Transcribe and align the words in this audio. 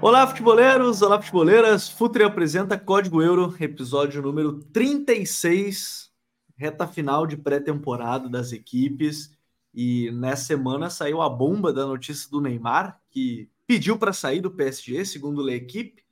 Olá, 0.00 0.24
futeboleiros! 0.28 1.02
Olá, 1.02 1.20
futeboleiras! 1.20 1.90
Futre 1.90 2.22
apresenta 2.22 2.78
Código 2.78 3.20
Euro, 3.20 3.52
episódio 3.58 4.22
número 4.22 4.60
36, 4.72 6.12
reta 6.56 6.86
final 6.86 7.26
de 7.26 7.36
pré-temporada 7.36 8.28
das 8.28 8.52
equipes. 8.52 9.35
E 9.76 10.10
nessa 10.10 10.46
semana 10.46 10.88
saiu 10.88 11.20
a 11.20 11.28
bomba 11.28 11.70
da 11.70 11.84
notícia 11.84 12.30
do 12.30 12.40
Neymar, 12.40 12.98
que 13.10 13.50
pediu 13.66 13.98
para 13.98 14.10
sair 14.10 14.40
do 14.40 14.50
PSG, 14.50 15.04
segundo 15.04 15.46
a 15.46 15.52
equipe, 15.52 16.02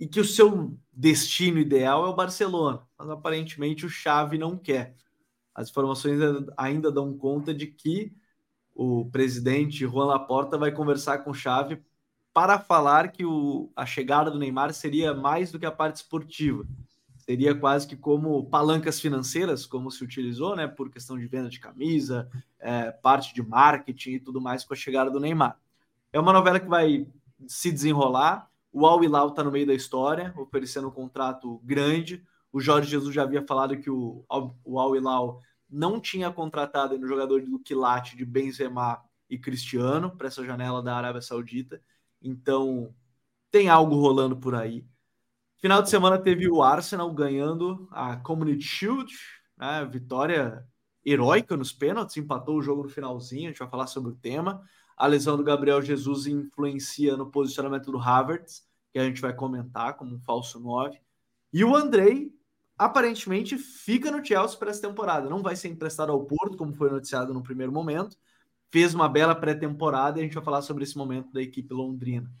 e 0.00 0.08
que 0.08 0.18
o 0.18 0.24
seu 0.24 0.74
destino 0.90 1.58
ideal 1.58 2.06
é 2.06 2.08
o 2.08 2.16
Barcelona. 2.16 2.82
Mas 2.98 3.10
aparentemente 3.10 3.84
o 3.84 3.90
Xavi 3.90 4.38
não 4.38 4.56
quer. 4.56 4.96
As 5.54 5.68
informações 5.68 6.18
ainda 6.56 6.90
dão 6.90 7.16
conta 7.16 7.52
de 7.52 7.66
que 7.66 8.16
o 8.74 9.04
presidente 9.10 9.80
Juan 9.80 10.06
Laporta 10.06 10.56
vai 10.56 10.72
conversar 10.72 11.18
com 11.18 11.32
o 11.32 11.34
Xavi 11.34 11.82
para 12.32 12.58
falar 12.58 13.12
que 13.12 13.26
o, 13.26 13.70
a 13.76 13.84
chegada 13.84 14.30
do 14.30 14.38
Neymar 14.38 14.72
seria 14.72 15.12
mais 15.12 15.52
do 15.52 15.58
que 15.58 15.66
a 15.66 15.72
parte 15.72 15.96
esportiva. 15.96 16.66
Seria 17.28 17.54
quase 17.54 17.88
que 17.88 17.96
como 17.96 18.46
palancas 18.46 19.00
financeiras, 19.00 19.66
como 19.66 19.90
se 19.90 20.04
utilizou, 20.04 20.54
né, 20.54 20.68
por 20.68 20.90
questão 20.90 21.18
de 21.18 21.26
venda 21.26 21.48
de 21.48 21.58
camisa, 21.58 22.30
é, 22.60 22.92
parte 22.92 23.34
de 23.34 23.42
marketing 23.42 24.12
e 24.12 24.20
tudo 24.20 24.40
mais 24.40 24.64
com 24.64 24.72
a 24.72 24.76
chegada 24.76 25.10
do 25.10 25.18
Neymar. 25.18 25.58
É 26.12 26.20
uma 26.20 26.32
novela 26.32 26.60
que 26.60 26.68
vai 26.68 27.06
se 27.48 27.72
desenrolar. 27.72 28.48
O 28.72 28.86
Al 28.86 29.02
Hilal 29.02 29.28
está 29.28 29.42
no 29.42 29.50
meio 29.50 29.66
da 29.66 29.74
história, 29.74 30.32
oferecendo 30.36 30.88
um 30.88 30.92
contrato 30.92 31.60
grande. 31.64 32.24
O 32.52 32.60
Jorge 32.60 32.90
Jesus 32.90 33.14
já 33.14 33.22
havia 33.22 33.44
falado 33.44 33.76
que 33.76 33.90
o, 33.90 34.24
o 34.64 34.78
Al 34.78 34.94
Hilal 34.94 35.42
não 35.68 36.00
tinha 36.00 36.30
contratado 36.30 36.96
no 36.96 37.08
jogador 37.08 37.42
do 37.42 37.58
quilate 37.58 38.16
de 38.16 38.24
Benzema 38.24 39.02
e 39.28 39.36
Cristiano 39.36 40.10
para 40.16 40.28
essa 40.28 40.44
janela 40.44 40.82
da 40.82 40.96
Arábia 40.96 41.20
Saudita. 41.20 41.82
Então, 42.22 42.94
tem 43.50 43.68
algo 43.68 43.96
rolando 43.96 44.36
por 44.36 44.54
aí. 44.54 44.84
Final 45.66 45.82
de 45.82 45.90
semana 45.90 46.16
teve 46.16 46.48
o 46.48 46.62
Arsenal 46.62 47.12
ganhando 47.12 47.88
a 47.90 48.16
Community 48.18 48.64
Shield, 48.64 49.12
né? 49.58 49.84
vitória 49.84 50.64
heróica 51.04 51.56
nos 51.56 51.72
pênaltis, 51.72 52.16
empatou 52.16 52.56
o 52.56 52.62
jogo 52.62 52.84
no 52.84 52.88
finalzinho, 52.88 53.46
a 53.46 53.48
gente 53.48 53.58
vai 53.58 53.68
falar 53.68 53.88
sobre 53.88 54.12
o 54.12 54.14
tema. 54.14 54.62
A 54.96 55.08
lesão 55.08 55.36
do 55.36 55.42
Gabriel 55.42 55.82
Jesus 55.82 56.28
influencia 56.28 57.16
no 57.16 57.32
posicionamento 57.32 57.90
do 57.90 57.98
Havertz, 57.98 58.62
que 58.92 58.98
a 59.00 59.04
gente 59.04 59.20
vai 59.20 59.34
comentar 59.34 59.96
como 59.96 60.14
um 60.14 60.20
falso 60.20 60.60
9. 60.60 61.00
E 61.52 61.64
o 61.64 61.74
Andrei 61.74 62.32
aparentemente 62.78 63.58
fica 63.58 64.08
no 64.12 64.24
Chelsea 64.24 64.56
para 64.56 64.70
essa 64.70 64.86
temporada. 64.86 65.28
Não 65.28 65.42
vai 65.42 65.56
ser 65.56 65.66
emprestado 65.66 66.12
ao 66.12 66.24
Porto, 66.24 66.56
como 66.56 66.74
foi 66.74 66.90
noticiado 66.90 67.34
no 67.34 67.42
primeiro 67.42 67.72
momento, 67.72 68.16
fez 68.70 68.94
uma 68.94 69.08
bela 69.08 69.34
pré-temporada 69.34 70.20
e 70.20 70.20
a 70.20 70.24
gente 70.24 70.34
vai 70.34 70.44
falar 70.44 70.62
sobre 70.62 70.84
esse 70.84 70.96
momento 70.96 71.32
da 71.32 71.42
equipe 71.42 71.74
londrina. 71.74 72.32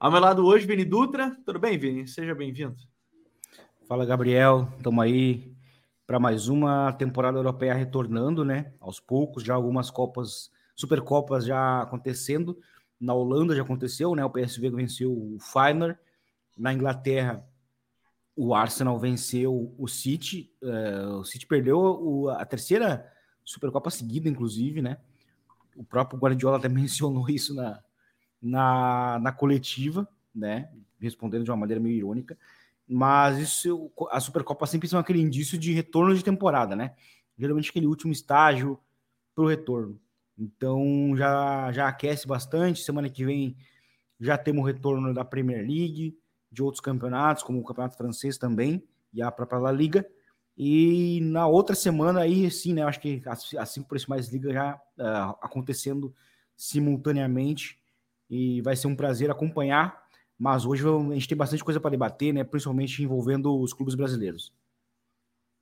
Ao 0.00 0.10
meu 0.10 0.18
lado 0.18 0.46
hoje, 0.46 0.66
Vini 0.66 0.82
Dutra. 0.82 1.36
Tudo 1.44 1.58
bem, 1.58 1.76
Vini? 1.76 2.08
Seja 2.08 2.34
bem-vindo. 2.34 2.74
Fala, 3.86 4.06
Gabriel. 4.06 4.66
Estamos 4.78 5.04
aí 5.04 5.54
para 6.06 6.18
mais 6.18 6.48
uma 6.48 6.90
temporada 6.94 7.36
europeia 7.36 7.74
retornando, 7.74 8.42
né? 8.42 8.72
Aos 8.80 8.98
poucos, 8.98 9.44
já 9.44 9.54
algumas 9.54 9.90
Copas, 9.90 10.50
Supercopas 10.74 11.44
já 11.44 11.82
acontecendo. 11.82 12.58
Na 12.98 13.12
Holanda 13.12 13.54
já 13.54 13.60
aconteceu, 13.60 14.14
né? 14.14 14.24
O 14.24 14.30
PSV 14.30 14.70
venceu 14.70 15.12
o 15.12 15.36
Feyenoord. 15.38 15.98
Na 16.56 16.72
Inglaterra, 16.72 17.46
o 18.34 18.54
Arsenal 18.54 18.98
venceu 18.98 19.74
o 19.76 19.86
City. 19.86 20.50
Uh, 20.62 21.18
o 21.18 21.24
City 21.26 21.46
perdeu 21.46 21.78
o, 21.78 22.30
a 22.30 22.46
terceira 22.46 23.06
Supercopa 23.44 23.90
seguida, 23.90 24.30
inclusive, 24.30 24.80
né? 24.80 24.96
o 25.76 25.84
próprio 25.84 26.18
Guardiola 26.18 26.56
até 26.56 26.68
mencionou 26.70 27.28
isso 27.28 27.54
na, 27.54 27.82
na, 28.40 29.18
na 29.20 29.32
coletiva, 29.32 30.08
né? 30.34 30.70
Respondendo 31.00 31.44
de 31.44 31.50
uma 31.50 31.56
maneira 31.56 31.80
meio 31.80 31.96
irônica. 31.96 32.38
Mas 32.86 33.38
isso, 33.38 33.90
a 34.10 34.18
Supercopa 34.18 34.66
sempre 34.66 34.88
são 34.88 34.98
aquele 34.98 35.20
indício 35.20 35.56
de 35.56 35.72
retorno 35.72 36.14
de 36.14 36.24
temporada, 36.24 36.74
né? 36.74 36.94
Geralmente 37.38 37.70
aquele 37.70 37.86
último 37.86 38.12
estágio 38.12 38.78
para 39.34 39.44
o 39.44 39.48
retorno. 39.48 40.00
Então 40.38 41.14
já, 41.16 41.70
já 41.72 41.88
aquece 41.88 42.26
bastante. 42.26 42.82
Semana 42.82 43.08
que 43.08 43.24
vem 43.24 43.56
já 44.18 44.36
temos 44.36 44.62
o 44.62 44.66
retorno 44.66 45.14
da 45.14 45.24
Premier 45.24 45.60
League, 45.60 46.18
de 46.50 46.62
outros 46.62 46.80
campeonatos, 46.80 47.42
como 47.42 47.60
o 47.60 47.64
Campeonato 47.64 47.96
Francês 47.96 48.36
também, 48.36 48.82
e 49.12 49.22
a 49.22 49.30
própria 49.30 49.58
La 49.58 49.72
Liga. 49.72 50.06
E 50.56 51.20
na 51.22 51.46
outra 51.46 51.74
semana 51.74 52.20
aí, 52.20 52.50
sim, 52.50 52.74
né? 52.74 52.82
Acho 52.82 53.00
que 53.00 53.22
as, 53.24 53.70
cinco 53.70 53.88
principais 53.88 54.28
ligas 54.28 54.52
já 54.52 54.74
uh, 54.74 55.36
acontecendo 55.40 56.14
simultaneamente 56.56 57.79
e 58.30 58.62
vai 58.62 58.76
ser 58.76 58.86
um 58.86 58.96
prazer 58.96 59.30
acompanhar. 59.30 60.00
Mas 60.38 60.64
hoje 60.64 60.84
a 60.86 61.14
gente 61.14 61.28
tem 61.28 61.36
bastante 61.36 61.62
coisa 61.62 61.80
para 61.80 61.90
debater, 61.90 62.32
né? 62.32 62.44
Principalmente 62.44 63.02
envolvendo 63.02 63.60
os 63.60 63.74
clubes 63.74 63.94
brasileiros. 63.94 64.54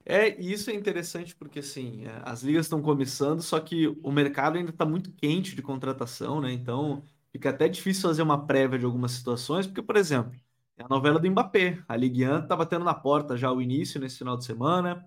É, 0.04 0.40
isso 0.40 0.70
é 0.70 0.74
interessante 0.74 1.34
porque 1.34 1.58
assim, 1.58 2.06
é, 2.06 2.22
as 2.24 2.42
ligas 2.42 2.66
estão 2.66 2.80
começando, 2.80 3.42
só 3.42 3.60
que 3.60 3.88
o 4.02 4.10
mercado 4.10 4.56
ainda 4.56 4.70
está 4.70 4.86
muito 4.86 5.12
quente 5.12 5.54
de 5.54 5.60
contratação, 5.60 6.40
né? 6.40 6.52
Então 6.52 7.02
fica 7.32 7.50
até 7.50 7.68
difícil 7.68 8.02
fazer 8.08 8.22
uma 8.22 8.46
prévia 8.46 8.78
de 8.78 8.84
algumas 8.84 9.12
situações, 9.12 9.66
porque, 9.66 9.82
por 9.82 9.96
exemplo, 9.96 10.32
é 10.76 10.84
a 10.84 10.88
novela 10.88 11.18
do 11.18 11.30
Mbappé. 11.30 11.82
A 11.88 11.96
Ligue 11.96 12.26
1 12.26 12.38
está 12.40 12.56
batendo 12.56 12.84
na 12.84 12.94
porta 12.94 13.36
já 13.36 13.52
o 13.52 13.60
início 13.60 14.00
nesse 14.00 14.18
final 14.18 14.36
de 14.36 14.44
semana. 14.44 15.04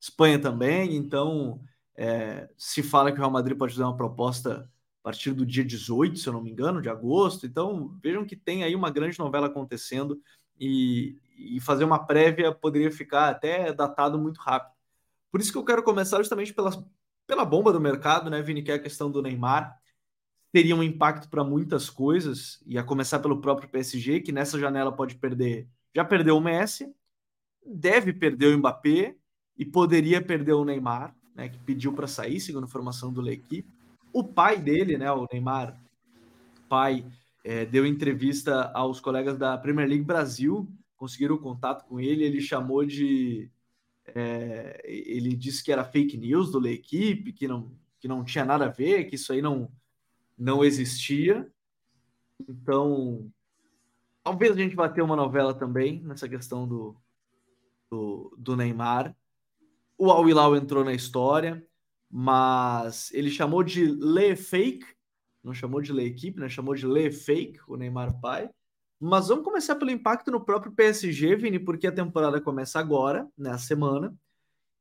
Espanha 0.00 0.38
também, 0.38 0.94
então 0.96 1.60
é, 1.96 2.48
se 2.56 2.82
fala 2.82 3.10
que 3.10 3.16
o 3.18 3.20
Real 3.20 3.30
Madrid 3.30 3.56
pode 3.56 3.72
fazer 3.72 3.84
uma 3.84 3.96
proposta 3.96 4.70
a 5.04 5.10
partir 5.12 5.32
do 5.32 5.44
dia 5.44 5.64
18, 5.64 6.18
se 6.18 6.26
eu 6.26 6.32
não 6.32 6.42
me 6.42 6.50
engano, 6.50 6.80
de 6.80 6.88
agosto. 6.88 7.46
Então 7.46 7.94
vejam 8.02 8.24
que 8.24 8.34
tem 8.34 8.64
aí 8.64 8.74
uma 8.74 8.90
grande 8.90 9.18
novela 9.18 9.46
acontecendo 9.46 10.20
e, 10.58 11.16
e 11.36 11.60
fazer 11.60 11.84
uma 11.84 12.04
prévia 12.04 12.52
poderia 12.52 12.90
ficar 12.90 13.28
até 13.28 13.72
datado 13.72 14.18
muito 14.18 14.38
rápido. 14.40 14.74
Por 15.30 15.40
isso 15.40 15.52
que 15.52 15.58
eu 15.58 15.64
quero 15.64 15.82
começar 15.82 16.18
justamente 16.18 16.54
pela, 16.54 16.70
pela 17.26 17.44
bomba 17.44 17.72
do 17.72 17.80
mercado, 17.80 18.30
né, 18.30 18.40
Vini, 18.40 18.62
que 18.62 18.70
é 18.72 18.74
a 18.74 18.78
questão 18.78 19.10
do 19.10 19.20
Neymar 19.20 19.78
teria 20.54 20.76
um 20.76 20.84
impacto 20.84 21.28
para 21.28 21.42
muitas 21.42 21.90
coisas, 21.90 22.62
e 22.64 22.78
a 22.78 22.84
começar 22.84 23.18
pelo 23.18 23.40
próprio 23.40 23.68
PSG, 23.68 24.20
que 24.20 24.30
nessa 24.30 24.56
janela 24.56 24.92
pode 24.92 25.16
perder. 25.16 25.66
Já 25.92 26.04
perdeu 26.04 26.36
o 26.36 26.40
Messi, 26.40 26.94
deve 27.66 28.12
perder 28.12 28.54
o 28.54 28.58
Mbappé 28.58 29.16
e 29.58 29.64
poderia 29.64 30.22
perder 30.22 30.52
o 30.52 30.64
Neymar, 30.64 31.12
né, 31.34 31.48
que 31.48 31.58
pediu 31.58 31.92
para 31.92 32.06
sair, 32.06 32.38
segundo 32.38 32.62
a 32.62 32.66
informação 32.68 33.12
do 33.12 33.20
L'Equipe. 33.20 33.68
O 34.14 34.22
pai 34.22 34.56
dele, 34.56 34.96
né, 34.96 35.10
o 35.10 35.26
Neymar, 35.32 35.76
pai, 36.68 37.04
é, 37.42 37.66
deu 37.66 37.84
entrevista 37.84 38.70
aos 38.72 39.00
colegas 39.00 39.36
da 39.36 39.58
Premier 39.58 39.88
League 39.88 40.04
Brasil, 40.04 40.72
conseguiram 40.96 41.36
contato 41.36 41.84
com 41.84 41.98
ele, 41.98 42.22
ele 42.22 42.40
chamou 42.40 42.86
de. 42.86 43.50
É, 44.06 44.80
ele 44.84 45.34
disse 45.34 45.64
que 45.64 45.72
era 45.72 45.84
fake 45.84 46.16
news 46.16 46.52
do 46.52 46.60
L'Equipe, 46.60 47.32
que 47.32 47.48
não, 47.48 47.72
que 47.98 48.06
não 48.06 48.22
tinha 48.22 48.44
nada 48.44 48.66
a 48.66 48.70
ver, 48.70 49.06
que 49.06 49.16
isso 49.16 49.32
aí 49.32 49.42
não, 49.42 49.68
não 50.38 50.64
existia. 50.64 51.50
Então, 52.48 53.28
talvez 54.22 54.52
a 54.52 54.60
gente 54.60 54.76
vá 54.76 54.88
ter 54.88 55.02
uma 55.02 55.16
novela 55.16 55.52
também 55.52 56.00
nessa 56.04 56.28
questão 56.28 56.68
do, 56.68 56.96
do, 57.90 58.32
do 58.38 58.56
Neymar. 58.56 59.12
O 59.98 60.08
Al 60.08 60.28
Hilal 60.28 60.54
entrou 60.54 60.84
na 60.84 60.92
história, 60.92 61.66
mas 62.10 63.12
ele 63.12 63.30
chamou 63.30 63.62
de 63.62 63.86
Le 63.86 64.36
Fake, 64.36 64.86
não 65.42 65.52
chamou 65.52 65.80
de 65.80 65.92
Le 65.92 66.04
Equipe, 66.04 66.40
né? 66.40 66.48
chamou 66.48 66.74
de 66.74 66.86
Le 66.86 67.10
Fake, 67.10 67.60
o 67.68 67.76
Neymar 67.76 68.20
pai. 68.20 68.48
Mas 68.98 69.28
vamos 69.28 69.44
começar 69.44 69.74
pelo 69.76 69.90
impacto 69.90 70.30
no 70.30 70.44
próprio 70.44 70.72
PSG, 70.72 71.36
Vini, 71.36 71.58
porque 71.58 71.86
a 71.86 71.92
temporada 71.92 72.40
começa 72.40 72.78
agora, 72.78 73.28
nessa 73.36 73.66
semana, 73.66 74.16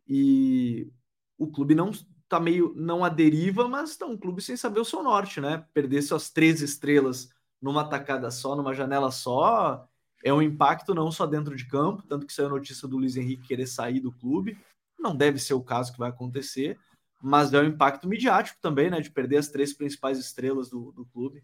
e 0.08 0.90
o 1.38 1.48
clube 1.48 1.76
não 1.76 1.92
tá 2.30 2.40
meio 2.40 2.74
não 2.76 3.04
a 3.04 3.10
deriva, 3.10 3.68
mas 3.68 3.98
tá 3.98 4.06
um 4.06 4.18
clube 4.18 4.42
sem 4.42 4.56
saber 4.56 4.80
o 4.80 4.86
seu 4.86 5.04
norte, 5.04 5.42
né? 5.42 5.66
Perder 5.74 6.02
suas 6.02 6.30
três 6.30 6.62
estrelas 6.62 7.30
numa 7.62 7.88
tacada 7.88 8.32
só, 8.32 8.56
numa 8.56 8.74
janela 8.74 9.12
só, 9.12 9.88
é 10.24 10.34
um 10.34 10.42
impacto 10.42 10.96
não 10.96 11.12
só 11.12 11.26
dentro 11.26 11.56
de 11.56 11.68
campo, 11.68 12.04
tanto 12.08 12.26
que 12.26 12.34
saiu 12.34 12.48
a 12.48 12.52
notícia 12.52 12.88
do 12.88 12.98
Luiz 12.98 13.18
Henrique 13.18 13.48
querer 13.48 13.68
sair 13.68 14.00
do 14.00 14.12
clube. 14.12 14.58
Não 14.98 15.16
deve 15.16 15.38
ser 15.38 15.54
o 15.54 15.62
caso 15.62 15.92
que 15.92 16.00
vai 16.00 16.10
acontecer, 16.10 16.80
mas 17.24 17.54
é 17.54 17.62
um 17.62 17.66
impacto 17.66 18.06
midiático 18.06 18.60
também, 18.62 18.90
né? 18.90 19.00
De 19.00 19.10
perder 19.10 19.38
as 19.38 19.48
três 19.48 19.72
principais 19.72 20.20
estrelas 20.20 20.70
do, 20.70 20.92
do 20.92 21.06
clube. 21.06 21.42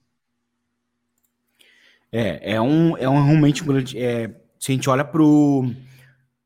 É, 2.11 2.55
é 2.55 2.61
um, 2.61 2.97
é 2.97 3.07
um 3.07 3.23
realmente 3.23 3.63
um 3.63 3.67
grande. 3.67 3.97
É, 3.97 4.27
se 4.59 4.73
a 4.73 4.75
gente 4.75 4.89
olha 4.89 5.05
pro 5.05 5.71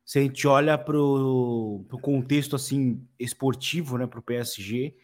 se 0.05 0.19
a 0.19 0.21
gente 0.21 0.45
olha 0.47 0.77
para 0.77 0.99
o 0.99 1.83
contexto 1.99 2.55
assim 2.55 3.03
esportivo, 3.17 3.97
né, 3.97 4.05
para 4.05 4.19
o 4.19 4.23
PSG, 4.23 4.95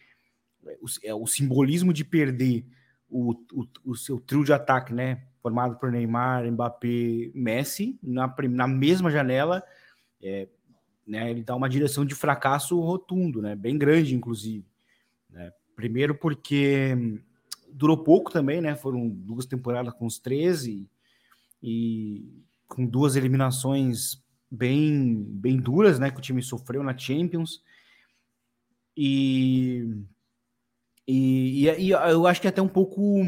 o, 0.62 0.86
é, 1.02 1.12
o 1.12 1.26
simbolismo 1.26 1.92
de 1.92 2.04
perder 2.04 2.64
o, 3.08 3.32
o, 3.52 3.66
o, 3.84 3.96
seu 3.96 4.20
trio 4.20 4.44
de 4.44 4.52
ataque, 4.52 4.94
né? 4.94 5.24
Formado 5.42 5.76
por 5.76 5.90
Neymar, 5.90 6.48
Mbappé, 6.52 7.32
Messi, 7.34 7.98
na, 8.00 8.32
na 8.48 8.68
mesma 8.68 9.10
janela, 9.10 9.64
é, 10.22 10.46
né, 11.10 11.28
ele 11.28 11.42
dá 11.42 11.56
uma 11.56 11.68
direção 11.68 12.04
de 12.04 12.14
fracasso 12.14 12.78
rotundo, 12.78 13.42
né? 13.42 13.56
Bem 13.56 13.76
grande, 13.76 14.14
inclusive. 14.14 14.64
Né? 15.28 15.52
Primeiro 15.74 16.14
porque 16.14 16.96
durou 17.68 18.04
pouco 18.04 18.30
também, 18.30 18.60
né? 18.60 18.76
Foram 18.76 19.08
duas 19.08 19.44
temporadas 19.44 19.92
com 19.94 20.06
os 20.06 20.20
13 20.20 20.88
e 21.60 22.32
com 22.68 22.86
duas 22.86 23.16
eliminações 23.16 24.22
bem, 24.48 25.24
bem 25.28 25.56
duras, 25.56 25.98
né? 25.98 26.12
Que 26.12 26.18
o 26.18 26.22
time 26.22 26.40
sofreu 26.44 26.80
na 26.84 26.96
Champions. 26.96 27.60
E, 28.96 30.04
e, 31.08 31.68
e, 31.76 31.90
eu 31.90 32.24
acho 32.28 32.40
que 32.40 32.46
é 32.46 32.50
até 32.50 32.62
um 32.62 32.68
pouco, 32.68 33.24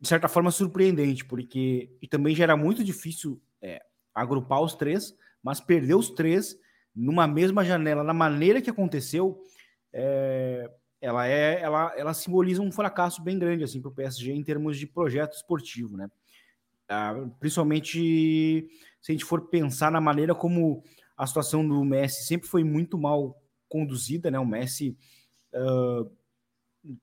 de 0.00 0.08
certa 0.08 0.26
forma, 0.26 0.50
surpreendente, 0.50 1.24
porque 1.24 1.88
e 2.02 2.08
também 2.08 2.34
já 2.34 2.42
era 2.42 2.56
muito 2.56 2.82
difícil 2.82 3.40
é, 3.60 3.80
agrupar 4.12 4.60
os 4.60 4.74
três, 4.74 5.16
mas 5.40 5.60
perder 5.60 5.94
os 5.94 6.10
três 6.10 6.60
numa 6.94 7.26
mesma 7.26 7.64
janela, 7.64 8.04
na 8.04 8.14
maneira 8.14 8.60
que 8.60 8.70
aconteceu, 8.70 9.42
é, 9.92 10.70
ela 11.00 11.26
é 11.26 11.60
ela, 11.60 11.92
ela 11.96 12.14
simboliza 12.14 12.62
um 12.62 12.70
fracasso 12.70 13.22
bem 13.22 13.38
grande 13.38 13.64
assim 13.64 13.80
para 13.80 13.90
o 13.90 13.94
PSG 13.94 14.32
em 14.32 14.44
termos 14.44 14.78
de 14.78 14.86
projeto 14.86 15.34
esportivo, 15.34 15.96
né? 15.96 16.10
Ah, 16.88 17.14
principalmente 17.40 18.68
se 19.00 19.10
a 19.10 19.12
gente 19.12 19.24
for 19.24 19.48
pensar 19.48 19.90
na 19.90 20.00
maneira 20.00 20.34
como 20.34 20.82
a 21.16 21.26
situação 21.26 21.66
do 21.66 21.84
Messi 21.84 22.24
sempre 22.24 22.48
foi 22.48 22.62
muito 22.62 22.98
mal 22.98 23.40
conduzida, 23.68 24.30
né? 24.30 24.38
O 24.38 24.46
Messi 24.46 24.96
uh, 25.54 26.10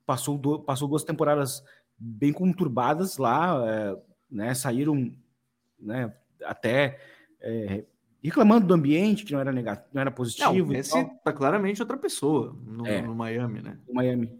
passou, 0.06 0.38
do, 0.38 0.60
passou 0.60 0.88
duas 0.88 1.04
temporadas 1.04 1.64
bem 1.98 2.32
conturbadas 2.32 3.18
lá, 3.18 3.60
uh, 3.60 4.02
né? 4.30 4.54
Saíram, 4.54 5.14
né? 5.80 6.14
Até 6.44 7.00
uh, 7.42 7.86
reclamando 8.24 8.68
do 8.68 8.74
ambiente, 8.74 9.24
que 9.24 9.34
não 9.34 9.40
era 9.40 9.52
negativo, 9.52 9.88
não 9.94 10.02
era 10.02 10.12
positivo. 10.12 10.54
Não, 10.54 10.66
o 10.66 10.68
Messi 10.68 11.10
tá 11.24 11.32
claramente 11.32 11.82
outra 11.82 11.98
pessoa 11.98 12.56
no, 12.66 12.86
é, 12.86 13.02
no 13.02 13.16
Miami, 13.16 13.62
né? 13.62 13.78
No 13.88 13.94
Miami. 13.94 14.32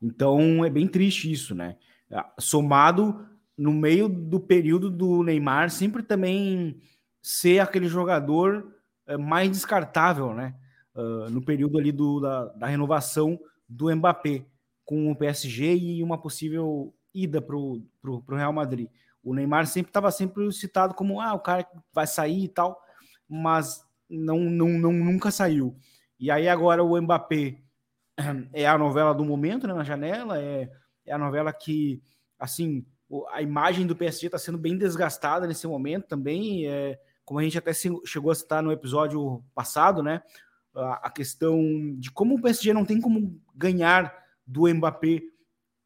Então 0.00 0.64
é 0.64 0.70
bem 0.70 0.88
triste 0.88 1.30
isso, 1.30 1.54
né? 1.54 1.76
Ah, 2.10 2.32
somado 2.38 3.26
no 3.56 3.72
meio 3.72 4.08
do 4.08 4.38
período 4.38 4.90
do 4.90 5.22
Neymar, 5.22 5.70
sempre 5.70 6.02
também 6.02 6.80
ser 7.22 7.58
aquele 7.58 7.88
jogador 7.88 8.74
eh, 9.06 9.16
mais 9.16 9.50
descartável, 9.50 10.34
né? 10.34 10.54
Uh, 10.94 11.28
no 11.28 11.44
período 11.44 11.78
ali 11.78 11.92
do, 11.92 12.20
da, 12.20 12.46
da, 12.46 12.66
renovação 12.66 13.38
do 13.68 13.94
Mbappé 13.94 14.46
com 14.82 15.10
o 15.10 15.16
PSG 15.16 15.76
e 15.76 16.02
uma 16.02 16.16
possível 16.16 16.94
ida 17.12 17.42
para 17.42 17.54
o 17.54 17.82
Real 18.30 18.52
Madrid. 18.52 18.88
O 19.22 19.34
Neymar 19.34 19.66
sempre 19.66 19.90
estava 19.90 20.10
sempre 20.10 20.50
citado 20.52 20.94
como 20.94 21.20
ah, 21.20 21.34
o 21.34 21.40
cara 21.40 21.64
que 21.64 21.76
vai 21.92 22.06
sair 22.06 22.44
e 22.44 22.48
tal 22.48 22.80
mas 23.28 23.84
não, 24.08 24.38
não, 24.38 24.68
não 24.68 24.92
nunca 24.92 25.30
saiu. 25.30 25.76
E 26.18 26.30
aí 26.30 26.48
agora 26.48 26.82
o 26.82 27.00
Mbappé 27.00 27.58
é 28.52 28.66
a 28.66 28.78
novela 28.78 29.14
do 29.14 29.24
momento, 29.24 29.66
né, 29.66 29.74
na 29.74 29.84
janela, 29.84 30.40
é, 30.40 30.70
é 31.04 31.12
a 31.12 31.18
novela 31.18 31.52
que, 31.52 32.02
assim, 32.38 32.84
a 33.30 33.42
imagem 33.42 33.86
do 33.86 33.96
PSG 33.96 34.26
está 34.26 34.38
sendo 34.38 34.58
bem 34.58 34.76
desgastada 34.76 35.46
nesse 35.46 35.66
momento 35.66 36.06
também, 36.06 36.66
é, 36.66 36.98
como 37.24 37.40
a 37.40 37.42
gente 37.42 37.58
até 37.58 37.72
chegou 38.04 38.30
a 38.30 38.34
citar 38.34 38.62
no 38.62 38.72
episódio 38.72 39.44
passado, 39.54 40.02
né, 40.02 40.22
a, 40.74 41.06
a 41.08 41.10
questão 41.10 41.60
de 41.98 42.10
como 42.10 42.36
o 42.36 42.42
PSG 42.42 42.72
não 42.72 42.84
tem 42.84 43.00
como 43.00 43.40
ganhar 43.54 44.14
do 44.46 44.66
Mbappé, 44.72 45.22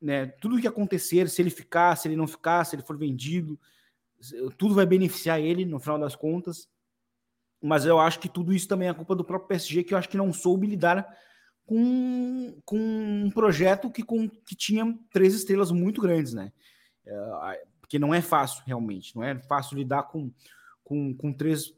né, 0.01 0.27
tudo 0.41 0.57
o 0.57 0.61
que 0.61 0.69
acontecer, 0.69 1.29
se 1.29 1.43
ele 1.43 1.51
ficar, 1.51 1.97
se 1.97 2.09
ele 2.09 2.17
não 2.17 2.27
ficar, 2.27 2.65
se 2.65 2.77
ele 2.77 2.83
for 2.83 2.97
vendido, 2.97 3.59
tudo 4.57 4.75
vai 4.75 4.87
beneficiar 4.87 5.41
ele 5.41 5.65
no 5.65 5.81
final 5.81 5.99
das 5.99 6.15
contas 6.15 6.69
mas 7.63 7.85
eu 7.85 7.99
acho 7.99 8.19
que 8.19 8.29
tudo 8.29 8.53
isso 8.53 8.69
também 8.69 8.89
é 8.89 8.95
culpa 8.95 9.15
do 9.15 9.25
próprio 9.25 9.49
PSG, 9.49 9.85
que 9.85 9.95
eu 9.95 9.99
acho 9.99 10.09
que 10.09 10.17
não 10.17 10.33
soube 10.33 10.67
lidar 10.67 11.07
com, 11.67 12.57
com 12.65 12.79
um 12.79 13.31
projeto 13.31 13.91
que, 13.91 14.03
com, 14.03 14.29
que 14.29 14.57
tinha 14.57 14.99
três 15.13 15.35
estrelas 15.35 15.71
muito 15.71 16.01
grandes, 16.01 16.33
né? 16.33 16.53
É, 17.07 17.65
porque 17.81 17.99
não 17.99 18.15
é 18.15 18.21
fácil, 18.21 18.63
realmente, 18.67 19.15
não 19.15 19.23
é 19.23 19.39
fácil 19.39 19.77
lidar 19.77 20.05
com, 20.05 20.33
com, 20.83 21.15
com 21.15 21.33
três 21.33 21.73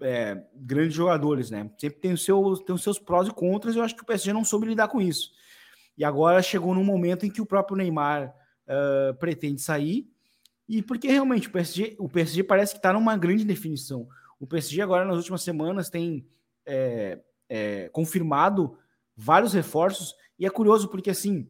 é, 0.00 0.42
grandes 0.54 0.94
jogadores, 0.94 1.50
né? 1.50 1.70
Sempre 1.78 2.00
tem, 2.00 2.12
o 2.12 2.18
seu, 2.18 2.56
tem 2.58 2.74
os 2.74 2.82
seus 2.82 2.98
prós 2.98 3.28
e 3.28 3.30
contras, 3.30 3.76
eu 3.76 3.82
acho 3.82 3.94
que 3.94 4.02
o 4.02 4.06
PSG 4.06 4.32
não 4.32 4.44
soube 4.44 4.66
lidar 4.66 4.88
com 4.88 5.00
isso. 5.00 5.30
E 5.96 6.04
agora 6.04 6.42
chegou 6.42 6.74
num 6.74 6.84
momento 6.84 7.26
em 7.26 7.30
que 7.30 7.42
o 7.42 7.46
próprio 7.46 7.76
Neymar 7.76 8.34
uh, 8.66 9.14
pretende 9.18 9.60
sair, 9.60 10.10
e 10.68 10.82
porque 10.82 11.08
realmente 11.08 11.48
o 11.48 11.50
PSG, 11.50 11.96
o 11.98 12.08
PSG 12.08 12.44
parece 12.44 12.72
que 12.72 12.78
está 12.78 12.92
numa 12.92 13.16
grande 13.16 13.44
definição. 13.44 14.08
O 14.40 14.46
PSG 14.46 14.80
agora 14.80 15.04
nas 15.04 15.18
últimas 15.18 15.42
semanas 15.42 15.90
tem 15.90 16.26
é, 16.64 17.20
é, 17.46 17.90
confirmado 17.90 18.76
vários 19.14 19.52
reforços 19.52 20.14
e 20.38 20.46
é 20.46 20.50
curioso 20.50 20.88
porque 20.88 21.10
assim 21.10 21.46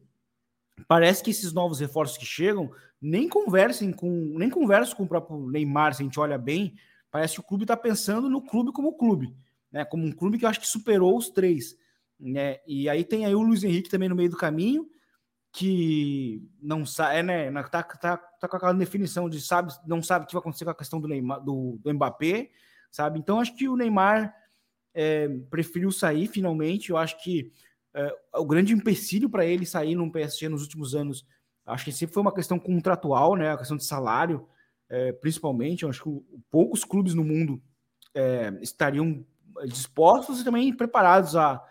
parece 0.87 1.23
que 1.23 1.31
esses 1.31 1.53
novos 1.53 1.79
reforços 1.79 2.17
que 2.17 2.25
chegam 2.25 2.69
nem 3.01 3.29
conversem 3.29 3.93
com 3.93 4.09
nem 4.37 4.49
conversam 4.49 4.97
com 4.97 5.03
o 5.03 5.07
próprio 5.07 5.49
Neymar. 5.49 5.93
Se 5.93 6.03
a 6.03 6.05
gente 6.05 6.19
olha 6.19 6.37
bem, 6.37 6.75
parece 7.09 7.35
que 7.35 7.39
o 7.39 7.43
clube 7.43 7.63
está 7.63 7.77
pensando 7.77 8.29
no 8.29 8.41
clube 8.41 8.73
como 8.73 8.97
clube, 8.97 9.33
né? 9.71 9.85
Como 9.85 10.05
um 10.05 10.11
clube 10.11 10.37
que 10.37 10.43
eu 10.43 10.49
acho 10.49 10.59
que 10.59 10.67
superou 10.67 11.17
os 11.17 11.29
três, 11.29 11.77
né? 12.19 12.59
E 12.67 12.89
aí 12.89 13.05
tem 13.05 13.25
aí 13.25 13.33
o 13.33 13.41
Luiz 13.41 13.63
Henrique 13.63 13.89
também 13.89 14.09
no 14.09 14.15
meio 14.15 14.29
do 14.29 14.37
caminho 14.37 14.89
que 15.53 16.47
não 16.61 16.85
sabe, 16.85 17.17
é, 17.17 17.23
né? 17.23 17.63
Tá, 17.63 17.83
tá, 17.83 18.17
tá 18.17 18.47
com 18.47 18.57
aquela 18.57 18.73
definição 18.73 19.29
de 19.29 19.39
sabe, 19.41 19.73
não 19.85 20.03
sabe 20.03 20.23
o 20.23 20.27
que 20.27 20.33
vai 20.33 20.39
acontecer 20.39 20.65
com 20.65 20.71
a 20.71 20.75
questão 20.75 20.99
do 20.99 21.07
Neymar, 21.07 21.41
do, 21.41 21.79
do 21.81 21.93
Mbappé 21.93 22.49
sabe? 22.91 23.17
Então 23.17 23.39
acho 23.39 23.55
que 23.55 23.67
o 23.67 23.75
Neymar 23.75 24.35
é, 24.93 25.29
preferiu 25.49 25.91
sair 25.91 26.27
finalmente. 26.27 26.89
Eu 26.89 26.97
acho 26.97 27.21
que 27.23 27.51
é, 27.93 28.13
o 28.35 28.45
grande 28.45 28.73
empecilho 28.73 29.29
para 29.29 29.45
ele 29.45 29.65
sair 29.65 29.95
no 29.95 30.11
PSG 30.11 30.49
nos 30.49 30.61
últimos 30.61 30.93
anos, 30.93 31.25
acho 31.65 31.85
que 31.85 31.91
sempre 31.91 32.13
foi 32.13 32.21
uma 32.21 32.33
questão 32.33 32.59
contratual, 32.59 33.35
né? 33.35 33.51
A 33.51 33.57
questão 33.57 33.77
de 33.77 33.85
salário, 33.85 34.47
é, 34.89 35.11
principalmente. 35.13 35.83
Eu 35.83 35.89
acho 35.89 36.03
que 36.03 36.41
poucos 36.49 36.83
clubes 36.83 37.13
no 37.13 37.23
mundo 37.23 37.61
é, 38.13 38.53
estariam 38.61 39.25
dispostos 39.65 40.41
e 40.41 40.43
também 40.43 40.75
preparados 40.75 41.35
a, 41.35 41.61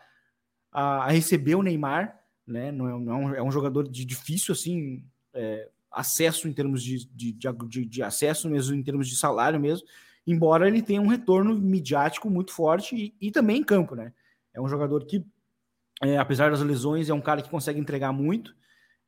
a, 0.73 1.05
a, 1.05 1.11
receber 1.11 1.55
o 1.55 1.63
Neymar, 1.63 2.19
né? 2.47 2.73
Não 2.73 2.89
é, 2.89 2.99
não 2.99 3.35
é, 3.35 3.43
um, 3.43 3.49
é 3.49 3.53
jogador 3.53 3.89
de 3.89 4.05
difícil 4.05 4.53
assim 4.53 5.05
é, 5.35 5.69
acesso 5.91 6.49
em 6.49 6.53
termos 6.53 6.83
de, 6.83 7.07
de, 7.07 7.33
de, 7.33 7.85
de 7.85 8.03
acesso 8.03 8.49
mesmo, 8.49 8.75
em 8.75 8.83
termos 8.83 9.09
de 9.09 9.17
salário 9.17 9.61
mesmo 9.61 9.87
embora 10.27 10.69
ele 10.69 10.83
tenha 10.83 11.00
um 11.00 11.07
retorno 11.07 11.55
midiático 11.55 12.31
muito 12.31 12.53
forte 12.53 12.95
e, 13.21 13.29
e 13.29 13.31
também 13.31 13.59
em 13.59 13.65
campo, 13.65 13.95
né? 13.95 14.12
É 14.53 14.61
um 14.61 14.69
jogador 14.69 15.05
que, 15.05 15.25
é, 16.03 16.19
apesar 16.19 16.50
das 16.50 16.61
lesões, 16.61 17.09
é 17.09 17.15
um 17.15 17.21
cara 17.21 17.43
que 17.43 17.50
consegue 17.50 17.81
entregar 17.81 18.12
muito. 18.12 18.50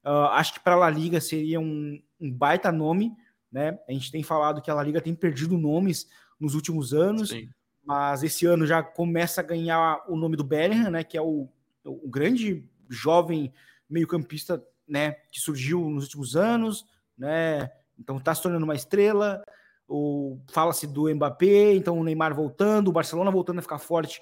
Uh, 0.04 0.28
acho 0.33 0.54
que 0.54 0.61
para 0.61 0.75
a 0.75 0.78
La 0.78 0.90
Liga 0.90 1.21
seria 1.21 1.61
um, 1.61 2.00
um, 2.21 2.33
baita 2.33 2.73
nome, 2.73 3.12
né? 3.50 3.78
A 3.88 3.92
gente 3.92 4.11
tem 4.11 4.23
falado 4.23 4.61
que 4.61 4.71
a 4.71 4.75
La 4.75 4.83
Liga 4.83 5.00
tem 5.00 5.14
perdido 5.14 5.57
nomes 5.57 6.09
nos 6.40 6.54
últimos 6.54 6.92
anos, 6.92 7.28
Sim. 7.28 7.49
mas 7.85 8.23
esse 8.23 8.47
ano 8.47 8.66
já 8.66 8.83
começa 8.83 9.40
a 9.40 9.45
ganhar 9.45 10.02
o 10.09 10.16
nome 10.16 10.37
do 10.37 10.45
Bellingham, 10.45 10.90
né? 10.90 11.04
Que 11.04 11.16
é 11.16 11.23
o, 11.23 11.49
o 11.85 12.09
grande 12.09 12.64
jovem 12.88 13.52
meio-campista, 13.88 14.64
né? 14.88 15.12
Que 15.31 15.40
surgiu 15.40 15.88
nos 15.88 16.04
últimos 16.04 16.35
anos, 16.35 16.85
né? 17.16 17.71
Então 17.99 18.16
está 18.16 18.35
se 18.35 18.42
tornando 18.42 18.64
uma 18.64 18.75
estrela 18.75 19.45
fala-se 20.50 20.86
do 20.86 21.14
Mbappé, 21.14 21.74
então 21.74 21.98
o 21.98 22.04
Neymar 22.04 22.34
voltando, 22.34 22.88
o 22.88 22.92
Barcelona 22.92 23.30
voltando 23.30 23.58
a 23.58 23.62
ficar 23.62 23.78
forte 23.78 24.20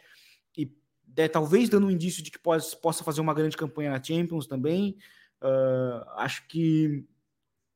e 0.57 0.73
é, 1.17 1.29
talvez 1.29 1.69
dando 1.69 1.87
um 1.87 1.91
indício 1.91 2.23
de 2.23 2.31
que 2.31 2.39
pode, 2.39 2.65
possa 2.77 3.05
fazer 3.05 3.21
uma 3.21 3.35
grande 3.35 3.57
campanha 3.57 3.91
na 3.91 4.03
Champions 4.03 4.47
também. 4.47 4.97
Uh, 5.43 6.05
acho 6.17 6.47
que 6.49 7.07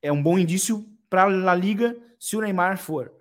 é 0.03 0.13
um 0.13 0.23
bom 0.23 0.39
indício 0.39 0.87
para 1.09 1.25
a 1.25 1.55
Liga 1.55 1.97
se 2.19 2.37
o 2.37 2.41
Neymar 2.41 2.79
for. 2.79 3.13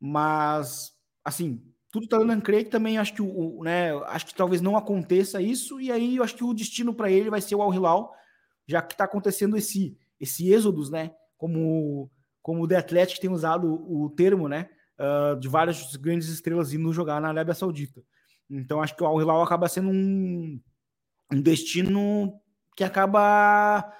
Mas, 0.00 0.92
assim, 1.24 1.62
tudo 1.90 2.04
está 2.04 2.18
dando 2.18 2.32
a 2.32 2.40
crer 2.40 2.64
que 2.64 2.70
também 2.70 2.98
acho 2.98 3.14
que, 3.14 3.22
o, 3.22 3.62
né, 3.64 3.92
acho 4.06 4.26
que 4.26 4.34
talvez 4.34 4.60
não 4.60 4.76
aconteça 4.76 5.40
isso, 5.40 5.80
e 5.80 5.90
aí 5.90 6.16
eu 6.16 6.22
acho 6.22 6.36
que 6.36 6.44
o 6.44 6.54
destino 6.54 6.94
para 6.94 7.10
ele 7.10 7.30
vai 7.30 7.40
ser 7.40 7.54
o 7.54 7.62
Al 7.62 7.74
Hilal, 7.74 8.14
já 8.66 8.82
que 8.82 8.94
está 8.94 9.04
acontecendo 9.04 9.56
esse, 9.56 9.96
esse 10.20 10.52
êxodos, 10.52 10.90
né? 10.90 11.14
Como 11.36 12.10
como 12.48 12.62
o 12.62 12.66
The 12.66 12.76
Athletic 12.76 13.20
tem 13.20 13.28
usado 13.28 13.68
o 13.70 14.08
termo, 14.08 14.48
né, 14.48 14.70
uh, 14.98 15.38
de 15.38 15.46
várias 15.46 15.94
grandes 15.96 16.28
estrelas 16.30 16.72
indo 16.72 16.94
jogar 16.94 17.20
na 17.20 17.28
Arábia 17.28 17.52
Saudita. 17.52 18.02
Então 18.48 18.80
acho 18.80 18.96
que 18.96 19.02
o 19.02 19.06
Al 19.06 19.20
Hilal 19.20 19.42
acaba 19.42 19.68
sendo 19.68 19.90
um, 19.90 20.58
um 21.30 21.42
destino 21.42 22.40
que 22.74 22.82
acaba 22.82 23.92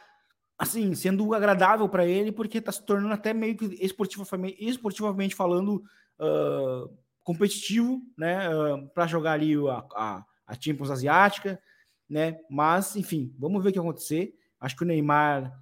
assim 0.57 0.95
sendo 0.95 1.35
agradável 1.35 1.91
para 1.91 2.07
ele 2.07 2.33
porque 2.33 2.57
está 2.57 2.73
se 2.73 2.83
tornando 2.87 3.13
até 3.13 3.35
meio 3.35 3.55
que 3.55 3.67
esportivamente, 3.85 4.57
esportivamente 4.65 5.35
falando 5.35 5.85
uh, 6.19 6.91
competitivo, 7.23 8.01
né, 8.17 8.49
uh, 8.49 8.89
para 8.95 9.07
jogar 9.07 9.33
ali 9.33 9.57
a, 9.57 9.85
a, 9.95 10.25
a, 10.47 10.55
Champions 10.59 10.91
Asiática. 10.91 11.61
né? 12.09 12.39
Mas, 12.49 12.97
enfim, 12.97 13.31
vamos 13.39 13.63
ver 13.63 13.69
o 13.69 13.73
que 13.75 13.79
acontecer. 13.79 14.33
Acho 14.59 14.75
que 14.75 14.85
o 14.85 14.87
Neymar 14.87 15.53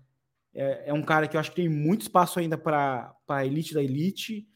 é, 0.57 0.85
é 0.87 0.93
um 0.93 1.03
cara 1.03 1.29
que 1.29 1.37
eu 1.37 1.41
acho 1.41 1.51
que 1.51 1.57
tem 1.57 1.69
muito 1.69 2.03
espaço 2.03 2.39
ainda 2.39 2.57
para 2.57 3.15
a 3.29 3.45
elite 3.45 3.75
da 3.75 3.83
elite, 3.83 4.49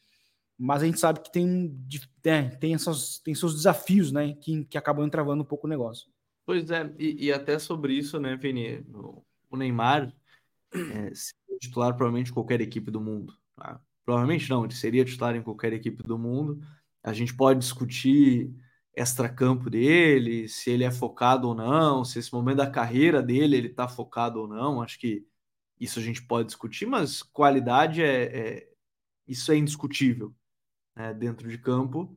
mas 0.59 0.83
a 0.83 0.87
gente 0.87 0.99
sabe 0.99 1.21
que 1.21 1.31
tem, 1.31 1.79
é, 2.25 2.43
tem, 2.43 2.75
essas, 2.75 3.19
tem 3.19 3.35
seus 3.35 3.55
desafios, 3.55 4.11
né? 4.11 4.35
Que, 4.35 4.65
que 4.65 4.79
acabam 4.79 5.07
entravando 5.07 5.43
um 5.43 5.47
pouco 5.47 5.67
o 5.67 5.71
negócio. 5.71 6.11
Pois 6.47 6.71
é, 6.71 6.93
e, 6.99 7.27
e 7.27 7.33
até 7.33 7.59
sobre 7.59 7.93
isso, 7.95 8.19
né, 8.19 8.37
Vini? 8.37 8.85
O 9.51 9.57
Neymar 9.57 10.13
é, 10.73 11.13
seria 11.15 11.59
titular 11.61 11.95
provavelmente 11.95 12.33
qualquer 12.33 12.61
equipe 12.61 12.91
do 12.91 13.01
mundo. 13.01 13.35
Tá? 13.57 13.81
Provavelmente 14.05 14.49
não, 14.49 14.65
ele 14.65 14.75
seria 14.75 15.05
titular 15.05 15.37
em 15.37 15.43
qualquer 15.43 15.73
equipe 15.73 16.03
do 16.03 16.19
mundo. 16.19 16.61
A 17.03 17.13
gente 17.13 17.35
pode 17.35 17.61
discutir 17.61 18.55
extra-campo 18.95 19.71
dele, 19.71 20.49
se 20.49 20.71
ele 20.71 20.85
é 20.85 20.91
focado 20.91 21.49
ou 21.49 21.55
não, 21.55 22.05
se 22.05 22.19
esse 22.19 22.33
momento 22.33 22.59
da 22.59 22.71
carreira 22.71 23.23
dele 23.23 23.57
ele 23.57 23.69
está 23.69 23.89
focado 23.89 24.41
ou 24.41 24.49
não. 24.49 24.83
Acho 24.83 24.99
que 24.99 25.25
isso 25.81 25.99
a 25.99 26.03
gente 26.03 26.23
pode 26.23 26.47
discutir, 26.47 26.87
mas 26.87 27.23
qualidade 27.23 28.03
é, 28.03 28.25
é 28.25 28.69
isso 29.27 29.51
é 29.51 29.57
indiscutível 29.57 30.35
né, 30.95 31.15
dentro 31.15 31.49
de 31.49 31.57
campo. 31.57 32.17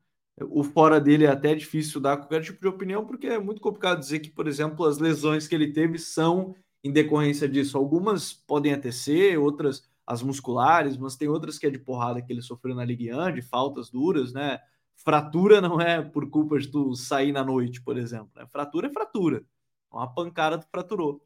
O 0.50 0.64
fora 0.64 1.00
dele 1.00 1.26
é 1.26 1.30
até 1.30 1.56
difícil 1.56 2.02
dar 2.02 2.18
qualquer 2.18 2.42
tipo 2.42 2.60
de 2.60 2.68
opinião, 2.68 3.06
porque 3.06 3.28
é 3.28 3.40
muito 3.40 3.62
complicado 3.62 4.00
dizer 4.00 4.20
que, 4.20 4.30
por 4.30 4.48
exemplo, 4.48 4.86
as 4.86 4.98
lesões 4.98 5.48
que 5.48 5.56
ele 5.56 5.72
teve 5.72 5.98
são 5.98 6.56
em 6.84 6.92
decorrência 6.92 7.48
disso. 7.48 7.78
Algumas 7.78 8.34
podem 8.34 8.74
até 8.74 8.92
ser, 8.92 9.38
outras 9.38 9.88
as 10.06 10.22
musculares, 10.22 10.98
mas 10.98 11.16
tem 11.16 11.30
outras 11.30 11.58
que 11.58 11.66
é 11.66 11.70
de 11.70 11.80
porrada 11.80 12.22
que 12.22 12.32
ele 12.32 12.42
sofreu 12.42 12.76
na 12.76 12.84
Ligue 12.84 13.14
1, 13.14 13.34
de 13.34 13.42
faltas 13.42 13.90
duras, 13.90 14.34
né? 14.34 14.60
Fratura 14.96 15.62
não 15.62 15.80
é 15.80 16.02
por 16.02 16.30
culpa 16.30 16.60
de 16.60 16.68
tu 16.68 16.94
sair 16.96 17.32
na 17.32 17.44
noite, 17.44 17.82
por 17.82 17.98
exemplo. 17.98 18.32
Né? 18.36 18.46
Fratura 18.48 18.88
é 18.88 18.92
fratura. 18.92 19.44
Uma 19.92 20.14
pancada 20.14 20.58
tu 20.58 20.68
fraturou. 20.70 21.22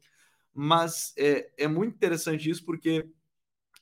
Mas 0.60 1.14
é, 1.16 1.48
é 1.56 1.68
muito 1.68 1.94
interessante 1.94 2.50
isso 2.50 2.64
porque 2.64 3.08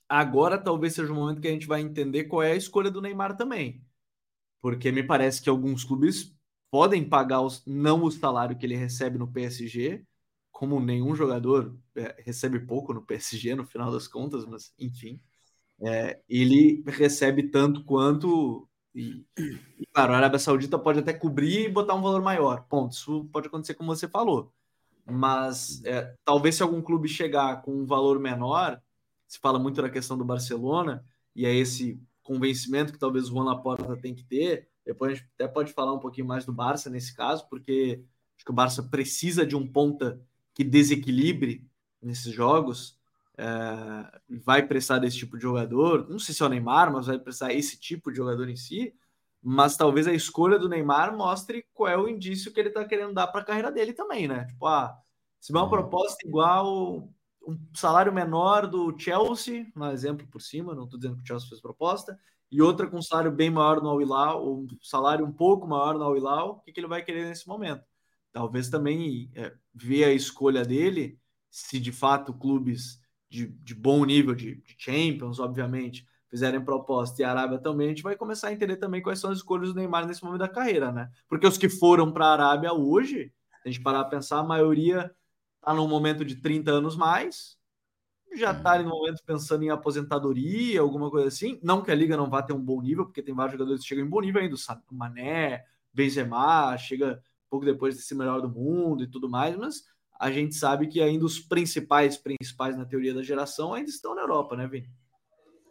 agora 0.07 0.59
talvez 0.59 0.95
seja 0.95 1.11
o 1.11 1.17
momento 1.17 1.41
que 1.41 1.49
a 1.49 1.51
gente 1.51 1.67
vai 1.67 1.81
entender 1.81 2.25
qual 2.25 2.43
é 2.43 2.53
a 2.53 2.57
escolha 2.57 2.91
do 2.91 3.01
Neymar 3.01 3.35
também. 3.35 3.83
Porque 4.61 4.93
me 4.93 5.03
parece 5.03 5.41
que 5.43 5.49
alguns 5.49 5.85
clubes 5.85 6.37
podem 6.71 7.09
pagar 7.09 7.41
os, 7.41 7.65
não 7.67 8.05
o 8.05 8.11
salário 8.11 8.59
que 8.59 8.67
ele 8.67 8.77
recebe 8.77 9.19
no 9.19 9.33
PSG, 9.33 10.05
como 10.53 10.79
nenhum 10.79 11.15
jogador 11.15 11.79
é, 11.95 12.15
recebe 12.23 12.61
pouco 12.61 12.93
no 12.93 13.03
PSG 13.07 13.55
no 13.55 13.65
final 13.67 13.91
das 13.91 14.07
contas, 14.07 14.45
mas 14.45 14.75
enfim, 14.79 15.19
é, 15.81 16.21
ele 16.29 16.85
recebe 16.87 17.45
tanto 17.51 17.85
quanto 17.85 18.69
e, 18.95 19.25
e, 19.81 19.87
claro, 19.95 20.13
a 20.15 20.17
Arábia 20.19 20.39
Saudita 20.39 20.79
pode 20.79 20.99
até 21.01 21.15
cobrir 21.15 21.67
e 21.67 21.73
botar 21.73 21.95
um 21.95 22.03
valor 22.03 22.23
maior. 22.23 22.67
Ponto. 22.69 22.93
Isso 22.95 23.25
pode 23.33 23.49
acontecer 23.49 23.75
como 23.75 23.95
você 23.97 24.09
falou. 24.09 24.53
Mas 25.09 25.83
é, 25.85 26.15
talvez 26.25 26.57
se 26.57 26.63
algum 26.63 26.83
clube 26.83 27.09
chegar 27.09 27.63
com 27.63 27.73
um 27.73 27.87
valor 27.87 28.19
menor, 28.19 28.81
se 29.27 29.39
fala 29.39 29.59
muito 29.59 29.81
da 29.81 29.89
questão 29.89 30.19
do 30.19 30.25
Barcelona, 30.25 31.05
e 31.35 31.47
é 31.47 31.55
esse 31.55 32.01
convencimento 32.23 32.93
que 32.93 32.99
talvez 32.99 33.27
o 33.27 33.33
Juan 33.33 33.45
Laporta 33.45 33.97
tem 33.97 34.15
que 34.15 34.25
ter. 34.25 34.69
Depois 34.85 35.13
a 35.13 35.15
gente 35.15 35.29
até 35.35 35.47
pode 35.47 35.73
falar 35.73 35.93
um 35.93 35.99
pouquinho 35.99 36.27
mais 36.27 36.45
do 36.45 36.53
Barça 36.53 36.91
nesse 36.91 37.15
caso, 37.15 37.49
porque 37.49 38.03
acho 38.37 38.45
que 38.45 38.51
o 38.51 38.55
Barça 38.55 38.83
precisa 38.83 39.47
de 39.47 39.57
um 39.57 39.67
ponta 39.67 40.21
que 40.55 40.65
desequilibre 40.65 41.69
nesses 42.03 42.33
jogos 42.33 42.99
é, 43.37 44.21
vai 44.45 44.67
prestar 44.67 44.99
desse 44.99 45.19
tipo 45.19 45.37
de 45.37 45.43
jogador. 45.43 46.09
Não 46.09 46.19
sei 46.19 46.35
se 46.35 46.43
é 46.43 46.47
o 46.47 46.49
Neymar, 46.49 46.93
mas 46.93 47.07
vai 47.07 47.19
prestar 47.19 47.53
esse 47.53 47.79
tipo 47.79 48.11
de 48.11 48.17
jogador 48.17 48.49
em 48.49 48.57
si. 48.57 48.95
Mas 49.49 49.77
talvez 49.77 50.09
a 50.09 50.13
escolha 50.13 50.59
do 50.59 50.69
Neymar 50.69 51.17
mostre 51.17 51.65
qual 51.73 51.89
é 51.89 51.97
o 51.97 52.09
indício 52.09 52.53
que 52.53 52.59
ele 52.59 52.69
está 52.69 52.85
querendo 52.85 53.15
dar 53.15 53.29
para 53.29 53.43
a 53.43 53.45
carreira 53.45 53.71
dele 53.71 53.93
também, 53.93 54.27
né? 54.27 54.45
Tipo, 54.47 54.67
ah, 54.67 54.99
se 55.41 55.53
vai 55.53 55.63
uma 55.63 55.71
proposta 55.71 56.27
igual, 56.27 57.09
um 57.47 57.57
salário 57.73 58.13
menor 58.13 58.67
do 58.67 58.99
Chelsea, 58.99 59.71
um 59.77 59.87
exemplo 59.87 60.27
por 60.27 60.43
cima, 60.43 60.75
não 60.75 60.83
estou 60.83 60.99
dizendo 60.99 61.17
que 61.17 61.23
o 61.23 61.27
Chelsea 61.27 61.49
fez 61.49 61.61
proposta, 61.61 62.19
e 62.51 62.61
outra 62.61 62.89
com 62.89 62.99
um 62.99 63.03
salário 63.03 63.31
bem 63.31 63.49
maior 63.49 63.81
no 63.81 63.89
Al-Hilal, 63.89 64.53
um 64.53 64.67
salário 64.83 65.25
um 65.25 65.33
pouco 65.33 65.65
maior 65.65 65.95
no 65.95 66.03
Al-Hilal, 66.03 66.51
o 66.57 66.61
que, 66.63 66.73
que 66.73 66.81
ele 66.81 66.89
vai 66.89 67.05
querer 67.05 67.27
nesse 67.27 67.47
momento? 67.47 67.85
Talvez 68.33 68.69
também 68.69 69.31
é, 69.37 69.55
ver 69.73 70.07
a 70.07 70.13
escolha 70.13 70.65
dele, 70.65 71.21
se 71.49 71.79
de 71.79 71.93
fato 71.93 72.35
clubes 72.35 73.01
de, 73.31 73.47
de 73.47 73.77
bom 73.77 74.05
nível, 74.05 74.35
de, 74.35 74.57
de, 74.57 74.75
Champions, 74.77 75.39
obviamente, 75.39 76.05
fizerem 76.37 76.63
proposta 76.63 77.23
e 77.23 77.25
a 77.25 77.31
Arábia 77.31 77.59
também, 77.59 77.87
a 77.87 77.89
gente 77.91 78.03
vai 78.03 78.15
começar 78.15 78.49
a 78.49 78.53
entender 78.53 78.77
também 78.77 79.01
quais 79.01 79.19
são 79.19 79.31
as 79.31 79.39
escolhas 79.39 79.71
do 79.71 79.75
Neymar 79.75 80.07
nesse 80.07 80.23
momento 80.23 80.41
da 80.41 80.49
carreira, 80.49 80.93
né? 80.93 81.11
Porque 81.27 81.47
os 81.47 81.57
que 81.57 81.69
foram 81.69 82.13
para 82.13 82.27
a 82.27 82.33
Arábia 82.33 82.75
hoje, 82.75 83.33
a 83.65 83.69
gente 83.69 83.83
parar 83.83 84.01
a 84.01 84.05
pensar, 84.05 84.41
a 84.41 84.45
maioria 84.45 85.11
está 85.57 85.73
num 85.73 85.89
momento 85.89 86.27
de 86.27 86.37
30 86.37 86.71
anos 86.71 86.95
mais, 86.95 87.57
já 88.35 88.53
está 88.53 88.79
no 88.83 88.91
momento 88.91 89.23
pensando 89.25 89.63
em 89.63 89.71
aposentadoria, 89.71 90.79
alguma 90.79 91.11
coisa 91.11 91.29
assim. 91.29 91.59
Não 91.63 91.83
que 91.83 91.91
a 91.91 91.95
liga 91.95 92.19
não 92.19 92.29
vá 92.29 92.43
ter 92.43 92.53
um 92.53 92.63
bom 92.63 92.83
nível, 92.83 93.07
porque 93.07 93.23
tem 93.23 93.35
vários 93.35 93.53
jogadores 93.53 93.81
que 93.81 93.89
chegam 93.89 94.05
em 94.05 94.11
bom 94.11 94.21
nível 94.21 94.43
ainda, 94.43 94.55
o 94.55 94.95
Mané, 94.95 95.65
Benzema, 95.91 96.77
chega 96.77 97.23
pouco 97.49 97.65
depois 97.65 97.97
de 97.97 98.03
ser 98.03 98.15
melhor 98.15 98.43
do 98.43 98.51
mundo 98.51 99.03
e 99.03 99.07
tudo 99.07 99.31
mais, 99.31 99.57
mas 99.57 99.85
a 100.21 100.31
gente 100.31 100.55
sabe 100.55 100.87
que 100.87 101.01
ainda 101.01 101.25
os 101.25 101.41
principais, 101.41 102.19
principais 102.19 102.77
na 102.77 102.85
teoria 102.85 103.15
da 103.15 103.23
geração 103.23 103.73
ainda 103.73 103.89
estão 103.89 104.15
na 104.15 104.21
Europa, 104.21 104.55
né, 104.55 104.67
Vini? 104.67 104.91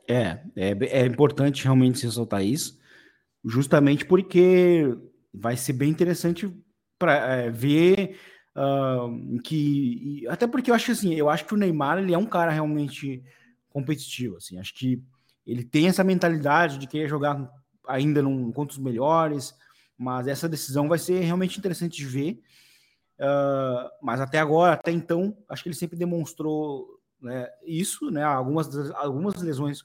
É, 0.08 0.40
é, 0.56 1.02
é 1.02 1.06
importante 1.06 1.64
realmente 1.64 2.06
ressaltar 2.06 2.44
isso, 2.44 2.80
justamente 3.44 4.06
porque 4.06 4.96
vai 5.34 5.58
ser 5.58 5.74
bem 5.74 5.90
interessante 5.90 6.52
para 6.98 7.14
é, 7.14 7.50
ver 7.50 8.18
uh, 8.56 9.42
que 9.42 10.24
até 10.30 10.48
porque 10.48 10.72
eu 10.72 10.76
acho 10.76 10.92
assim, 10.92 11.14
eu 11.14 11.30
acho 11.30 11.46
que 11.46 11.54
o 11.54 11.58
Neymar 11.58 11.98
ele 11.98 12.14
é 12.14 12.18
um 12.18 12.26
cara 12.26 12.52
realmente 12.52 13.24
competitivo, 13.70 14.38
assim, 14.38 14.58
acho 14.60 14.74
que 14.74 15.04
ele 15.46 15.64
tem 15.64 15.88
essa 15.88 16.04
mentalidade 16.04 16.78
de 16.78 16.88
querer 16.88 17.08
jogar 17.08 17.50
ainda 17.88 18.22
num, 18.22 18.52
contra 18.52 18.74
os 18.74 18.84
melhores, 18.84 19.54
mas 19.98 20.28
essa 20.28 20.50
decisão 20.50 20.88
vai 20.88 20.98
ser 20.98 21.20
realmente 21.22 21.58
interessante 21.58 21.98
de 21.98 22.06
ver. 22.06 22.42
Uh, 23.20 23.90
mas 24.02 24.20
até 24.20 24.40
agora, 24.40 24.74
até 24.74 24.92
então, 24.92 25.38
acho 25.48 25.64
que 25.64 25.70
ele 25.70 25.76
sempre 25.76 25.98
demonstrou 25.98 26.95
né, 27.26 27.48
isso, 27.66 28.10
né? 28.12 28.24
Algumas, 28.24 28.74
algumas 28.92 29.42
lesões 29.42 29.84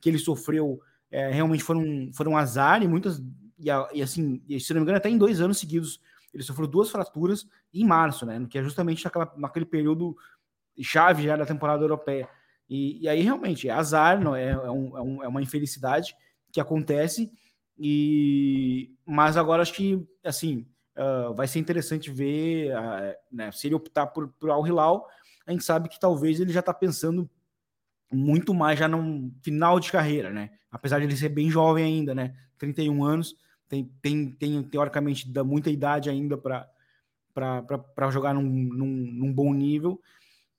que 0.00 0.08
ele 0.08 0.18
sofreu 0.18 0.80
é, 1.10 1.30
realmente 1.30 1.62
foram, 1.62 2.10
foram 2.14 2.36
azar 2.36 2.82
e 2.82 2.88
muitas, 2.88 3.18
e, 3.58 3.68
e 3.92 4.02
assim, 4.02 4.42
e, 4.48 4.60
se 4.60 4.72
não 4.72 4.80
me 4.80 4.84
engano, 4.84 4.98
até 4.98 5.08
em 5.08 5.18
dois 5.18 5.40
anos 5.40 5.58
seguidos, 5.58 6.00
ele 6.32 6.42
sofreu 6.42 6.66
duas 6.66 6.90
fraturas 6.90 7.46
em 7.72 7.84
março, 7.84 8.24
né? 8.24 8.46
Que 8.48 8.58
é 8.58 8.62
justamente 8.62 9.04
naquele 9.36 9.66
período 9.66 10.16
chave 10.80 11.24
já 11.24 11.36
da 11.36 11.46
temporada 11.46 11.82
europeia. 11.82 12.28
E, 12.68 13.02
e 13.02 13.08
aí 13.08 13.22
realmente 13.22 13.68
é 13.68 13.72
azar, 13.72 14.20
não 14.20 14.34
é, 14.34 14.50
é, 14.50 14.70
um, 14.70 14.96
é, 14.96 15.00
um, 15.00 15.22
é 15.24 15.28
uma 15.28 15.42
infelicidade 15.42 16.14
que 16.52 16.60
acontece. 16.60 17.32
E 17.78 18.94
mas 19.04 19.36
agora 19.36 19.62
acho 19.62 19.74
que 19.74 20.06
assim 20.24 20.66
uh, 20.96 21.34
vai 21.34 21.46
ser 21.46 21.58
interessante 21.58 22.10
ver, 22.10 22.72
uh, 22.72 23.14
né, 23.30 23.52
se 23.52 23.66
ele 23.66 23.74
optar 23.74 24.06
por, 24.06 24.28
por 24.28 24.50
Al 24.50 24.66
Hilal, 24.66 25.06
a 25.46 25.52
gente 25.52 25.64
sabe 25.64 25.88
que 25.88 26.00
talvez 26.00 26.40
ele 26.40 26.52
já 26.52 26.60
está 26.60 26.74
pensando 26.74 27.30
muito 28.12 28.52
mais 28.52 28.78
já 28.78 28.88
no 28.88 29.32
final 29.42 29.78
de 29.78 29.90
carreira, 29.90 30.30
né? 30.30 30.50
Apesar 30.70 30.98
de 30.98 31.04
ele 31.04 31.16
ser 31.16 31.28
bem 31.28 31.50
jovem 31.50 31.84
ainda, 31.84 32.14
né? 32.14 32.34
31 32.58 33.04
anos, 33.04 33.36
tem, 33.68 33.84
tem, 34.00 34.30
tem 34.30 34.62
teoricamente 34.62 35.28
dá 35.30 35.44
muita 35.44 35.70
idade 35.70 36.08
ainda 36.10 36.36
para 36.36 38.10
jogar 38.10 38.34
num, 38.34 38.42
num, 38.42 38.86
num, 38.86 39.32
bom 39.32 39.52
nível, 39.52 40.00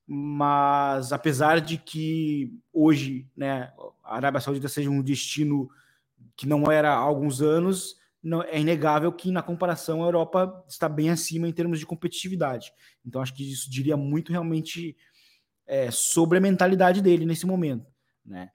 mas 0.06 1.12
apesar 1.12 1.60
de 1.60 1.78
que 1.78 2.54
hoje 2.72 3.28
né, 3.36 3.72
a 4.04 4.16
Arábia 4.16 4.42
Saudita 4.42 4.68
seja 4.68 4.90
um 4.90 5.02
destino 5.02 5.70
que 6.36 6.48
não 6.48 6.72
era 6.72 6.94
há 6.94 6.98
alguns 6.98 7.42
anos, 7.42 7.98
não, 8.28 8.44
é 8.44 8.60
inegável 8.60 9.12
que 9.12 9.32
na 9.32 9.42
comparação 9.42 10.04
a 10.04 10.08
Europa 10.08 10.64
está 10.68 10.90
bem 10.90 11.10
acima 11.10 11.48
em 11.48 11.54
termos 11.54 11.80
de 11.80 11.86
competitividade. 11.86 12.74
Então 13.06 13.22
acho 13.22 13.34
que 13.34 13.50
isso 13.50 13.72
diria 13.72 13.96
muito 13.96 14.32
realmente 14.32 14.98
é, 15.66 15.90
sobre 15.90 16.38
a 16.38 16.42
mentalidade 16.42 17.02
dele 17.02 17.26
nesse 17.26 17.46
momento, 17.46 17.90
né? 18.26 18.52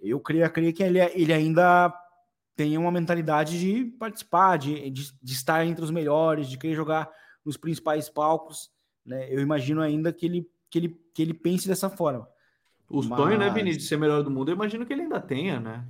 Eu 0.00 0.20
creio, 0.20 0.48
creio 0.50 0.72
que 0.72 0.82
ele, 0.82 1.00
ele 1.00 1.32
ainda 1.32 1.92
tem 2.54 2.78
uma 2.78 2.92
mentalidade 2.92 3.58
de 3.58 3.84
participar, 3.98 4.56
de, 4.56 4.88
de, 4.90 5.12
de, 5.20 5.32
estar 5.32 5.66
entre 5.66 5.82
os 5.82 5.90
melhores, 5.90 6.48
de 6.48 6.56
querer 6.56 6.74
jogar 6.74 7.10
nos 7.44 7.56
principais 7.56 8.08
palcos, 8.08 8.70
né? 9.04 9.26
Eu 9.28 9.40
imagino 9.40 9.80
ainda 9.80 10.12
que 10.12 10.26
ele, 10.26 10.48
que 10.70 10.78
ele, 10.78 11.00
que 11.12 11.22
ele 11.22 11.34
pense 11.34 11.66
dessa 11.66 11.88
forma. 11.88 12.28
O 12.88 13.02
Mas... 13.02 13.18
sonho, 13.18 13.38
né, 13.38 13.50
Vinícius, 13.50 13.82
de 13.84 13.88
ser 13.88 13.96
melhor 13.96 14.22
do 14.22 14.30
mundo, 14.30 14.50
eu 14.50 14.54
imagino 14.54 14.86
que 14.86 14.92
ele 14.92 15.02
ainda 15.02 15.20
tenha, 15.20 15.58
né? 15.58 15.84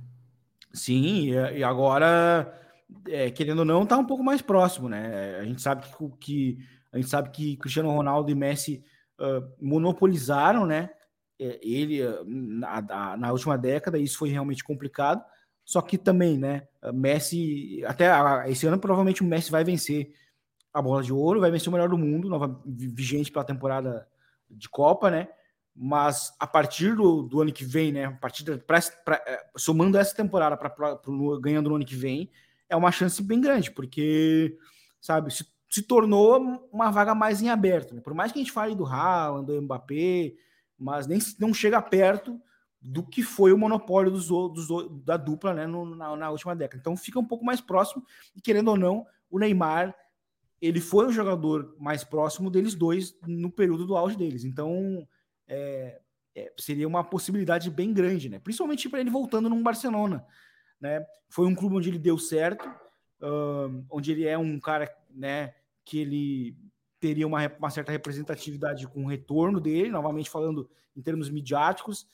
Sim, 0.73 1.29
e 1.29 1.63
agora, 1.63 2.64
é, 3.07 3.29
querendo 3.31 3.59
ou 3.59 3.65
não, 3.65 3.85
tá 3.85 3.97
um 3.97 4.05
pouco 4.05 4.23
mais 4.23 4.41
próximo, 4.41 4.89
né? 4.89 5.37
A 5.39 5.43
gente 5.43 5.61
sabe 5.61 5.83
que, 5.83 6.17
que 6.19 6.57
a 6.91 6.97
gente 6.97 7.09
sabe 7.09 7.29
que 7.29 7.57
Cristiano 7.57 7.91
Ronaldo 7.91 8.31
e 8.31 8.35
Messi 8.35 8.83
uh, 9.19 9.47
monopolizaram, 9.61 10.65
né? 10.65 10.89
É, 11.37 11.59
ele 11.61 12.01
na, 12.25 13.17
na, 13.17 13.31
última 13.31 13.57
década, 13.57 13.97
isso 13.97 14.17
foi 14.17 14.29
realmente 14.29 14.63
complicado. 14.63 15.23
Só 15.65 15.81
que 15.81 15.97
também, 15.97 16.37
né? 16.37 16.67
Messi, 16.93 17.83
até 17.85 18.09
esse 18.49 18.67
ano, 18.67 18.79
provavelmente 18.79 19.23
o 19.23 19.25
Messi 19.25 19.51
vai 19.51 19.63
vencer 19.63 20.13
a 20.75 20.81
bola 20.81 21.01
de 21.01 21.11
ouro, 21.11 21.39
vai 21.39 21.49
vencer 21.49 21.69
o 21.69 21.71
melhor 21.71 21.89
do 21.89 21.97
mundo, 21.97 22.29
nova, 22.29 22.61
vigente 22.65 23.31
para 23.31 23.41
a 23.41 23.45
temporada 23.45 24.07
de 24.49 24.69
Copa, 24.69 25.09
né? 25.09 25.27
Mas 25.75 26.33
a 26.39 26.45
partir 26.45 26.95
do, 26.95 27.23
do 27.23 27.41
ano 27.41 27.51
que 27.51 27.65
vem, 27.65 27.91
né? 27.91 28.05
A 28.05 28.11
partir 28.11 28.43
da, 28.43 28.57
pra, 28.57 28.79
pra, 29.03 29.15
é, 29.25 29.45
somando 29.57 29.97
essa 29.97 30.15
temporada 30.15 30.55
para 30.55 30.73
ganhando 31.41 31.69
no 31.69 31.75
ano 31.75 31.85
que 31.85 31.95
vem, 31.95 32.29
é 32.69 32.75
uma 32.75 32.91
chance 32.91 33.21
bem 33.21 33.39
grande, 33.39 33.71
porque, 33.71 34.57
sabe, 34.99 35.33
se, 35.33 35.45
se 35.69 35.81
tornou 35.81 36.67
uma 36.71 36.91
vaga 36.91 37.13
mais 37.13 37.41
em 37.41 37.49
aberto. 37.49 37.93
Né? 37.93 38.01
Por 38.01 38.13
mais 38.13 38.31
que 38.31 38.39
a 38.39 38.41
gente 38.41 38.51
fale 38.51 38.75
do 38.75 38.85
Haaland, 38.85 39.45
do 39.45 39.61
Mbappé, 39.61 40.33
mas 40.77 41.07
nem 41.07 41.19
não 41.39 41.53
chega 41.53 41.81
perto 41.81 42.39
do 42.81 43.03
que 43.03 43.23
foi 43.23 43.51
o 43.51 43.57
monopólio 43.57 44.11
dos, 44.11 44.27
dos 44.27 44.67
da 45.03 45.17
dupla 45.17 45.53
né, 45.53 45.65
no, 45.65 45.95
na, 45.95 46.15
na, 46.15 46.29
última 46.29 46.55
década. 46.55 46.79
Então 46.79 46.95
fica 46.95 47.19
um 47.19 47.25
pouco 47.25 47.43
mais 47.43 47.59
próximo, 47.59 48.03
e 48.35 48.41
querendo 48.41 48.67
ou 48.67 48.77
não, 48.77 49.05
o 49.29 49.39
Neymar 49.39 49.95
ele 50.61 50.79
foi 50.79 51.07
o 51.07 51.11
jogador 51.11 51.75
mais 51.79 52.03
próximo 52.03 52.49
deles 52.49 52.75
dois 52.75 53.17
no 53.25 53.51
período 53.51 53.85
do 53.85 53.97
auge 53.97 54.15
deles. 54.15 54.43
Então 54.43 55.07
é, 55.47 55.99
é, 56.35 56.53
seria 56.59 56.87
uma 56.87 57.03
possibilidade 57.03 57.69
bem 57.69 57.93
grande, 57.93 58.29
né? 58.29 58.39
Principalmente 58.39 58.89
para 58.89 58.99
ele 58.99 59.09
voltando 59.09 59.49
num 59.49 59.63
Barcelona. 59.63 60.25
Né? 60.79 61.05
Foi 61.29 61.47
um 61.47 61.55
clube 61.55 61.75
onde 61.75 61.89
ele 61.89 61.99
deu 61.99 62.17
certo, 62.17 62.67
uh, 63.21 63.85
onde 63.89 64.11
ele 64.11 64.25
é 64.25 64.37
um 64.37 64.59
cara 64.59 64.93
né, 65.09 65.53
que 65.83 65.99
ele 65.99 66.57
teria 66.99 67.27
uma, 67.27 67.47
uma 67.59 67.69
certa 67.69 67.91
representatividade 67.91 68.87
com 68.87 69.03
o 69.03 69.07
retorno 69.07 69.59
dele, 69.59 69.89
novamente 69.89 70.29
falando 70.29 70.69
em 70.95 71.01
termos 71.01 71.29
midiáticos 71.29 72.07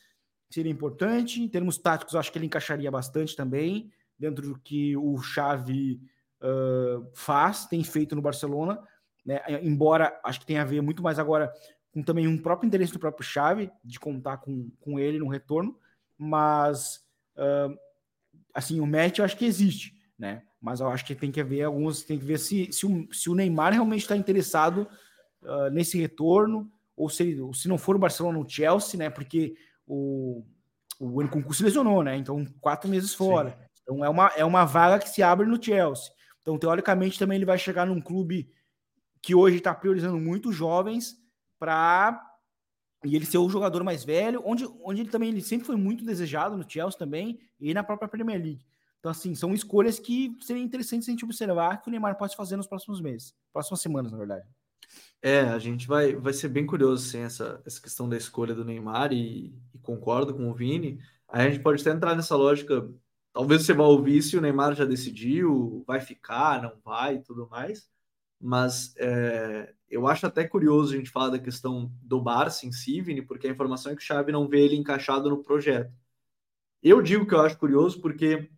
seria 0.51 0.71
importante. 0.71 1.41
Em 1.41 1.47
termos 1.47 1.77
táticos, 1.77 2.15
acho 2.15 2.31
que 2.31 2.37
ele 2.37 2.45
encaixaria 2.45 2.91
bastante 2.91 3.35
também, 3.35 3.91
dentro 4.19 4.49
do 4.49 4.59
que 4.59 4.95
o 4.97 5.17
Xavi 5.17 6.01
uh, 6.41 7.09
faz, 7.13 7.65
tem 7.65 7.83
feito 7.83 8.15
no 8.15 8.21
Barcelona. 8.21 8.79
Né? 9.25 9.41
Embora 9.63 10.19
acho 10.23 10.39
que 10.41 10.45
tenha 10.45 10.61
a 10.61 10.65
ver 10.65 10.81
muito 10.81 11.01
mais 11.01 11.17
agora 11.17 11.51
com 11.91 12.03
também 12.03 12.27
um 12.27 12.37
próprio 12.37 12.67
interesse 12.67 12.93
do 12.93 12.99
próprio 12.99 13.25
Xavi 13.25 13.71
de 13.83 13.99
contar 13.99 14.37
com, 14.37 14.69
com 14.79 14.99
ele 14.99 15.19
no 15.19 15.27
retorno, 15.27 15.77
mas 16.17 17.05
uh, 17.35 17.77
assim, 18.53 18.79
o 18.79 18.87
match 18.87 19.19
eu 19.19 19.25
acho 19.25 19.37
que 19.37 19.45
existe, 19.45 19.95
né? 20.17 20.43
Mas 20.61 20.79
eu 20.79 20.87
acho 20.87 21.05
que 21.05 21.15
tem 21.15 21.31
que 21.31 21.41
haver 21.41 21.63
alguns, 21.63 22.03
tem 22.03 22.19
que 22.19 22.25
ver 22.25 22.37
se, 22.37 22.71
se, 22.71 22.85
o, 22.85 23.07
se 23.11 23.29
o 23.29 23.35
Neymar 23.35 23.73
realmente 23.73 24.01
está 24.01 24.15
interessado 24.15 24.87
uh, 25.41 25.69
nesse 25.71 25.99
retorno, 25.99 26.71
ou 26.95 27.09
se, 27.09 27.37
se 27.53 27.67
não 27.67 27.77
for 27.77 27.95
o 27.95 27.99
Barcelona, 27.99 28.37
o 28.37 28.47
Chelsea, 28.47 28.97
né? 28.97 29.09
Porque 29.09 29.55
o, 29.87 30.45
o 30.99 31.23
Nkunku 31.23 31.53
se 31.53 31.63
lesionou, 31.63 32.03
né? 32.03 32.15
Então, 32.15 32.45
quatro 32.59 32.89
meses 32.89 33.13
fora. 33.13 33.51
Sim. 33.51 33.65
Então, 33.81 34.05
é 34.05 34.09
uma, 34.09 34.27
é 34.37 34.45
uma 34.45 34.65
vaga 34.65 34.99
que 34.99 35.09
se 35.09 35.23
abre 35.23 35.47
no 35.47 35.61
Chelsea. 35.61 36.11
Então, 36.41 36.57
teoricamente, 36.57 37.17
também 37.17 37.37
ele 37.37 37.45
vai 37.45 37.57
chegar 37.57 37.85
num 37.85 37.99
clube 37.99 38.51
que 39.21 39.35
hoje 39.35 39.57
está 39.57 39.73
priorizando 39.73 40.19
muito 40.19 40.51
jovens 40.51 41.15
para 41.59 42.30
e 43.03 43.15
ele 43.15 43.25
ser 43.25 43.37
o 43.39 43.49
jogador 43.49 43.83
mais 43.83 44.03
velho, 44.03 44.41
onde, 44.45 44.65
onde 44.83 45.01
ele 45.01 45.09
também 45.09 45.29
ele 45.29 45.41
sempre 45.41 45.65
foi 45.65 45.75
muito 45.75 46.05
desejado 46.05 46.55
no 46.55 46.69
Chelsea 46.69 46.97
também 46.97 47.39
e 47.59 47.73
na 47.73 47.83
própria 47.83 48.07
Premier 48.07 48.41
League. 48.41 48.65
Então, 48.99 49.11
assim, 49.11 49.33
são 49.33 49.53
escolhas 49.53 49.99
que 49.99 50.37
seriam 50.41 50.63
interessantes 50.63 51.07
a 51.07 51.11
gente 51.11 51.25
observar 51.25 51.81
que 51.81 51.87
o 51.87 51.91
Neymar 51.91 52.17
pode 52.17 52.35
fazer 52.35 52.55
nos 52.55 52.67
próximos 52.67 53.01
meses, 53.01 53.33
próximas 53.51 53.81
semanas, 53.81 54.11
na 54.11 54.17
verdade. 54.17 54.47
É, 55.21 55.41
a 55.41 55.57
gente 55.57 55.87
vai, 55.87 56.15
vai 56.15 56.33
ser 56.33 56.49
bem 56.49 56.65
curioso 56.65 57.07
sim, 57.07 57.19
essa, 57.19 57.61
essa 57.65 57.81
questão 57.81 58.07
da 58.07 58.17
escolha 58.17 58.53
do 58.53 58.65
Neymar 58.65 59.11
e, 59.11 59.55
e 59.73 59.79
concordo 59.79 60.35
com 60.35 60.49
o 60.49 60.53
Vini. 60.53 60.99
Aí 61.27 61.47
a 61.47 61.49
gente 61.49 61.63
pode 61.63 61.81
até 61.81 61.91
entrar 61.91 62.15
nessa 62.15 62.35
lógica. 62.35 62.87
Talvez 63.33 63.63
você 63.63 63.73
vá 63.73 63.85
ouvir 63.85 64.21
se 64.21 64.37
o 64.37 64.41
Neymar 64.41 64.75
já 64.75 64.85
decidiu, 64.85 65.83
vai 65.87 65.99
ficar, 65.99 66.61
não 66.61 66.73
vai 66.83 67.15
e 67.15 67.23
tudo 67.23 67.47
mais. 67.49 67.89
Mas 68.39 68.93
é, 68.97 69.73
eu 69.91 70.07
acho 70.07 70.25
até 70.25 70.47
curioso 70.47 70.93
a 70.93 70.97
gente 70.97 71.09
falar 71.11 71.29
da 71.29 71.39
questão 71.39 71.91
do 72.01 72.21
Barça 72.21 72.65
em 72.65 72.71
si, 72.71 73.01
Vini, 73.01 73.21
porque 73.21 73.47
a 73.47 73.51
informação 73.51 73.91
é 73.91 73.95
que 73.95 74.01
o 74.01 74.05
Xavi 74.05 74.31
não 74.31 74.47
vê 74.47 74.61
ele 74.61 74.75
encaixado 74.77 75.29
no 75.29 75.43
projeto. 75.43 75.93
Eu 76.81 77.01
digo 77.01 77.27
que 77.27 77.35
eu 77.35 77.41
acho 77.41 77.57
curioso 77.57 78.01
porque, 78.01 78.49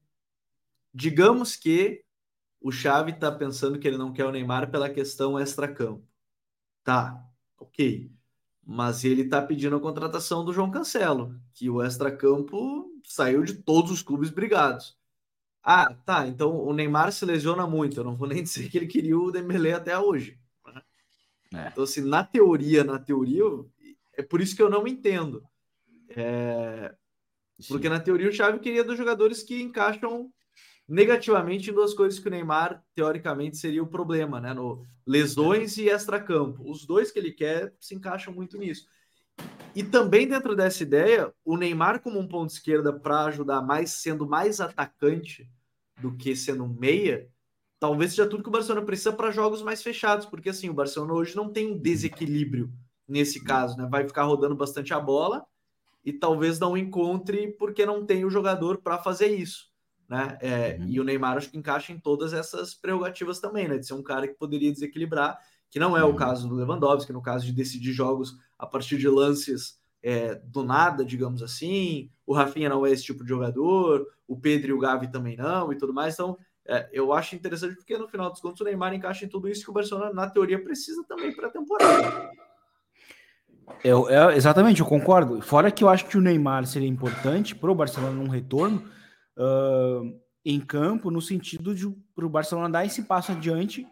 digamos 0.94 1.56
que 1.56 2.06
o 2.62 2.72
Xavi 2.72 3.12
está 3.12 3.32
pensando 3.32 3.80
que 3.80 3.88
ele 3.88 3.98
não 3.98 4.14
quer 4.14 4.26
o 4.26 4.32
Neymar 4.32 4.72
pela 4.72 4.90
questão 4.90 5.40
extra-campo. 5.40 6.08
Tá, 6.84 7.26
ok. 7.58 8.12
Mas 8.66 9.04
ele 9.04 9.28
tá 9.28 9.42
pedindo 9.42 9.76
a 9.76 9.82
contratação 9.82 10.46
do 10.46 10.54
João 10.54 10.72
Cancelo, 10.72 11.40
que 11.54 11.70
o 11.70 11.84
extracampo 11.84 12.90
saiu 13.06 13.44
de 13.44 13.56
todos 13.56 13.92
os 13.92 14.02
clubes 14.02 14.30
brigados. 14.30 14.98
Ah, 15.64 15.94
tá. 16.06 16.28
Então 16.28 16.56
o 16.58 16.74
Neymar 16.74 17.12
se 17.12 17.26
lesiona 17.26 17.68
muito. 17.68 18.00
Eu 18.00 18.04
não 18.04 18.16
vou 18.16 18.28
nem 18.28 18.44
dizer 18.44 18.70
que 18.70 18.78
ele 18.78 18.88
queria 18.88 19.18
o 19.18 19.32
Dembélé 19.32 19.74
até 19.74 19.98
hoje. 19.98 20.40
É. 21.54 21.68
Então, 21.68 21.84
assim, 21.84 22.02
na 22.02 22.24
teoria, 22.24 22.84
na 22.84 23.00
teoria, 23.00 23.44
é 24.18 24.24
por 24.24 24.42
isso 24.42 24.56
que 24.56 24.62
eu 24.62 24.70
não 24.70 24.88
entendo. 24.88 25.44
É... 26.10 26.94
Porque 27.68 27.88
na 27.88 28.00
teoria 28.00 28.30
o 28.30 28.34
Xavi 28.34 28.60
queria 28.60 28.84
dos 28.84 28.98
jogadores 28.98 29.44
que 29.44 29.62
encaixam 29.62 30.32
negativamente 30.88 31.70
em 31.70 31.74
duas 31.74 31.94
coisas 31.94 32.20
que 32.20 32.28
o 32.28 32.32
Neymar, 32.32 32.84
teoricamente, 32.94 33.58
seria 33.58 33.82
o 33.82 33.88
problema, 33.88 34.42
né? 34.42 34.54
No 34.54 34.86
lesões 35.06 35.78
e 35.78 35.88
extracampo. 35.88 36.70
Os 36.70 36.86
dois 36.86 37.12
que 37.12 37.20
ele 37.20 37.32
quer 37.32 37.74
se 37.80 37.96
encaixam 37.96 38.34
muito 38.34 38.58
nisso. 38.58 38.88
E 39.76 39.84
também 39.84 40.28
dentro 40.28 40.56
dessa 40.56 40.84
ideia, 40.84 41.34
o 41.44 41.58
Neymar 41.58 42.02
como 42.02 42.20
um 42.20 42.28
ponto 42.28 42.52
esquerda 42.52 42.94
para 42.94 43.26
ajudar 43.26 43.62
mais, 43.62 43.92
sendo 43.92 44.28
mais 44.28 44.60
atacante 44.60 45.50
do 46.00 46.16
que 46.16 46.36
sendo 46.36 46.64
um 46.64 46.74
meia, 46.74 47.28
talvez 47.84 48.12
seja 48.12 48.26
tudo 48.26 48.44
que 48.44 48.50
o 48.50 48.52
Barcelona 48.52 48.86
precisa 48.86 49.12
para 49.12 49.30
jogos 49.30 49.62
mais 49.62 49.84
fechados, 49.84 50.26
porque 50.26 50.50
assim, 50.50 50.70
o 50.70 50.74
Barcelona 50.74 51.14
hoje 51.14 51.36
não 51.36 51.52
tem 51.52 51.68
um 51.68 51.78
desequilíbrio 51.78 52.72
nesse 53.06 53.44
caso, 53.44 53.76
né? 53.76 53.86
Vai 53.92 54.08
ficar 54.08 54.24
rodando 54.24 54.56
bastante 54.56 54.94
a 54.94 55.00
bola 55.00 55.46
e 56.06 56.14
talvez 56.14 56.60
não 56.60 56.78
encontre 56.78 57.52
porque 57.60 57.86
não 57.86 58.06
tem 58.06 58.24
o 58.24 58.30
jogador 58.30 58.78
para 58.78 58.98
fazer 58.98 59.28
isso 59.28 59.74
né? 60.14 60.38
É, 60.42 60.78
uhum. 60.80 60.88
E 60.88 61.00
o 61.00 61.04
Neymar 61.04 61.38
acho 61.38 61.50
que 61.50 61.58
encaixa 61.58 61.92
em 61.92 62.00
todas 62.00 62.34
essas 62.34 62.74
prerrogativas 62.74 63.40
também, 63.40 63.68
né? 63.68 63.78
De 63.78 63.88
ser 63.88 63.94
um 63.94 64.04
cara 64.04 64.28
que 64.28 64.36
poderia 64.36 64.72
desequilibrar, 64.72 65.40
que 65.70 65.80
não 65.80 65.98
é 65.98 66.04
uhum. 66.04 66.12
o 66.12 66.16
caso 66.16 66.48
do 66.48 66.56
Lewandowski, 66.56 67.12
no 67.12 67.22
caso 67.22 67.46
de 67.46 67.52
decidir 67.52 67.94
jogos 67.94 68.38
a 68.58 68.68
partir 68.68 68.98
de 68.98 69.08
lances 69.10 69.80
é, 70.04 70.36
do 70.36 70.64
nada, 70.64 71.04
digamos 71.04 71.42
assim. 71.42 72.12
O 72.26 72.34
Rafinha 72.34 72.70
não 72.70 72.86
é 72.86 72.92
esse 72.92 73.04
tipo 73.04 73.24
de 73.24 73.30
jogador, 73.30 74.06
o 74.28 74.40
Pedro 74.40 74.70
e 74.70 74.74
o 74.74 74.80
Gavi 74.80 75.12
também 75.12 75.36
não, 75.36 75.72
e 75.74 75.78
tudo 75.78 75.94
mais. 75.94 76.14
Então, 76.14 76.38
é, 76.66 76.90
eu 76.94 77.12
acho 77.12 77.36
interessante 77.36 77.76
porque 77.76 77.98
no 77.98 78.08
final 78.08 78.30
dos 78.30 78.40
contos 78.40 78.62
o 78.62 78.64
Neymar 78.64 78.94
encaixa 78.94 79.26
em 79.26 79.30
tudo 79.30 79.50
isso 79.50 79.66
que 79.66 79.70
o 79.70 79.74
Barcelona, 79.74 80.14
na 80.14 80.30
teoria, 80.30 80.64
precisa 80.64 81.04
também 81.08 81.36
para 81.36 81.48
a 81.48 81.52
temporada. 81.52 82.32
Eu, 83.84 84.10
eu, 84.10 84.32
exatamente, 84.32 84.80
eu 84.80 84.86
concordo. 84.86 85.42
Fora 85.42 85.72
que 85.72 85.84
eu 85.84 85.90
acho 85.90 86.06
que 86.08 86.18
o 86.18 86.22
Neymar 86.22 86.66
seria 86.66 86.88
importante 86.88 87.56
para 87.56 87.72
o 87.72 87.76
Barcelona 87.76 88.14
num 88.14 88.30
retorno, 88.30 88.90
uh, 89.38 90.20
em 90.46 90.60
campo, 90.60 91.12
no 91.12 91.22
sentido 91.22 91.76
de 91.76 91.90
para 92.16 92.26
o 92.26 92.30
Barcelona 92.30 92.70
dar 92.70 92.86
esse 92.86 93.04
passo 93.04 93.32
adiante, 93.32 93.86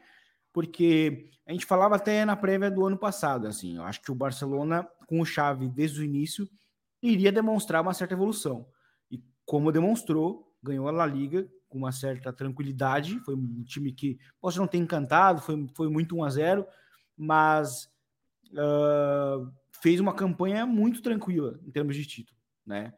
porque 0.53 1.29
a 1.45 1.51
gente 1.51 1.65
falava 1.65 1.95
até 1.95 2.23
na 2.23 2.35
prévia 2.35 2.71
do 2.71 2.85
ano 2.85 2.97
passado, 2.97 3.47
assim, 3.47 3.77
eu 3.77 3.83
acho 3.83 4.01
que 4.01 4.11
o 4.11 4.15
Barcelona, 4.15 4.87
com 5.07 5.19
o 5.19 5.25
Xavi 5.25 5.67
desde 5.67 6.01
o 6.01 6.03
início, 6.03 6.47
iria 7.01 7.31
demonstrar 7.31 7.81
uma 7.81 7.93
certa 7.93 8.13
evolução. 8.13 8.65
E 9.09 9.21
como 9.45 9.71
demonstrou, 9.71 10.53
ganhou 10.61 10.87
a 10.87 10.91
La 10.91 11.05
Liga 11.05 11.47
com 11.71 11.77
uma 11.77 11.91
certa 11.93 12.33
tranquilidade, 12.33 13.17
foi 13.21 13.33
um 13.33 13.63
time 13.63 13.93
que 13.93 14.19
pode 14.41 14.57
não 14.57 14.67
ter 14.67 14.77
encantado, 14.77 15.41
foi, 15.41 15.67
foi 15.73 15.89
muito 15.89 16.17
1 16.17 16.23
a 16.25 16.29
0 16.29 16.67
mas 17.17 17.89
uh, 18.51 19.49
fez 19.81 19.99
uma 19.99 20.13
campanha 20.13 20.65
muito 20.65 21.01
tranquila 21.01 21.59
em 21.65 21.71
termos 21.71 21.95
de 21.95 22.05
título, 22.05 22.37
né? 22.65 22.93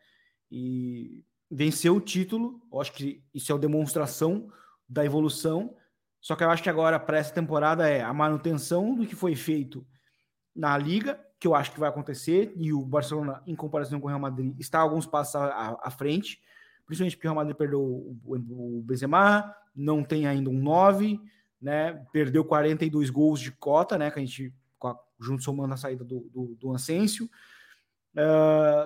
E 0.49 1.23
venceu 1.49 1.95
o 1.95 2.01
título. 2.01 2.61
Acho 2.79 2.93
que 2.93 3.23
isso 3.33 3.51
é 3.51 3.55
uma 3.55 3.61
demonstração 3.61 4.49
da 4.87 5.05
evolução. 5.05 5.75
Só 6.19 6.35
que 6.35 6.43
eu 6.43 6.49
acho 6.49 6.63
que 6.63 6.69
agora, 6.69 6.99
para 6.99 7.17
essa 7.17 7.33
temporada, 7.33 7.87
é 7.87 8.01
a 8.01 8.13
manutenção 8.13 8.95
do 8.95 9.05
que 9.05 9.15
foi 9.15 9.35
feito 9.35 9.85
na 10.55 10.77
Liga, 10.77 11.19
que 11.39 11.47
eu 11.47 11.53
acho 11.53 11.71
que 11.71 11.79
vai 11.79 11.89
acontecer, 11.89 12.53
e 12.55 12.71
o 12.71 12.85
Barcelona, 12.85 13.43
em 13.45 13.55
comparação 13.55 13.99
com 13.99 14.07
o 14.07 14.09
Real 14.09 14.19
Madrid, 14.19 14.57
está 14.59 14.79
alguns 14.79 15.05
passos 15.05 15.35
à, 15.35 15.77
à 15.83 15.91
frente, 15.91 16.39
principalmente 16.97 17.17
porque 17.17 17.27
o 17.27 17.31
Real 17.31 17.35
Madrid 17.35 17.55
perdeu 17.55 17.81
o, 17.81 18.83
Benzema, 18.85 19.55
não 19.75 20.03
tem 20.03 20.27
ainda 20.27 20.49
um 20.49 20.61
9, 20.61 21.19
né? 21.61 22.05
Perdeu 22.11 22.43
42 22.45 23.09
gols 23.09 23.39
de 23.39 23.51
cota, 23.51 23.97
né? 23.97 24.11
Que 24.11 24.19
a 24.19 24.21
gente, 24.21 24.53
junto 25.19 25.43
somando 25.43 25.73
a 25.73 25.77
saída 25.77 26.03
do, 26.03 26.29
do, 26.31 26.55
do. 26.59 26.71
Uh, 26.71 26.77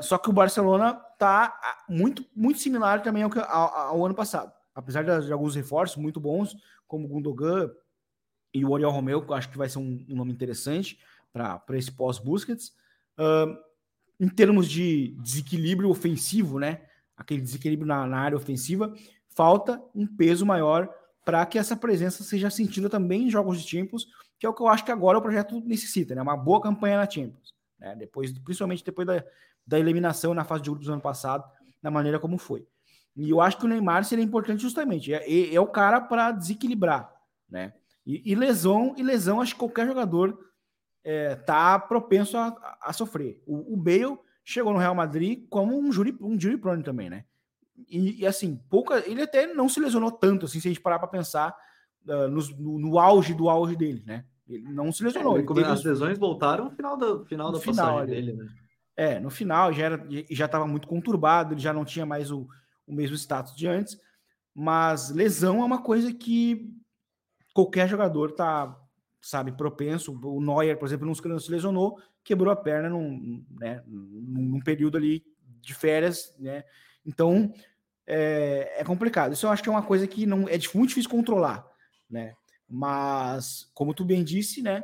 só 0.01 0.17
que 0.17 0.29
o 0.29 0.33
Barcelona 0.33 0.93
tá 1.19 1.59
ah, 1.61 1.83
muito, 1.89 2.25
muito 2.33 2.59
similar 2.59 3.03
também 3.03 3.23
ao, 3.23 3.31
ao, 3.39 3.75
ao 3.75 4.05
ano 4.05 4.15
passado. 4.15 4.53
Apesar 4.73 5.03
de, 5.03 5.25
de, 5.25 5.33
alguns 5.33 5.55
reforços 5.55 5.97
muito 5.97 6.19
bons, 6.19 6.55
como 6.87 7.07
Gundogan 7.07 7.69
e 8.53 8.63
o 8.63 8.71
Oriol 8.71 8.91
Romeu, 8.91 9.21
que 9.21 9.29
eu 9.29 9.35
acho 9.35 9.49
que 9.49 9.57
vai 9.57 9.67
ser 9.67 9.79
um, 9.79 10.05
um 10.07 10.15
nome 10.15 10.31
interessante 10.31 10.97
para 11.33 11.77
esse 11.77 11.91
pós-Busquets. 11.91 12.71
Uh, 13.19 13.57
em 14.19 14.29
termos 14.29 14.69
de 14.69 15.15
desequilíbrio 15.19 15.89
ofensivo, 15.89 16.59
né? 16.59 16.86
Aquele 17.17 17.41
desequilíbrio 17.41 17.87
na, 17.87 18.05
na 18.05 18.19
área 18.19 18.37
ofensiva, 18.37 18.93
falta 19.29 19.81
um 19.93 20.05
peso 20.05 20.45
maior 20.45 20.89
para 21.25 21.45
que 21.45 21.57
essa 21.57 21.75
presença 21.75 22.23
seja 22.23 22.49
sentida 22.49 22.89
também 22.89 23.23
em 23.23 23.29
jogos 23.29 23.61
de 23.61 23.67
Champions, 23.67 24.07
que 24.39 24.45
é 24.45 24.49
o 24.49 24.53
que 24.53 24.61
eu 24.61 24.67
acho 24.67 24.85
que 24.85 24.91
agora 24.91 25.17
o 25.17 25.21
projeto 25.21 25.59
necessita, 25.65 26.15
né? 26.15 26.21
Uma 26.21 26.37
boa 26.37 26.61
campanha 26.61 26.97
na 26.97 27.09
Champions, 27.09 27.53
né? 27.79 27.95
Depois, 27.95 28.31
principalmente 28.39 28.83
depois 28.83 29.05
da, 29.05 29.23
da 29.65 29.79
eliminação 29.79 30.33
na 30.33 30.45
fase 30.45 30.63
de 30.63 30.69
grupos 30.69 30.87
do 30.87 30.93
ano 30.93 31.01
passado, 31.01 31.43
da 31.81 31.91
maneira 31.91 32.19
como 32.19 32.37
foi. 32.37 32.65
E 33.15 33.29
eu 33.29 33.41
acho 33.41 33.57
que 33.57 33.65
o 33.65 33.67
Neymar 33.67 34.05
seria 34.05 34.23
importante 34.23 34.61
justamente, 34.61 35.11
é, 35.11 35.29
é, 35.29 35.55
é 35.55 35.59
o 35.59 35.67
cara 35.67 35.99
para 35.99 36.31
desequilibrar, 36.31 37.11
né? 37.49 37.73
E, 38.05 38.31
e, 38.31 38.35
lesão, 38.35 38.95
e 38.97 39.03
lesão, 39.03 39.41
acho 39.41 39.53
que 39.53 39.59
qualquer 39.59 39.85
jogador 39.85 40.39
é, 41.03 41.35
tá 41.35 41.77
propenso 41.79 42.37
a, 42.37 42.77
a 42.81 42.93
sofrer. 42.93 43.41
O, 43.45 43.73
o, 43.73 43.77
Bale 43.77 44.17
chegou 44.47 44.71
no 44.71 44.79
Real 44.79 44.95
Madrid 44.95 45.45
como 45.49 45.77
um 45.77 45.91
júri, 45.91 46.17
um 46.21 46.39
jury 46.39 46.57
prone 46.57 46.81
também, 46.81 47.09
né? 47.09 47.25
E, 47.89 48.21
e, 48.21 48.25
assim, 48.25 48.55
pouca, 48.69 49.03
ele 49.05 49.21
até 49.21 49.45
não 49.45 49.67
se 49.67 49.77
lesionou 49.77 50.09
tanto, 50.09 50.45
assim, 50.45 50.61
se 50.61 50.69
a 50.69 50.71
gente 50.71 50.81
parar 50.81 50.99
para 50.99 51.09
pensar 51.09 51.53
uh, 52.07 52.29
no, 52.29 52.41
no, 52.57 52.79
no, 52.79 52.97
auge 52.97 53.33
do 53.33 53.49
auge 53.49 53.75
dele, 53.75 54.01
né? 54.05 54.23
Ele 54.47 54.63
não 54.71 54.89
se 54.89 55.03
lesionou. 55.03 55.37
É, 55.37 55.41
ele 55.41 55.63
as 55.65 55.83
lesões 55.83 56.17
voltaram 56.17 56.65
no 56.65 56.71
final 56.71 56.95
da, 56.95 57.25
final 57.25 57.51
da 57.51 57.59
final, 57.59 57.85
passagem 57.85 58.07
dele, 58.07 58.33
né? 58.33 58.47
É, 58.95 59.19
no 59.19 59.29
final 59.29 59.73
já 59.73 59.85
era, 59.85 60.07
já 60.31 60.45
estava 60.45 60.65
muito 60.65 60.87
conturbado, 60.87 61.53
ele 61.53 61.61
já 61.61 61.73
não 61.73 61.83
tinha 61.83 62.05
mais 62.05 62.31
o, 62.31 62.47
o 62.87 62.93
mesmo 62.93 63.17
status 63.17 63.53
de 63.53 63.67
antes, 63.67 63.99
mas 64.55 65.11
lesão 65.11 65.61
é 65.61 65.65
uma 65.65 65.83
coisa 65.83 66.11
que 66.13 66.73
qualquer 67.53 67.89
jogador 67.89 68.31
tá, 68.31 68.75
sabe, 69.21 69.51
propenso. 69.51 70.17
O 70.23 70.41
Neuer, 70.41 70.79
por 70.79 70.87
exemplo, 70.87 71.05
não 71.05 71.39
se 71.39 71.51
lesionou, 71.51 71.99
quebrou 72.27 72.51
a 72.51 72.55
perna 72.57 72.89
num, 72.89 73.41
né, 73.57 73.81
num 73.87 74.59
período 74.59 74.97
ali 74.97 75.25
de 75.61 75.73
férias, 75.73 76.35
né? 76.37 76.65
Então 77.05 77.53
é, 78.05 78.81
é, 78.81 78.83
complicado. 78.83 79.31
Isso 79.31 79.45
eu 79.45 79.49
acho 79.49 79.63
que 79.63 79.69
é 79.69 79.71
uma 79.71 79.81
coisa 79.81 80.05
que 80.05 80.25
não 80.25 80.41
é 80.47 80.57
muito 80.75 80.89
difícil 80.89 81.09
controlar, 81.09 81.65
né? 82.09 82.33
Mas 82.69 83.71
como 83.73 83.93
tu 83.93 84.03
bem 84.03 84.25
disse, 84.25 84.61
né? 84.61 84.83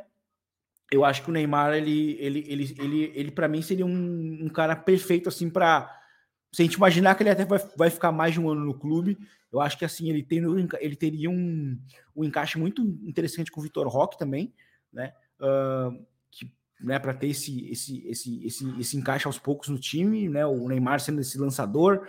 Eu 0.90 1.04
acho 1.04 1.22
que 1.22 1.28
o 1.28 1.32
Neymar 1.32 1.74
ele 1.74 2.16
ele 2.18 2.44
ele 2.48 2.74
ele, 2.78 3.12
ele 3.14 3.30
para 3.30 3.48
mim 3.48 3.60
seria 3.60 3.84
um, 3.84 4.38
um, 4.42 4.48
cara 4.48 4.74
perfeito 4.74 5.28
assim 5.28 5.50
para 5.50 6.00
se 6.50 6.62
a 6.62 6.64
gente 6.64 6.74
imaginar 6.74 7.14
que 7.14 7.22
ele 7.22 7.30
até 7.30 7.44
vai, 7.44 7.58
vai 7.76 7.90
ficar 7.90 8.12
mais 8.12 8.32
de 8.32 8.40
um 8.40 8.48
ano 8.48 8.64
no 8.64 8.78
clube, 8.78 9.18
eu 9.52 9.60
acho 9.60 9.76
que 9.76 9.84
assim 9.84 10.08
ele 10.08 10.22
tem 10.22 10.40
ele 10.80 10.96
teria 10.96 11.28
um, 11.28 11.78
um 12.16 12.24
encaixe 12.24 12.58
muito 12.58 12.80
interessante 13.02 13.50
com 13.50 13.60
o 13.60 13.62
Vitor 13.62 13.86
Roque 13.88 14.16
também, 14.16 14.54
né? 14.90 15.12
Uh, 15.40 16.06
né, 16.84 16.98
para 16.98 17.14
ter 17.14 17.28
esse, 17.28 17.66
esse, 17.70 18.06
esse, 18.06 18.46
esse, 18.46 18.80
esse 18.80 18.96
encaixe 18.96 19.26
aos 19.26 19.38
poucos 19.38 19.68
no 19.68 19.78
time, 19.78 20.28
né? 20.28 20.44
O 20.44 20.68
Neymar 20.68 21.00
sendo 21.00 21.20
esse 21.20 21.38
lançador, 21.38 22.06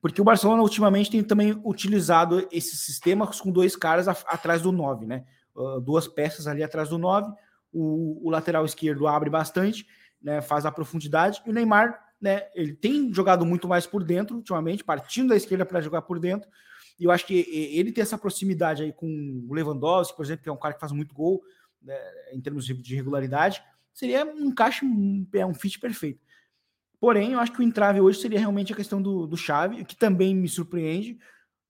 porque 0.00 0.20
o 0.20 0.24
Barcelona 0.24 0.62
ultimamente 0.62 1.10
tem 1.10 1.22
também 1.22 1.60
utilizado 1.64 2.46
esses 2.52 2.78
sistemas 2.80 3.40
com 3.40 3.50
dois 3.50 3.74
caras 3.74 4.06
a, 4.06 4.12
atrás 4.26 4.62
do 4.62 4.70
9, 4.70 5.04
né? 5.04 5.24
Uh, 5.54 5.80
duas 5.80 6.06
peças 6.06 6.46
ali 6.46 6.62
atrás 6.62 6.88
do 6.88 6.98
9. 6.98 7.32
O, 7.72 8.28
o, 8.28 8.30
lateral 8.30 8.64
esquerdo 8.64 9.08
abre 9.08 9.28
bastante, 9.28 9.84
né? 10.22 10.40
Faz 10.40 10.64
a 10.64 10.70
profundidade. 10.70 11.42
E 11.44 11.50
o 11.50 11.52
Neymar, 11.52 11.98
né? 12.20 12.44
Ele 12.54 12.72
tem 12.72 13.12
jogado 13.12 13.44
muito 13.44 13.66
mais 13.66 13.84
por 13.84 14.04
dentro 14.04 14.36
ultimamente, 14.36 14.84
partindo 14.84 15.30
da 15.30 15.36
esquerda 15.36 15.66
para 15.66 15.80
jogar 15.80 16.02
por 16.02 16.20
dentro. 16.20 16.48
E 17.00 17.04
eu 17.04 17.10
acho 17.10 17.26
que 17.26 17.34
ele 17.72 17.90
tem 17.90 18.02
essa 18.02 18.16
proximidade 18.16 18.84
aí 18.84 18.92
com 18.92 19.08
o 19.48 19.52
Lewandowski, 19.52 20.16
por 20.16 20.24
exemplo, 20.24 20.44
que 20.44 20.48
é 20.48 20.52
um 20.52 20.56
cara 20.56 20.74
que 20.74 20.80
faz 20.80 20.92
muito 20.92 21.12
gol 21.12 21.42
né, 21.82 21.98
em 22.32 22.40
termos 22.40 22.64
de 22.64 22.94
regularidade 22.94 23.60
seria 23.94 24.26
um 24.26 24.46
encaixe, 24.46 24.84
é 25.34 25.46
um 25.46 25.54
fit 25.54 25.78
perfeito. 25.78 26.20
Porém, 27.00 27.32
eu 27.32 27.40
acho 27.40 27.52
que 27.52 27.60
o 27.60 27.62
entrave 27.62 28.00
hoje 28.00 28.20
seria 28.20 28.38
realmente 28.38 28.72
a 28.72 28.76
questão 28.76 29.00
do, 29.00 29.26
do 29.26 29.36
Chave, 29.36 29.84
que 29.84 29.96
também 29.96 30.34
me 30.34 30.48
surpreende, 30.48 31.18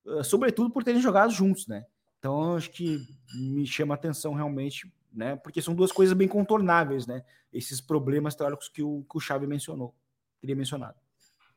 uh, 0.07 0.25
sobretudo 0.25 0.71
por 0.71 0.83
terem 0.83 1.01
jogado 1.01 1.33
juntos, 1.33 1.67
né? 1.67 1.85
Então, 2.19 2.57
acho 2.57 2.71
que 2.71 3.01
me 3.35 3.67
chama 3.67 3.95
atenção 3.95 4.33
realmente, 4.33 4.91
né? 5.13 5.37
Porque 5.37 5.61
são 5.61 5.75
duas 5.75 5.93
coisas 5.93 6.17
bem 6.17 6.29
contornáveis, 6.29 7.07
né? 7.07 7.23
Esses 7.53 7.81
problemas 7.81 8.35
teóricos 8.35 8.69
que 8.69 8.83
o, 8.83 9.05
que 9.11 9.17
o 9.17 9.21
Chave 9.21 9.47
mencionou, 9.47 9.95
teria 10.41 10.57
mencionado. 10.57 10.97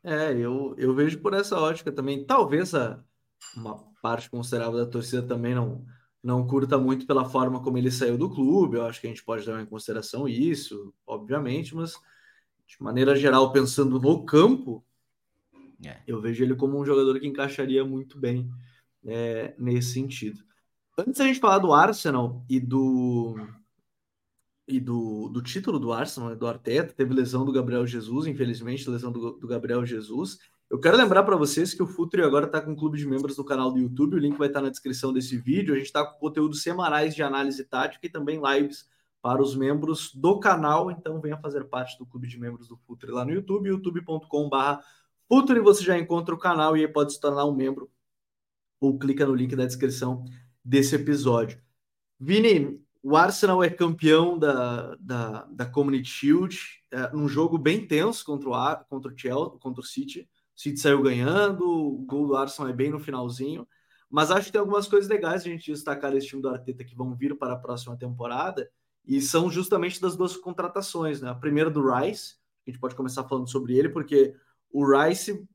É, 0.04 0.32
eu, 0.34 0.76
eu 0.78 0.94
vejo 0.94 1.20
por 1.20 1.34
essa 1.34 1.58
ótica 1.60 1.92
também. 1.92 2.26
Talvez 2.26 2.74
a, 2.74 3.04
uma 3.56 3.78
parte 4.02 4.30
considerável 4.30 4.84
da 4.84 4.92
torcida 4.92 5.22
também 5.22 5.56
não 5.56 5.86
não 6.24 6.46
curta 6.46 6.78
muito 6.78 7.06
pela 7.06 7.26
forma 7.26 7.62
como 7.62 7.78
ele 7.78 7.92
saiu 7.92 8.18
do 8.18 8.30
clube. 8.30 8.78
Eu 8.78 8.86
acho 8.86 9.00
que 9.00 9.08
a 9.08 9.10
gente 9.10 9.24
pode 9.24 9.46
levar 9.46 9.62
em 9.62 9.66
consideração 9.66 10.28
isso, 10.28 10.94
obviamente, 11.06 11.76
mas 11.76 11.94
de 12.68 12.82
maneira 12.82 13.16
geral, 13.16 13.52
pensando 13.52 14.00
no 14.00 14.26
campo, 14.26 14.84
é. 15.86 16.02
eu 16.06 16.20
vejo 16.20 16.44
ele 16.44 16.56
como 16.56 16.80
um 16.80 16.86
jogador 16.86 17.20
que 17.20 17.28
encaixaria 17.28 17.86
muito 17.86 18.20
bem 18.20 18.50
é, 19.06 19.56
nesse 19.58 19.94
sentido. 19.94 20.44
Antes 20.98 21.20
da 21.20 21.26
gente 21.26 21.40
falar 21.40 21.60
do 21.60 21.74
Arsenal 21.74 22.44
e 22.50 22.60
do 22.60 23.36
e 24.68 24.82
do, 24.82 25.30
do 25.30 25.42
título 25.42 25.80
do 25.80 25.94
Arsenal, 25.94 26.36
do 26.36 26.46
Arteta, 26.46 26.94
teve 26.94 27.14
lesão 27.14 27.46
do 27.46 27.54
Gabriel 27.54 27.88
Jesus, 27.88 28.28
infelizmente, 28.28 28.90
lesão 28.90 29.12
do, 29.12 29.32
do 29.32 29.48
Gabriel 29.48 29.86
Jesus. 29.86 30.40
Eu 30.70 30.82
quero 30.82 30.98
lembrar 30.98 31.24
para 31.24 31.38
vocês 31.38 31.74
que 31.74 31.82
o 31.82 31.88
Futre 31.88 32.22
agora 32.22 32.46
está 32.46 32.60
com 32.60 32.72
um 32.72 32.76
clube 32.76 32.98
de 32.98 33.08
membros 33.08 33.38
do 33.38 33.46
canal 33.46 33.72
do 33.72 33.80
YouTube. 33.80 34.16
O 34.16 34.20
link 34.20 34.38
vai 34.38 34.48
estar 34.50 34.60
tá 34.60 34.66
na 34.66 34.70
descrição 34.70 35.14
desse 35.14 35.38
vídeo. 35.38 35.74
A 35.74 35.78
gente 35.78 35.88
está 35.88 36.06
com 36.06 36.20
conteúdos 36.20 36.62
semanais 36.62 37.16
de 37.16 37.24
análise 37.24 37.64
tática 37.64 38.06
e 38.06 38.10
também 38.10 38.42
lives 38.42 38.86
para 39.22 39.42
os 39.42 39.56
membros 39.56 40.14
do 40.14 40.40
canal. 40.40 40.92
Então 40.92 41.22
venha 41.22 41.38
fazer 41.38 41.64
parte 41.66 41.98
do 41.98 42.06
clube 42.06 42.28
de 42.28 42.38
membros 42.38 42.68
do 42.68 42.76
Futre 42.76 43.12
lá 43.12 43.24
no 43.24 43.32
YouTube, 43.32 43.70
youtube.com/barra 43.70 44.84
Futre. 45.30 45.62
Você 45.62 45.84
já 45.84 45.98
encontra 45.98 46.36
o 46.36 46.38
canal 46.38 46.76
e 46.76 46.82
aí 46.82 46.88
pode 46.88 47.14
se 47.14 47.22
tornar 47.22 47.46
um 47.46 47.56
membro 47.56 47.90
ou 48.80 49.00
clica 49.00 49.26
no 49.26 49.34
link 49.34 49.56
da 49.56 49.66
descrição 49.66 50.26
desse 50.64 50.96
episódio. 50.96 51.62
Vini, 52.20 52.78
o 53.02 53.16
Arsenal 53.16 53.64
é 53.64 53.70
campeão 53.70 54.38
da, 54.38 54.96
da, 54.96 55.46
da 55.46 55.66
Community 55.66 56.10
Shield, 56.10 56.60
é, 56.92 57.10
num 57.14 57.30
jogo 57.30 57.58
bem 57.58 57.88
tenso 57.88 58.26
contra 58.26 58.50
o, 58.50 58.86
contra 58.90 59.14
o 59.14 59.18
Chelsea, 59.18 59.60
contra 59.60 59.82
o 59.82 59.86
City. 59.86 60.28
City 60.58 60.80
saiu 60.80 61.04
ganhando, 61.04 61.64
o 61.70 62.00
gol 62.00 62.26
do 62.26 62.36
Arsenal 62.36 62.72
é 62.72 62.74
bem 62.74 62.90
no 62.90 63.00
finalzinho. 63.00 63.68
Mas 64.10 64.32
acho 64.32 64.48
que 64.48 64.52
tem 64.54 64.60
algumas 64.60 64.88
coisas 64.88 65.08
legais 65.08 65.42
a 65.42 65.46
gente 65.46 65.72
destacar 65.72 66.16
esse 66.16 66.28
time 66.28 66.42
do 66.42 66.50
Arteta 66.50 66.84
que 66.84 66.96
vão 66.96 67.14
vir 67.14 67.38
para 67.38 67.54
a 67.54 67.60
próxima 67.60 67.96
temporada 67.96 68.68
e 69.06 69.22
são 69.22 69.52
justamente 69.52 70.02
das 70.02 70.18
duas 70.18 70.36
contratações, 70.36 71.22
né? 71.22 71.30
A 71.30 71.36
primeira 71.36 71.70
do 71.70 71.82
Rice, 71.88 72.38
a 72.66 72.72
gente 72.72 72.80
pode 72.80 72.96
começar 72.96 73.24
falando 73.26 73.48
sobre 73.50 73.78
ele, 73.78 73.90
porque 73.90 74.34
o 74.72 74.84
Rice 74.84 75.48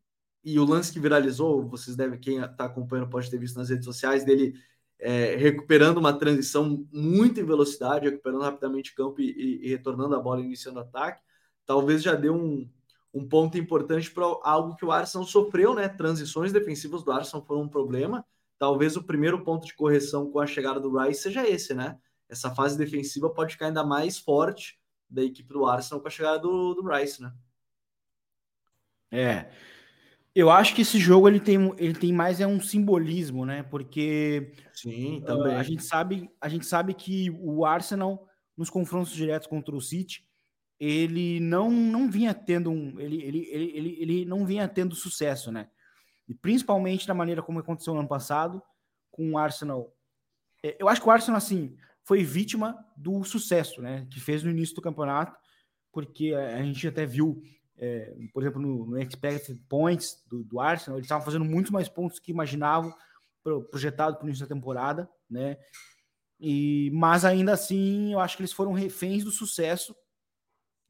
e 0.44 0.58
o 0.58 0.64
lance 0.64 0.92
que 0.92 1.00
viralizou, 1.00 1.68
vocês 1.68 1.96
devem, 1.96 2.18
quem 2.20 2.38
está 2.38 2.66
acompanhando 2.66 3.10
pode 3.10 3.28
ter 3.28 3.38
visto 3.38 3.56
nas 3.56 3.70
redes 3.70 3.84
sociais, 3.84 4.24
dele 4.24 4.54
é, 5.00 5.34
recuperando 5.34 5.98
uma 5.98 6.12
transição 6.12 6.86
muito 6.92 7.40
em 7.40 7.44
velocidade, 7.44 8.08
recuperando 8.08 8.42
rapidamente 8.42 8.92
o 8.92 8.94
campo 8.94 9.20
e, 9.20 9.30
e, 9.32 9.66
e 9.66 9.68
retornando 9.68 10.14
a 10.14 10.20
bola, 10.20 10.40
iniciando 10.40 10.78
o 10.78 10.82
ataque. 10.82 11.20
Talvez 11.66 12.02
já 12.02 12.14
deu 12.14 12.34
um, 12.34 12.70
um 13.14 13.29
ponto 13.29 13.59
importante 13.59 14.11
para 14.11 14.25
algo 14.42 14.75
que 14.75 14.85
o 14.85 14.92
Arsenal 14.92 15.27
sofreu, 15.27 15.75
né? 15.75 15.88
Transições 15.88 16.53
defensivas 16.53 17.03
do 17.03 17.12
Arsenal 17.12 17.44
foram 17.44 17.62
um 17.62 17.68
problema. 17.68 18.25
Talvez 18.59 18.96
o 18.96 19.03
primeiro 19.03 19.42
ponto 19.44 19.66
de 19.66 19.75
correção 19.75 20.31
com 20.31 20.40
a 20.40 20.46
chegada 20.46 20.81
do 20.81 20.96
Rice 20.96 21.22
seja 21.22 21.46
esse, 21.46 21.75
né? 21.75 21.98
Essa 22.29 22.55
fase 22.55 22.79
defensiva 22.79 23.29
pode 23.29 23.53
ficar 23.53 23.66
ainda 23.66 23.85
mais 23.85 24.18
forte 24.18 24.79
da 25.11 25.22
equipe 25.22 25.53
do 25.53 25.66
Arsenal 25.66 26.01
com 26.01 26.09
a 26.09 26.11
chegada 26.11 26.38
do, 26.38 26.75
do 26.75 26.88
Rice, 26.88 27.20
né? 27.20 27.33
É. 29.11 29.51
Eu 30.35 30.48
acho 30.48 30.75
que 30.75 30.81
esse 30.81 30.98
jogo 30.98 31.29
ele 31.29 31.40
tem, 31.40 31.75
ele 31.77 31.92
tem 31.92 32.11
mais 32.11 32.40
é 32.40 32.46
um 32.46 32.59
simbolismo, 32.59 33.44
né? 33.44 33.62
Porque 33.64 34.55
Sim, 34.72 35.22
também. 35.27 35.55
Uh, 35.55 35.59
a 35.59 35.62
gente 35.62 35.85
sabe, 35.85 36.31
a 36.40 36.48
gente 36.48 36.64
sabe 36.64 36.94
que 36.94 37.31
o 37.38 37.66
Arsenal 37.66 38.27
nos 38.57 38.70
confrontos 38.70 39.12
diretos 39.12 39.46
contra 39.46 39.75
o 39.75 39.81
City, 39.81 40.27
ele 40.85 41.38
não, 41.38 41.71
não 41.71 42.11
vinha 42.11 42.35
tendo 42.35 42.68
um, 42.68 42.99
ele, 42.99 43.23
ele, 43.23 43.49
ele, 43.53 43.73
ele, 43.73 43.97
ele 44.01 44.25
não 44.25 44.45
vinha 44.45 44.66
tendo 44.66 44.97
sucesso, 44.97 45.53
né? 45.53 45.71
E 46.27 46.35
principalmente 46.35 47.07
da 47.07 47.14
maneira 47.14 47.40
como 47.40 47.61
aconteceu 47.61 47.95
no 47.95 48.01
ano 48.01 48.09
passado, 48.09 48.61
com 49.09 49.31
o 49.31 49.38
Arsenal. 49.38 49.95
É, 50.61 50.77
eu 50.81 50.88
acho 50.88 51.01
que 51.01 51.07
o 51.07 51.11
Arsenal, 51.12 51.38
assim, 51.38 51.77
foi 52.03 52.25
vítima 52.25 52.85
do 52.97 53.23
sucesso, 53.23 53.81
né? 53.81 54.09
Que 54.11 54.18
fez 54.18 54.42
no 54.42 54.51
início 54.51 54.75
do 54.75 54.83
campeonato, 54.83 55.38
porque 55.92 56.35
a 56.35 56.61
gente 56.64 56.88
até 56.88 57.07
viu, 57.07 57.40
é, 57.77 58.12
por 58.35 58.42
exemplo, 58.42 58.61
no, 58.61 58.85
no 58.87 59.01
expected 59.01 59.62
points 59.68 60.21
do, 60.29 60.42
do 60.42 60.59
Arsenal, 60.59 60.99
eles 60.99 61.07
estavam 61.07 61.25
fazendo 61.25 61.45
muito 61.45 61.73
mais 61.73 61.88
pontos 61.88 62.18
que 62.18 62.33
imaginavam 62.33 62.92
projetado 63.71 64.16
para 64.16 64.25
o 64.25 64.29
início 64.29 64.45
da 64.45 64.53
temporada, 64.53 65.09
né? 65.31 65.57
E, 66.40 66.90
mas 66.92 67.25
ainda 67.25 67.53
assim, 67.53 68.14
eu 68.14 68.18
acho 68.18 68.37
que 68.37 68.42
eles 68.42 68.53
foram 68.53 68.73
reféns 68.73 69.23
do 69.23 69.31
sucesso 69.31 69.95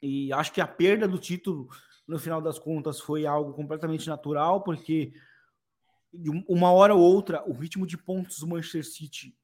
e 0.03 0.33
acho 0.33 0.53
que 0.53 0.61
a 0.61 0.67
perda 0.67 1.07
do 1.07 1.19
título, 1.19 1.69
no 2.07 2.19
final 2.19 2.43
das 2.43 2.59
contas, 2.59 3.01
foi 3.01 3.25
algo 3.25 3.55
completamente 3.55 4.09
natural, 4.09 4.63
porque 4.63 5.13
de 6.13 6.31
uma 6.49 6.73
hora 6.73 6.95
ou 6.95 7.01
outra, 7.01 7.43
o 7.49 7.53
ritmo 7.53 7.87
de 7.87 7.97
pontos 7.97 8.41
do 8.41 8.47
Manchester 8.47 8.85
City 8.85 9.35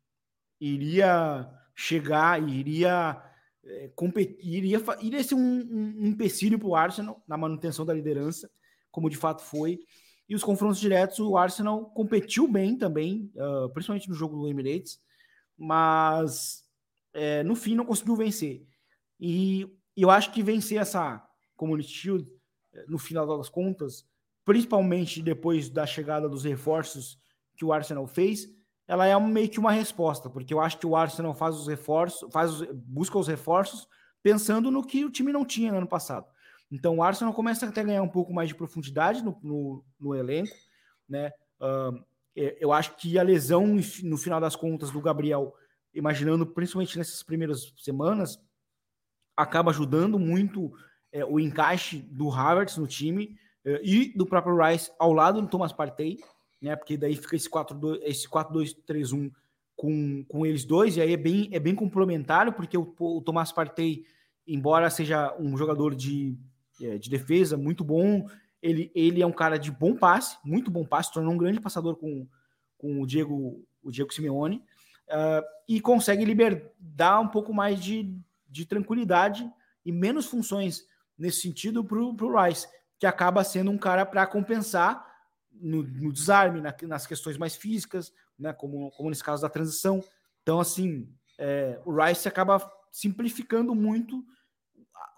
iria 0.60 1.48
chegar, 1.74 2.42
iria 2.46 3.22
é, 3.64 3.88
competir, 3.94 4.36
iria, 4.42 4.82
iria 5.00 5.22
ser 5.22 5.34
um, 5.34 5.40
um, 5.40 5.94
um 6.00 6.06
empecilho 6.06 6.58
para 6.58 6.68
o 6.68 6.74
Arsenal 6.74 7.22
na 7.26 7.36
manutenção 7.36 7.86
da 7.86 7.94
liderança, 7.94 8.50
como 8.90 9.08
de 9.08 9.16
fato 9.16 9.42
foi. 9.42 9.78
E 10.28 10.34
os 10.34 10.42
confrontos 10.42 10.78
diretos, 10.78 11.20
o 11.20 11.36
Arsenal 11.38 11.86
competiu 11.86 12.46
bem 12.46 12.76
também, 12.76 13.32
uh, 13.36 13.70
principalmente 13.70 14.08
no 14.08 14.14
jogo 14.14 14.36
do 14.36 14.48
Emirates, 14.48 15.00
mas 15.56 16.64
é, 17.14 17.42
no 17.42 17.54
fim 17.54 17.74
não 17.74 17.86
conseguiu 17.86 18.16
vencer. 18.16 18.66
E 19.18 19.66
eu 20.02 20.10
acho 20.10 20.32
que 20.32 20.42
vencer 20.42 20.78
essa 20.78 21.22
Community 21.56 21.90
Shield, 21.90 22.30
eh, 22.72 22.84
no 22.88 22.98
final 22.98 23.26
das 23.36 23.48
contas, 23.48 24.06
principalmente 24.44 25.20
depois 25.22 25.68
da 25.68 25.86
chegada 25.86 26.28
dos 26.28 26.44
reforços 26.44 27.18
que 27.56 27.64
o 27.64 27.72
Arsenal 27.72 28.06
fez, 28.06 28.46
ela 28.86 29.06
é 29.06 29.18
meio 29.20 29.50
que 29.50 29.58
uma 29.58 29.72
resposta, 29.72 30.30
porque 30.30 30.54
eu 30.54 30.60
acho 30.60 30.78
que 30.78 30.86
o 30.86 30.96
Arsenal 30.96 31.34
faz 31.34 31.56
os 31.56 31.66
reforços, 31.66 32.32
faz 32.32 32.52
os, 32.52 32.68
busca 32.72 33.18
os 33.18 33.28
reforços 33.28 33.86
pensando 34.22 34.70
no 34.70 34.86
que 34.86 35.04
o 35.04 35.10
time 35.10 35.32
não 35.32 35.44
tinha 35.44 35.70
no 35.70 35.78
ano 35.78 35.86
passado. 35.86 36.26
Então 36.70 36.96
o 36.96 37.02
Arsenal 37.02 37.34
começa 37.34 37.66
até 37.66 37.80
a 37.80 37.84
ganhar 37.84 38.02
um 38.02 38.08
pouco 38.08 38.32
mais 38.32 38.48
de 38.48 38.54
profundidade 38.54 39.22
no, 39.22 39.38
no, 39.42 39.84
no 39.98 40.14
elenco, 40.14 40.54
né? 41.08 41.30
Uh, 41.60 42.02
eu 42.34 42.72
acho 42.72 42.96
que 42.96 43.18
a 43.18 43.22
lesão, 43.22 43.66
no 44.04 44.16
final 44.16 44.40
das 44.40 44.54
contas, 44.54 44.92
do 44.92 45.00
Gabriel, 45.00 45.52
imaginando 45.92 46.46
principalmente 46.46 46.96
nessas 46.96 47.22
primeiras 47.22 47.72
semanas, 47.76 48.38
acaba 49.38 49.70
ajudando 49.70 50.18
muito 50.18 50.72
é, 51.12 51.24
o 51.24 51.38
encaixe 51.38 51.98
do 51.98 52.30
Havertz 52.30 52.76
no 52.76 52.86
time 52.86 53.38
é, 53.64 53.80
e 53.82 54.12
do 54.16 54.26
próprio 54.26 54.56
Rice 54.60 54.90
ao 54.98 55.12
lado 55.12 55.40
do 55.40 55.48
Thomas 55.48 55.72
Partey, 55.72 56.18
né? 56.60 56.76
Porque 56.76 56.96
daí 56.96 57.16
fica 57.16 57.36
esse 57.36 57.48
4-2-3-1 57.48 59.30
com, 59.76 60.24
com 60.28 60.44
eles 60.44 60.64
dois, 60.64 60.96
e 60.96 61.00
aí 61.00 61.12
é 61.12 61.16
bem, 61.16 61.48
é 61.52 61.60
bem 61.60 61.74
complementar, 61.74 62.52
porque 62.52 62.76
o, 62.76 62.94
o 62.98 63.22
Thomas 63.22 63.52
Partey, 63.52 64.04
embora 64.46 64.90
seja 64.90 65.34
um 65.38 65.56
jogador 65.56 65.94
de 65.94 66.36
é, 66.80 66.98
de 66.98 67.10
defesa 67.10 67.56
muito 67.56 67.84
bom. 67.84 68.26
Ele, 68.62 68.90
ele 68.94 69.22
é 69.22 69.26
um 69.26 69.32
cara 69.32 69.58
de 69.58 69.70
bom 69.70 69.96
passe, 69.96 70.36
muito 70.44 70.70
bom 70.70 70.84
passe, 70.84 71.12
tornou 71.12 71.32
um 71.32 71.38
grande 71.38 71.60
passador 71.60 71.96
com, 71.96 72.26
com 72.76 73.00
o 73.00 73.06
Diego, 73.06 73.64
o 73.82 73.90
Diego 73.90 74.12
Simeone, 74.12 74.62
uh, 75.08 75.44
e 75.68 75.80
consegue 75.80 76.24
liberar 76.24 77.20
um 77.20 77.28
pouco 77.28 77.54
mais 77.54 77.80
de, 77.80 78.12
de 78.48 78.66
tranquilidade 78.66 79.50
e 79.84 79.92
menos 79.92 80.26
funções 80.26 80.84
nesse 81.16 81.40
sentido 81.40 81.84
para 81.84 81.98
o 81.98 82.44
Rice, 82.44 82.68
que 82.98 83.06
acaba 83.06 83.44
sendo 83.44 83.70
um 83.70 83.78
cara 83.78 84.06
para 84.06 84.26
compensar 84.26 85.04
no, 85.50 85.82
no 85.82 86.12
desarme, 86.12 86.60
na, 86.60 86.74
nas 86.82 87.06
questões 87.06 87.36
mais 87.36 87.56
físicas, 87.56 88.12
né, 88.38 88.52
como, 88.52 88.90
como 88.92 89.10
nesse 89.10 89.24
caso 89.24 89.42
da 89.42 89.48
transição. 89.48 90.02
Então, 90.42 90.60
assim, 90.60 91.12
é, 91.38 91.80
o 91.84 91.92
Rice 91.92 92.28
acaba 92.28 92.70
simplificando 92.92 93.74
muito 93.74 94.24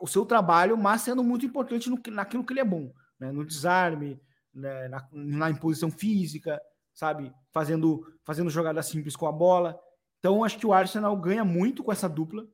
o 0.00 0.06
seu 0.06 0.24
trabalho, 0.24 0.76
mas 0.76 1.02
sendo 1.02 1.22
muito 1.22 1.44
importante 1.44 1.90
no, 1.90 2.00
naquilo 2.10 2.44
que 2.44 2.52
ele 2.52 2.60
é 2.60 2.64
bom, 2.64 2.92
né? 3.18 3.30
no 3.30 3.44
desarme, 3.44 4.20
né? 4.52 4.88
na, 4.88 5.08
na 5.12 5.50
imposição 5.50 5.90
física, 5.90 6.60
sabe? 6.94 7.32
Fazendo, 7.52 8.06
fazendo 8.24 8.50
jogadas 8.50 8.86
simples 8.86 9.14
com 9.14 9.26
a 9.26 9.32
bola. 9.32 9.78
Então, 10.18 10.42
acho 10.42 10.58
que 10.58 10.66
o 10.66 10.72
Arsenal 10.72 11.16
ganha 11.16 11.44
muito 11.44 11.84
com 11.84 11.92
essa 11.92 12.08
dupla, 12.08 12.46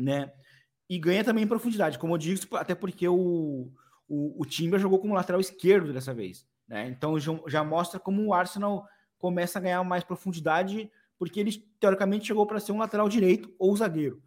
né? 0.00 0.32
E 0.88 0.98
ganha 0.98 1.22
também 1.22 1.44
em 1.44 1.48
profundidade, 1.48 1.98
como 1.98 2.14
eu 2.14 2.18
digo, 2.18 2.40
até 2.56 2.74
porque 2.74 3.06
o, 3.08 3.70
o, 4.08 4.42
o 4.42 4.44
Timber 4.44 4.80
jogou 4.80 4.98
como 4.98 5.14
lateral 5.14 5.40
esquerdo 5.40 5.92
dessa 5.92 6.12
vez, 6.12 6.46
né? 6.66 6.88
Então 6.88 7.18
já, 7.18 7.32
já 7.46 7.64
mostra 7.64 8.00
como 8.00 8.24
o 8.26 8.34
Arsenal 8.34 8.86
começa 9.18 9.58
a 9.58 9.62
ganhar 9.62 9.84
mais 9.84 10.02
profundidade, 10.02 10.90
porque 11.18 11.38
ele 11.38 11.52
teoricamente 11.78 12.26
chegou 12.26 12.46
para 12.46 12.58
ser 12.58 12.72
um 12.72 12.78
lateral 12.78 13.08
direito 13.08 13.54
ou 13.58 13.76
zagueiro. 13.76 14.22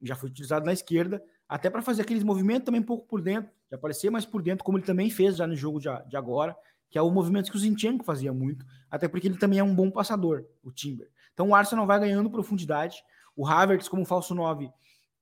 Já 0.00 0.16
foi 0.16 0.30
utilizado 0.30 0.64
na 0.64 0.72
esquerda, 0.72 1.22
até 1.48 1.70
para 1.70 1.82
fazer 1.82 2.02
aqueles 2.02 2.22
movimentos 2.22 2.64
também 2.64 2.80
um 2.80 2.84
pouco 2.84 3.06
por 3.06 3.20
dentro, 3.20 3.50
de 3.68 3.74
aparecer 3.74 4.10
mais 4.10 4.24
por 4.24 4.42
dentro, 4.42 4.64
como 4.64 4.78
ele 4.78 4.86
também 4.86 5.10
fez 5.10 5.36
já 5.36 5.46
no 5.46 5.54
jogo 5.54 5.78
de, 5.78 5.88
de 6.08 6.16
agora, 6.16 6.56
que 6.90 6.98
é 6.98 7.02
o 7.02 7.10
movimento 7.10 7.50
que 7.50 7.56
o 7.56 7.60
Zinchenko 7.60 8.04
fazia 8.04 8.32
muito, 8.32 8.64
até 8.90 9.06
porque 9.06 9.28
ele 9.28 9.36
também 9.36 9.58
é 9.58 9.62
um 9.62 9.74
bom 9.74 9.90
passador, 9.90 10.44
o 10.62 10.72
Timber. 10.72 11.10
Então 11.32 11.50
o 11.50 11.54
Arsenal 11.54 11.86
vai 11.86 12.00
ganhando 12.00 12.30
profundidade, 12.30 13.02
o 13.36 13.46
Havertz 13.46 13.88
como 13.88 14.04
falso 14.04 14.34
9, 14.34 14.70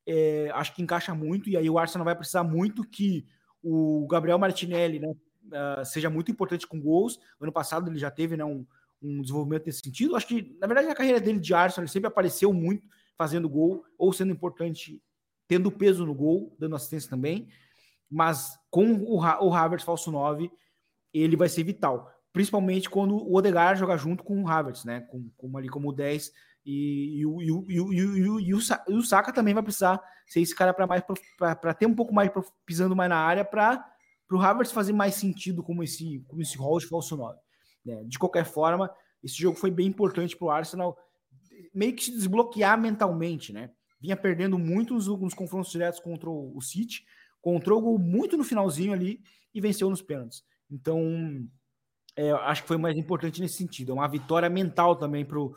é, 0.07 0.51
acho 0.55 0.75
que 0.75 0.83
encaixa 0.83 1.14
muito, 1.14 1.49
e 1.51 1.57
aí 1.57 1.69
o 1.69 1.79
Arsenal 1.79 2.05
vai 2.05 2.14
precisar 2.14 2.45
muito 2.45 2.85
que 2.85 3.27
o 3.62 4.07
Gabriel 4.09 4.38
Martinelli 4.38 5.01
né, 5.01 5.09
uh, 5.09 5.85
seja 5.85 6.09
muito 6.09 6.31
importante 6.31 6.66
com 6.66 6.81
gols. 6.81 7.19
Ano 7.40 7.53
passado 7.53 7.90
ele 7.90 7.99
já 7.99 8.11
teve 8.11 8.37
né, 8.37 8.45
um, 8.45 8.64
um 9.03 9.21
desenvolvimento 9.21 9.66
nesse 9.66 9.81
sentido. 9.81 10.14
Acho 10.14 10.29
que, 10.29 10.57
na 10.61 10.66
verdade, 10.66 10.88
na 10.88 10.95
carreira 10.95 11.21
dele 11.21 11.40
de 11.40 11.53
Arsenal, 11.53 11.85
ele 11.85 11.90
sempre 11.90 12.07
apareceu 12.07 12.53
muito 12.53 12.87
fazendo 13.16 13.49
gol 13.49 13.85
ou 13.99 14.12
sendo 14.12 14.31
importante 14.33 15.03
tendo 15.49 15.71
peso 15.71 16.05
no 16.05 16.14
gol, 16.14 16.55
dando 16.59 16.77
assistência 16.77 17.09
também, 17.09 17.49
mas 18.11 18.59
com 18.71 18.92
o, 18.92 19.19
o 19.19 19.55
Havertz 19.55 19.85
falso 19.85 20.11
9, 20.11 20.51
ele 21.12 21.37
vai 21.37 21.49
ser 21.49 21.62
vital, 21.62 22.12
principalmente 22.33 22.90
quando 22.90 23.16
o 23.16 23.35
Odegaard 23.35 23.79
jogar 23.79 23.97
junto 23.97 24.23
com 24.25 24.42
o 24.42 24.49
Havertz, 24.49 24.85
né, 24.85 25.01
com, 25.03 25.29
com 25.37 25.57
ali 25.57 25.69
como 25.69 25.92
10 25.92 26.33
e, 26.66 27.22
e, 27.22 27.24
e, 27.68 28.48
e, 28.48 28.55
o, 28.55 29.02
Saka 29.02 29.33
também 29.33 29.55
vai 29.55 29.62
precisar 29.62 30.02
ser 30.26 30.40
esse 30.40 30.55
cara 30.55 30.74
para 30.74 30.87
mais 30.87 31.02
para 31.38 31.72
ter 31.72 31.87
um 31.87 31.94
pouco 31.94 32.12
mais 32.12 32.31
pisando 32.66 32.96
mais 32.96 33.09
na 33.09 33.18
área 33.18 33.44
para 33.44 33.87
o 34.31 34.40
Havertz 34.40 34.72
fazer 34.72 34.92
mais 34.92 35.14
sentido 35.14 35.62
como 35.62 35.85
esse 35.85 36.24
como 36.26 36.42
esse 36.42 36.59
rol 36.59 36.81
de 36.81 36.87
falso 36.87 37.16
9. 37.16 37.38
Né? 37.85 38.02
De 38.05 38.18
qualquer 38.18 38.44
forma, 38.44 38.92
esse 39.22 39.37
jogo 39.37 39.57
foi 39.57 39.70
bem 39.70 39.87
importante 39.87 40.37
para 40.37 40.46
o 40.46 40.50
Arsenal 40.50 40.98
meio 41.72 41.94
que 41.94 42.05
se 42.05 42.11
desbloquear 42.11 42.79
mentalmente, 42.81 43.52
né? 43.52 43.70
vinha 44.00 44.16
perdendo 44.16 44.59
muito 44.59 44.94
nos, 44.94 45.35
confrontos 45.35 45.70
diretos 45.70 46.00
contra 46.00 46.29
o, 46.29 46.61
City, 46.61 47.05
o 47.42 47.81
gol 47.81 47.98
muito 47.98 48.37
no 48.37 48.44
finalzinho 48.44 48.92
ali 48.92 49.20
e 49.55 49.61
venceu 49.61 49.88
nos 49.88 50.02
pênaltis. 50.02 50.42
Então, 50.70 51.46
é, 52.16 52.31
acho 52.31 52.62
que 52.62 52.68
foi 52.68 52.76
mais 52.76 52.96
importante 52.96 53.40
nesse 53.40 53.57
sentido. 53.57 53.92
É 53.92 53.94
uma 53.94 54.09
vitória 54.09 54.48
mental 54.48 54.96
também 54.96 55.24
para 55.24 55.38
o 55.38 55.55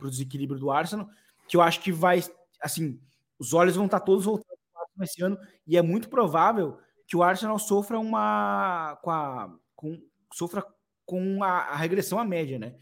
desequilíbrio 0.00 0.58
do 0.58 0.70
Arsenal, 0.70 1.08
que 1.46 1.56
eu 1.56 1.62
acho 1.62 1.80
que 1.80 1.92
vai, 1.92 2.22
assim, 2.60 3.00
os 3.38 3.52
olhos 3.52 3.76
vão 3.76 3.86
estar 3.86 4.00
todos 4.00 4.24
voltados 4.24 4.58
esse 5.00 5.22
ano, 5.22 5.38
e 5.66 5.76
é 5.76 5.82
muito 5.82 6.08
provável 6.08 6.78
que 7.06 7.16
o 7.16 7.22
Arsenal 7.22 7.58
sofra 7.58 7.98
uma. 7.98 8.98
com 9.02 9.10
a. 9.10 9.54
Com, 9.76 10.02
sofra 10.32 10.64
com 11.06 11.42
a, 11.42 11.60
a 11.60 11.76
regressão 11.76 12.18
à 12.18 12.24
média, 12.24 12.58
né? 12.58 12.74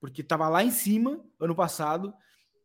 Porque 0.00 0.22
estava 0.22 0.48
lá 0.48 0.64
em 0.64 0.70
cima 0.70 1.20
ano 1.38 1.54
passado 1.54 2.12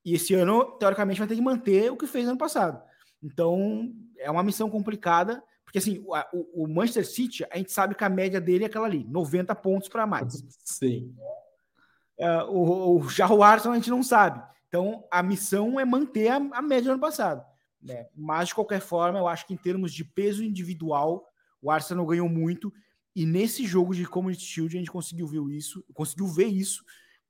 e 0.05 0.15
esse 0.15 0.33
ano, 0.33 0.77
teoricamente, 0.77 1.19
vai 1.19 1.27
ter 1.27 1.35
que 1.35 1.41
manter 1.41 1.91
o 1.91 1.97
que 1.97 2.07
fez 2.07 2.27
ano 2.27 2.37
passado. 2.37 2.81
Então, 3.21 3.93
é 4.17 4.29
uma 4.29 4.43
missão 4.43 4.69
complicada, 4.69 5.41
porque 5.63 5.77
assim, 5.77 6.03
o, 6.33 6.63
o 6.63 6.67
Manchester 6.67 7.07
City, 7.07 7.45
a 7.49 7.57
gente 7.57 7.71
sabe 7.71 7.95
que 7.95 8.03
a 8.03 8.09
média 8.09 8.41
dele 8.41 8.65
é 8.65 8.67
aquela 8.67 8.85
ali, 8.85 9.05
90 9.05 9.55
pontos 9.55 9.87
para 9.87 10.05
mais. 10.05 10.43
Sim. 10.63 11.15
Uh, 12.23 12.51
o, 12.51 12.99
o, 12.99 13.09
já 13.09 13.29
o 13.29 13.43
Arsenal 13.43 13.73
a 13.73 13.77
gente 13.77 13.89
não 13.89 14.03
sabe. 14.03 14.41
Então, 14.67 15.05
a 15.11 15.21
missão 15.21 15.79
é 15.79 15.85
manter 15.85 16.29
a, 16.29 16.35
a 16.35 16.61
média 16.61 16.85
do 16.85 16.91
ano 16.91 17.01
passado. 17.01 17.45
Né? 17.81 18.07
Mas, 18.15 18.49
de 18.49 18.55
qualquer 18.55 18.79
forma, 18.79 19.19
eu 19.19 19.27
acho 19.27 19.45
que 19.45 19.53
em 19.53 19.57
termos 19.57 19.93
de 19.93 20.05
peso 20.05 20.43
individual, 20.43 21.27
o 21.61 21.69
Arsenal 21.69 22.05
ganhou 22.05 22.29
muito. 22.29 22.73
E 23.15 23.25
nesse 23.25 23.65
jogo 23.65 23.93
de 23.93 24.05
Community 24.05 24.43
Shield, 24.43 24.75
a 24.75 24.79
gente 24.79 24.91
conseguiu 24.91 25.27
ver 25.27 25.41
isso, 25.51 25.83
conseguiu 25.93 26.27
ver 26.27 26.47
isso 26.47 26.83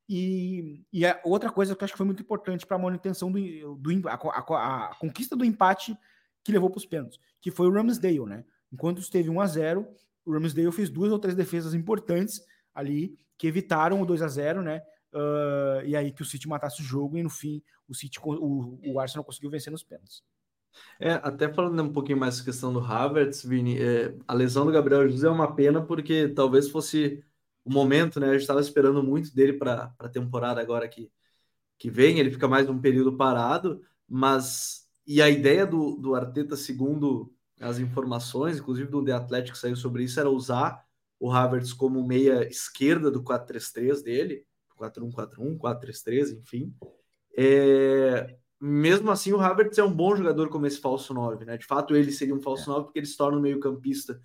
e, 0.07 0.85
e 0.91 1.05
a 1.05 1.19
outra 1.23 1.49
coisa 1.49 1.75
que 1.75 1.83
eu 1.83 1.85
acho 1.85 1.93
que 1.93 1.97
foi 1.97 2.05
muito 2.05 2.21
importante 2.21 2.65
para 2.65 2.75
a 2.75 2.79
manutenção 2.79 3.31
do, 3.31 3.75
do 3.75 4.09
a, 4.09 4.13
a, 4.13 4.89
a, 4.89 4.95
conquista 4.95 5.35
do 5.35 5.45
empate 5.45 5.97
que 6.43 6.51
levou 6.51 6.69
para 6.69 6.77
os 6.77 6.85
pênaltis, 6.85 7.19
que 7.41 7.49
foi 7.49 7.67
o 7.67 7.71
Ramsdale, 7.71 8.25
né? 8.25 8.43
Enquanto 8.71 8.99
esteve 8.99 9.29
1 9.29 9.39
a 9.39 9.47
0 9.47 9.87
o 10.25 10.33
Ramsdale 10.33 10.71
fez 10.71 10.89
duas 10.89 11.11
ou 11.11 11.19
três 11.19 11.35
defesas 11.35 11.73
importantes 11.73 12.41
ali 12.73 13.17
que 13.37 13.47
evitaram 13.47 14.01
o 14.01 14.05
2 14.05 14.21
a 14.21 14.27
0 14.27 14.61
né? 14.61 14.81
Uh, 15.13 15.85
e 15.85 15.95
aí 15.95 16.11
que 16.11 16.21
o 16.21 16.25
City 16.25 16.47
matasse 16.47 16.81
o 16.81 16.85
jogo 16.85 17.17
e 17.17 17.23
no 17.23 17.29
fim 17.29 17.61
o 17.87 17.93
City 17.93 18.19
o, 18.23 18.79
o 18.83 18.99
Arsenal 18.99 19.23
conseguiu 19.23 19.49
vencer 19.49 19.71
nos 19.71 19.83
pênaltis. 19.83 20.23
É, 20.99 21.13
até 21.13 21.51
falando 21.53 21.83
um 21.83 21.93
pouquinho 21.93 22.17
mais 22.17 22.39
da 22.39 22.45
questão 22.45 22.73
do 22.73 22.79
Havertz, 22.79 23.43
Vini, 23.45 23.79
é, 23.79 24.15
a 24.27 24.33
lesão 24.33 24.65
do 24.65 24.71
Gabriel 24.71 25.03
Jesus 25.03 25.23
é 25.23 25.29
uma 25.29 25.53
pena 25.53 25.85
porque 25.85 26.27
talvez 26.29 26.69
fosse 26.69 27.23
o 27.63 27.71
momento, 27.71 28.19
né? 28.19 28.29
A 28.29 28.31
gente 28.33 28.41
estava 28.41 28.59
esperando 28.59 29.03
muito 29.03 29.33
dele 29.35 29.53
para 29.53 29.93
a 29.99 30.09
temporada 30.09 30.59
agora 30.59 30.87
que, 30.87 31.11
que 31.77 31.89
vem. 31.89 32.19
Ele 32.19 32.31
fica 32.31 32.47
mais 32.47 32.69
um 32.69 32.79
período 32.79 33.15
parado, 33.15 33.81
mas 34.07 34.87
e 35.05 35.21
a 35.21 35.29
ideia 35.29 35.65
do, 35.65 35.95
do 35.95 36.15
Arteta, 36.15 36.55
segundo 36.55 37.33
as 37.59 37.79
informações, 37.79 38.57
inclusive 38.57 38.89
do 38.89 39.03
The 39.03 39.13
Athletic 39.13 39.55
saiu 39.55 39.75
sobre 39.75 40.03
isso, 40.03 40.19
era 40.19 40.29
usar 40.29 40.82
o 41.23 41.31
Havertz 41.31 41.71
como 41.71 42.05
meia 42.05 42.45
esquerda 42.45 43.09
do 43.09 43.23
4-3-3 43.23 44.03
dele, 44.03 44.45
4-1-4-1, 44.77 45.57
4-3-3, 45.57 46.37
enfim. 46.37 46.75
É, 47.37 48.35
mesmo 48.59 49.09
assim, 49.09 49.31
o 49.31 49.39
Havertz 49.39 49.77
é 49.77 49.83
um 49.85 49.95
bom 49.95 50.13
jogador 50.17 50.49
como 50.49 50.67
esse 50.67 50.81
falso 50.81 51.13
9, 51.13 51.45
né? 51.45 51.57
De 51.57 51.65
fato, 51.65 51.95
ele 51.95 52.11
seria 52.11 52.35
um 52.35 52.41
falso 52.41 52.69
é. 52.69 52.73
9 52.73 52.83
porque 52.83 52.99
ele 52.99 53.05
se 53.05 53.15
torna 53.15 53.37
um 53.37 53.41
meio-campista 53.41 54.21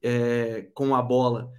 é, 0.00 0.70
com 0.72 0.94
a 0.94 1.02
bola 1.02 1.50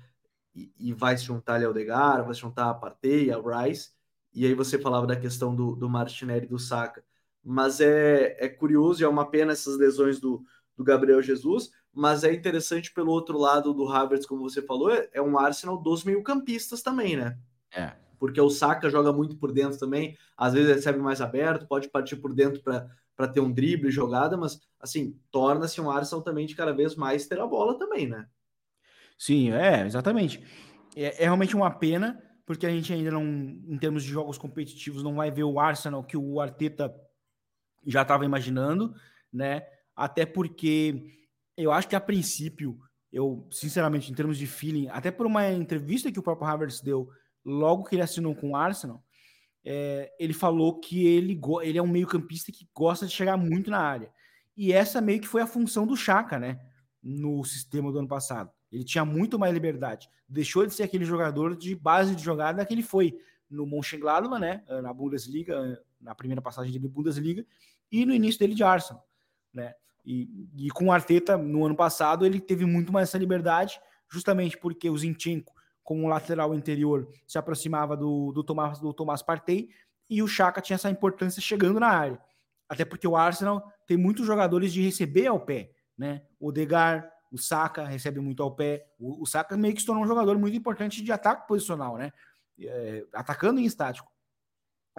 e, 0.56 0.94
vai 0.94 1.18
se 1.18 1.26
juntar 1.26 1.56
ali 1.56 1.66
ao 1.66 1.74
Degar, 1.74 2.24
vai 2.24 2.34
se 2.34 2.40
juntar 2.40 2.70
a 2.70 2.74
Partey, 2.74 3.30
a 3.30 3.38
Rice, 3.38 3.90
e 4.34 4.46
aí 4.46 4.54
você 4.54 4.80
falava 4.80 5.06
da 5.06 5.18
questão 5.18 5.54
do, 5.54 5.76
do 5.76 5.90
Martinelli 5.90 6.46
e 6.46 6.50
do 6.50 6.58
Saka. 6.58 7.04
Mas 7.44 7.82
é, 7.82 8.38
é 8.40 8.48
curioso 8.48 9.02
e 9.02 9.04
é 9.04 9.08
uma 9.10 9.30
pena 9.30 9.52
essas 9.52 9.78
lesões 9.78 10.18
do, 10.18 10.46
do 10.78 10.84
Gabriel 10.86 11.22
Jesus, 11.22 11.72
mas 11.98 12.24
é 12.24 12.32
interessante 12.32 12.94
pelo 12.94 13.12
outro 13.12 13.40
lado 13.40 13.74
do 13.74 13.90
Havertz, 13.90 14.28
como 14.28 14.48
você 14.48 14.62
falou, 14.62 14.92
é 14.92 15.20
um 15.20 15.36
Arsenal 15.36 15.76
dos 15.76 16.04
meio-campistas 16.04 16.84
também, 16.84 17.18
né? 17.18 17.36
É. 17.72 17.94
Porque 18.20 18.40
o 18.40 18.52
Saka 18.52 18.88
joga 18.88 19.12
muito 19.12 19.36
por 19.36 19.52
dentro 19.52 19.80
também, 19.80 20.16
às 20.38 20.54
vezes 20.54 20.76
recebe 20.76 21.00
mais 21.00 21.22
aberto, 21.22 21.68
pode 21.68 21.90
partir 21.90 22.18
por 22.18 22.36
dentro 22.36 22.62
para 22.62 23.28
ter 23.28 23.40
um 23.40 23.52
drible, 23.52 23.90
jogada, 23.90 24.38
mas 24.38 24.62
assim, 24.80 25.20
torna-se 25.32 25.82
um 25.82 25.90
Arsenal 25.90 26.22
também 26.22 26.46
de 26.46 26.56
cada 26.56 26.72
vez 26.72 26.96
mais 26.96 27.26
ter 27.26 27.40
a 27.40 27.48
bola 27.48 27.80
também, 27.80 28.08
né? 28.08 28.28
Sim, 29.18 29.52
é, 29.52 29.84
exatamente. 29.84 30.44
É, 30.96 31.24
é 31.24 31.26
realmente 31.26 31.56
uma 31.56 31.72
pena, 31.72 32.22
porque 32.46 32.68
a 32.68 32.70
gente 32.70 32.94
ainda 32.94 33.10
não, 33.10 33.24
em 33.24 33.78
termos 33.80 34.04
de 34.04 34.10
jogos 34.10 34.38
competitivos, 34.38 35.02
não 35.02 35.16
vai 35.16 35.32
ver 35.32 35.46
o 35.46 35.60
Arsenal 35.60 36.04
que 36.04 36.16
o 36.16 36.40
Arteta 36.40 36.94
já 37.88 38.04
estava 38.04 38.24
imaginando, 38.24 38.94
né? 39.34 39.64
Até 39.96 40.28
porque 40.28 41.18
eu 41.58 41.72
acho 41.72 41.88
que 41.88 41.96
a 41.96 42.02
princípio, 42.02 42.80
eu, 43.12 43.48
sinceramente, 43.52 44.12
em 44.12 44.16
termos 44.16 44.38
de 44.38 44.46
feeling, 44.46 44.88
até 44.90 45.10
por 45.10 45.26
uma 45.26 45.50
entrevista 45.52 46.12
que 46.12 46.20
o 46.20 46.24
próprio 46.24 46.48
Havertz 46.48 46.82
deu 46.82 47.10
logo 47.44 47.84
que 47.84 47.96
ele 47.96 48.04
assinou 48.04 48.36
com 48.36 48.52
o 48.52 48.56
Arsenal, 48.56 49.04
é, 49.66 50.14
ele 50.20 50.34
falou 50.34 50.80
que 50.80 51.06
ele, 51.06 51.40
ele 51.64 51.78
é 51.78 51.82
um 51.82 51.88
meio-campista 51.88 52.52
que 52.52 52.70
gosta 52.74 53.06
de 53.06 53.14
chegar 53.14 53.36
muito 53.36 53.72
na 53.72 53.80
área. 53.80 54.12
E 54.56 54.72
essa 54.72 55.02
meio 55.02 55.20
que 55.20 55.28
foi 55.28 55.42
a 55.42 55.48
função 55.48 55.86
do 55.86 55.98
Chaka, 55.98 56.40
né? 56.40 56.60
No 57.02 57.44
sistema 57.44 57.92
do 57.92 58.00
ano 58.00 58.08
passado. 58.08 58.52
Ele 58.72 58.84
tinha 58.84 59.04
muito 59.04 59.38
mais 59.38 59.54
liberdade. 59.54 60.10
Deixou 60.28 60.66
de 60.66 60.74
ser 60.74 60.84
aquele 60.84 61.06
jogador 61.06 61.56
de 61.56 61.76
base 61.76 62.16
de 62.16 62.24
jogada 62.24 62.66
que 62.66 62.74
ele 62.74 62.84
foi 62.84 63.20
no 63.50 63.66
Mönchengladbach, 63.66 64.40
né? 64.40 64.64
Na 64.82 64.94
Bundesliga, 64.94 65.82
na 66.00 66.16
primeira 66.16 66.42
passagem 66.42 66.72
dele 66.72 66.88
Bundesliga, 66.88 67.46
e 67.92 68.06
no 68.06 68.14
início 68.14 68.40
dele 68.40 68.56
de 68.56 68.64
Arsenal, 68.64 69.06
né? 69.54 69.74
E, 70.10 70.48
e 70.56 70.70
com 70.70 70.86
o 70.86 70.92
Arteta, 70.94 71.38
no 71.38 71.66
ano 71.66 71.76
passado, 71.76 72.26
ele 72.26 72.40
teve 72.40 72.66
muito 72.66 72.94
mais 72.94 73.10
essa 73.10 73.18
liberdade, 73.18 73.78
justamente 74.10 74.58
porque 74.58 74.90
o 74.90 74.98
Zinchenko, 74.98 75.54
como 75.84 76.08
lateral 76.08 76.56
interior, 76.56 77.10
se 77.28 77.38
aproximava 77.38 77.98
do, 77.98 78.32
do, 78.32 78.42
Tomás, 78.42 78.80
do 78.80 78.94
Tomás 78.94 79.22
Partey, 79.22 79.70
e 80.10 80.24
o 80.24 80.28
Chaka 80.28 80.62
tinha 80.62 80.76
essa 80.76 80.90
importância 80.90 81.42
chegando 81.42 81.78
na 81.78 81.90
área. 81.90 82.22
Até 82.70 82.86
porque 82.86 83.06
o 83.06 83.18
Arsenal 83.18 83.70
tem 83.86 83.98
muitos 83.98 84.26
jogadores 84.26 84.72
de 84.72 84.82
receber 84.82 85.28
ao 85.28 85.42
pé, 85.42 85.72
né? 85.98 86.22
O 86.40 86.54
Degar, 86.54 87.12
o 87.30 87.38
Saka 87.38 87.84
recebe 87.84 88.22
muito 88.22 88.42
ao 88.42 88.56
pé. 88.56 88.88
O, 88.98 89.24
o 89.24 89.26
Saka 89.26 89.58
meio 89.58 89.74
que 89.74 89.82
se 89.82 89.86
tornou 89.86 90.06
um 90.06 90.08
jogador 90.08 90.38
muito 90.40 90.56
importante 90.56 91.04
de 91.04 91.12
ataque 91.12 91.46
posicional, 91.50 91.98
né? 91.98 92.14
É, 92.58 93.06
atacando 93.12 93.60
em 93.60 93.66
estático. 93.66 94.10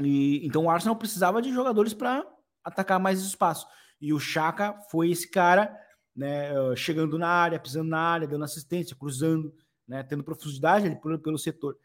E, 0.03 0.47
então 0.47 0.65
o 0.65 0.71
Arsenal 0.71 0.97
precisava 0.97 1.41
de 1.41 1.51
jogadores 1.51 1.95
para 1.95 2.27
atacar 2.63 3.01
mais 3.01 3.23
espaço. 3.23 3.67
E 4.01 4.13
o 4.13 4.21
Chaka 4.21 4.75
foi 4.91 5.11
esse 5.11 5.31
cara, 5.31 5.75
né, 6.15 6.51
chegando 6.77 7.19
na 7.19 7.29
área, 7.29 7.59
pisando 7.59 7.91
na 7.91 8.01
área, 8.01 8.29
dando 8.29 8.45
assistência, 8.45 8.97
cruzando, 8.97 9.53
né, 9.87 10.03
tendo 10.03 10.25
profundidade 10.25 10.87
ali 10.87 10.97
pelo, 11.01 11.19
pelo 11.19 11.39
setor. 11.39 11.77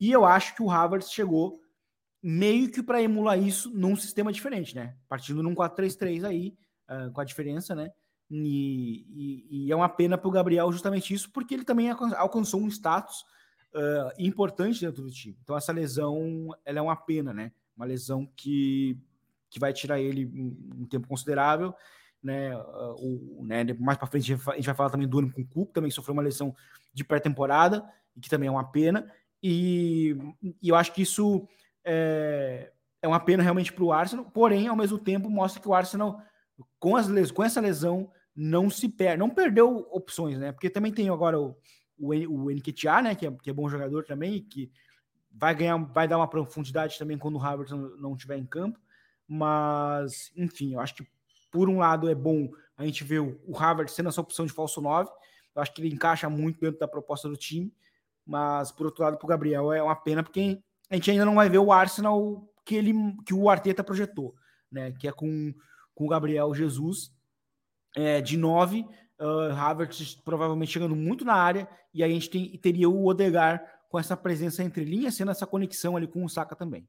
E 0.00 0.10
eu 0.10 0.24
acho 0.24 0.56
que 0.56 0.62
o 0.62 0.70
Havertz 0.70 1.12
chegou 1.12 1.60
meio 2.22 2.70
que 2.70 2.82
para 2.82 3.02
emular 3.02 3.38
isso 3.38 3.70
num 3.74 3.96
sistema 3.96 4.32
diferente, 4.32 4.74
né? 4.74 4.96
Partindo 5.08 5.42
num 5.42 5.54
4-3-3 5.54 6.24
aí, 6.24 6.56
uh, 6.88 7.12
com 7.12 7.20
a 7.20 7.24
diferença, 7.24 7.74
né? 7.74 7.90
E, 8.30 9.04
e, 9.10 9.66
e 9.66 9.72
é 9.72 9.76
uma 9.76 9.88
pena 9.88 10.16
para 10.16 10.28
o 10.28 10.32
Gabriel 10.32 10.72
justamente 10.72 11.12
isso, 11.12 11.30
porque 11.32 11.52
ele 11.52 11.64
também 11.64 11.90
alcançou 11.90 12.60
um 12.60 12.68
status 12.68 13.24
uh, 13.74 14.12
importante 14.18 14.80
dentro 14.80 15.02
do 15.02 15.10
time. 15.10 15.36
Então 15.42 15.56
essa 15.56 15.72
lesão, 15.72 16.48
ela 16.64 16.78
é 16.78 16.82
uma 16.82 16.96
pena, 16.96 17.32
né? 17.34 17.52
Uma 17.76 17.86
lesão 17.86 18.26
que 18.36 18.98
que 19.52 19.60
vai 19.60 19.72
tirar 19.72 20.00
ele 20.00 20.24
um, 20.24 20.86
tempo 20.86 21.06
considerável. 21.06 21.74
Né, 22.22 22.56
o, 22.98 23.44
né, 23.44 23.64
mais 23.78 23.98
para 23.98 24.06
frente 24.06 24.32
a 24.32 24.54
gente 24.54 24.66
vai 24.66 24.74
falar 24.74 24.90
também 24.90 25.08
do 25.08 25.18
ano 25.18 25.32
com 25.32 25.42
o 25.42 25.46
Cook, 25.46 25.72
também 25.72 25.90
sofreu 25.90 26.14
uma 26.14 26.22
lesão 26.22 26.54
de 26.94 27.04
pré-temporada, 27.04 27.84
que 28.20 28.30
também 28.30 28.48
é 28.48 28.50
uma 28.50 28.64
pena. 28.64 29.12
E, 29.42 30.16
e 30.62 30.68
eu 30.68 30.76
acho 30.76 30.92
que 30.92 31.02
isso 31.02 31.46
é, 31.84 32.72
é 33.02 33.08
uma 33.08 33.20
pena 33.20 33.42
realmente 33.42 33.72
para 33.72 33.84
o 33.84 33.92
Arsenal, 33.92 34.24
porém, 34.24 34.68
ao 34.68 34.76
mesmo 34.76 34.98
tempo, 34.98 35.28
mostra 35.28 35.60
que 35.60 35.68
o 35.68 35.74
Arsenal, 35.74 36.22
com, 36.78 36.96
as 36.96 37.08
les 37.08 37.30
com 37.30 37.44
essa 37.44 37.60
lesão, 37.60 38.10
não 38.34 38.70
se 38.70 38.88
perde, 38.88 39.18
não 39.18 39.28
perdeu 39.28 39.86
opções, 39.90 40.38
né? 40.38 40.52
Porque 40.52 40.70
também 40.70 40.92
tem 40.92 41.10
agora 41.10 41.38
o, 41.38 41.54
o, 41.98 42.14
o 42.14 42.50
né? 43.02 43.14
Que 43.14 43.26
é, 43.26 43.30
que 43.32 43.50
é 43.50 43.52
bom 43.52 43.68
jogador 43.68 44.04
também, 44.04 44.42
que 44.42 44.70
vai 45.30 45.54
ganhar, 45.54 45.76
vai 45.76 46.06
dar 46.08 46.16
uma 46.16 46.28
profundidade 46.28 46.98
também 46.98 47.18
quando 47.18 47.36
o 47.36 47.42
Havertz 47.42 47.72
não 47.98 48.14
estiver 48.14 48.38
em 48.38 48.46
campo. 48.46 48.78
Mas, 49.34 50.30
enfim, 50.36 50.74
eu 50.74 50.80
acho 50.80 50.94
que 50.94 51.06
por 51.50 51.66
um 51.66 51.78
lado 51.78 52.06
é 52.10 52.14
bom 52.14 52.50
a 52.76 52.84
gente 52.84 53.02
ver 53.02 53.20
o, 53.20 53.56
Havertz 53.56 53.94
sendo 53.94 54.10
essa 54.10 54.20
opção 54.20 54.44
de 54.44 54.52
falso 54.52 54.78
9. 54.78 55.10
Eu 55.54 55.62
acho 55.62 55.72
que 55.72 55.80
ele 55.80 55.94
encaixa 55.94 56.28
muito 56.28 56.60
dentro 56.60 56.78
da 56.78 56.86
proposta 56.86 57.30
do 57.30 57.36
time. 57.36 57.72
Mas, 58.26 58.70
por 58.70 58.84
outro 58.84 59.02
lado, 59.02 59.16
para 59.16 59.24
o 59.24 59.28
Gabriel 59.28 59.72
é 59.72 59.82
uma 59.82 59.96
pena, 59.96 60.22
porque 60.22 60.62
a 60.90 60.94
gente 60.96 61.10
ainda 61.10 61.24
não 61.24 61.36
vai 61.36 61.48
ver 61.48 61.56
o 61.56 61.72
Arsenal 61.72 62.46
que, 62.62 62.74
ele, 62.74 62.92
que 63.24 63.32
o 63.32 63.48
Arteta 63.48 63.82
projetou, 63.82 64.34
né? 64.70 64.92
Que 64.92 65.08
é 65.08 65.12
com, 65.12 65.54
com 65.94 66.04
o 66.04 66.08
Gabriel 66.08 66.54
Jesus 66.54 67.10
é, 67.96 68.20
de 68.20 68.36
9, 68.36 68.86
uh, 69.18 69.52
Havertz 69.56 70.14
provavelmente 70.16 70.72
chegando 70.72 70.94
muito 70.94 71.24
na 71.24 71.34
área, 71.34 71.66
e 71.94 72.04
aí 72.04 72.10
a 72.10 72.14
gente 72.14 72.28
tem, 72.28 72.58
teria 72.58 72.88
o 72.88 73.06
Odegar 73.06 73.64
com 73.88 73.98
essa 73.98 74.14
presença 74.14 74.62
entre 74.62 74.84
linhas, 74.84 75.14
sendo 75.14 75.30
essa 75.30 75.46
conexão 75.46 75.96
ali 75.96 76.06
com 76.06 76.22
o 76.22 76.28
Saka 76.28 76.54
também. 76.54 76.86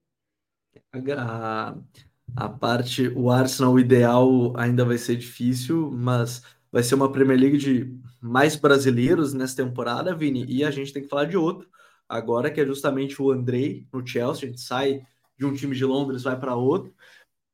A, 1.18 1.76
a 2.36 2.50
parte, 2.50 3.10
o 3.10 3.30
Arsenal 3.30 3.74
o 3.74 3.80
ideal 3.80 4.58
ainda 4.58 4.84
vai 4.84 4.98
ser 4.98 5.16
difícil, 5.16 5.92
mas 5.92 6.42
vai 6.72 6.82
ser 6.82 6.96
uma 6.96 7.12
Premier 7.12 7.40
League 7.40 7.58
de 7.58 8.00
mais 8.20 8.56
brasileiros 8.56 9.34
nessa 9.34 9.56
temporada, 9.56 10.16
Vini, 10.16 10.46
e 10.48 10.64
a 10.64 10.72
gente 10.72 10.92
tem 10.92 11.04
que 11.04 11.10
falar 11.10 11.26
de 11.26 11.38
outro 11.38 11.70
agora, 12.08 12.50
que 12.50 12.62
é 12.62 12.66
justamente 12.66 13.22
o 13.22 13.32
Andrei 13.32 13.88
no 13.92 14.06
Chelsea. 14.06 14.48
A 14.48 14.52
gente 14.52 14.62
sai 14.62 15.06
de 15.38 15.46
um 15.46 15.54
time 15.54 15.76
de 15.76 15.86
Londres, 15.86 16.24
vai 16.24 16.40
para 16.40 16.56
outro. 16.56 16.94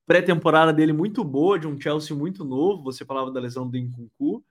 Pré-temporada 0.05 0.73
dele 0.73 0.93
muito 0.93 1.23
boa, 1.23 1.60
de 1.60 1.67
um 1.67 1.79
Chelsea 1.79 2.15
muito 2.15 2.43
novo. 2.43 2.84
Você 2.84 3.05
falava 3.05 3.32
da 3.32 3.39
lesão 3.39 3.69
do 3.69 3.77
Nkunku, 3.77 4.43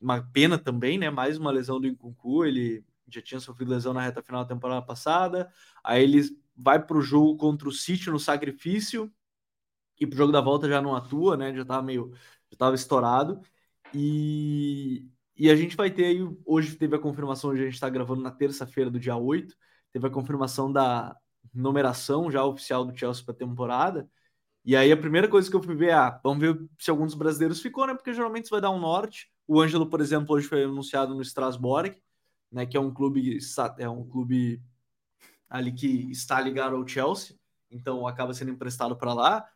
uma 0.00 0.22
pena 0.32 0.58
também, 0.58 0.98
né? 0.98 1.10
Mais 1.10 1.38
uma 1.38 1.50
lesão 1.50 1.80
do 1.80 1.88
Nkunku. 1.88 2.44
Ele 2.44 2.84
já 3.08 3.22
tinha 3.22 3.40
sofrido 3.40 3.70
lesão 3.70 3.92
na 3.92 4.02
reta 4.02 4.22
final 4.22 4.42
da 4.44 4.54
temporada 4.54 4.82
passada. 4.82 5.50
Aí 5.84 6.02
ele 6.02 6.22
vai 6.56 6.84
para 6.84 6.96
o 6.96 7.02
jogo 7.02 7.36
contra 7.36 7.68
o 7.68 7.72
City 7.72 8.10
no 8.10 8.18
sacrifício 8.18 9.12
e 10.00 10.06
pro 10.06 10.16
jogo 10.18 10.32
da 10.32 10.40
volta 10.40 10.68
já 10.68 10.80
não 10.80 10.94
atua, 10.94 11.36
né? 11.36 11.54
Já 11.54 11.64
tava 11.64 11.82
meio. 11.82 12.12
Já 12.50 12.58
tava 12.58 12.74
estourado. 12.74 13.40
E, 13.94 15.06
e 15.36 15.50
a 15.50 15.56
gente 15.56 15.76
vai 15.76 15.90
ter 15.90 16.04
aí. 16.06 16.18
Hoje 16.44 16.76
teve 16.76 16.96
a 16.96 16.98
confirmação, 16.98 17.50
hoje 17.50 17.62
a 17.62 17.64
gente 17.66 17.74
está 17.74 17.88
gravando 17.88 18.22
na 18.22 18.30
terça-feira 18.30 18.90
do 18.90 19.00
dia 19.00 19.16
8. 19.16 19.54
Teve 19.92 20.06
a 20.06 20.10
confirmação 20.10 20.72
da 20.72 21.16
numeração 21.54 22.30
já 22.30 22.44
oficial 22.44 22.84
do 22.84 22.96
Chelsea 22.96 23.24
para 23.24 23.34
temporada. 23.34 24.08
E 24.64 24.76
aí 24.76 24.92
a 24.92 24.96
primeira 24.96 25.28
coisa 25.28 25.48
que 25.48 25.56
eu 25.56 25.62
fui 25.62 25.74
ver 25.74 25.88
é, 25.90 25.92
ah, 25.94 26.20
vamos 26.22 26.40
ver 26.40 26.68
se 26.78 26.90
alguns 26.90 27.14
brasileiros 27.14 27.60
ficou, 27.60 27.86
né? 27.86 27.94
Porque 27.94 28.12
geralmente 28.12 28.44
isso 28.44 28.50
vai 28.50 28.60
dar 28.60 28.70
um 28.70 28.78
norte. 28.78 29.30
O 29.46 29.60
Ângelo, 29.60 29.88
por 29.88 30.00
exemplo, 30.00 30.34
hoje 30.34 30.46
foi 30.46 30.64
anunciado 30.64 31.14
no 31.14 31.22
Strasbourg, 31.22 31.96
né? 32.52 32.66
Que 32.66 32.76
é 32.76 32.80
um 32.80 32.92
clube, 32.92 33.38
é 33.78 33.88
um 33.88 34.06
clube 34.06 34.62
ali 35.48 35.72
que 35.72 36.10
está 36.10 36.40
ligado 36.40 36.76
ao 36.76 36.86
Chelsea, 36.86 37.36
então 37.70 38.06
acaba 38.06 38.34
sendo 38.34 38.50
emprestado 38.50 38.96
para 38.96 39.14
lá. 39.14 39.48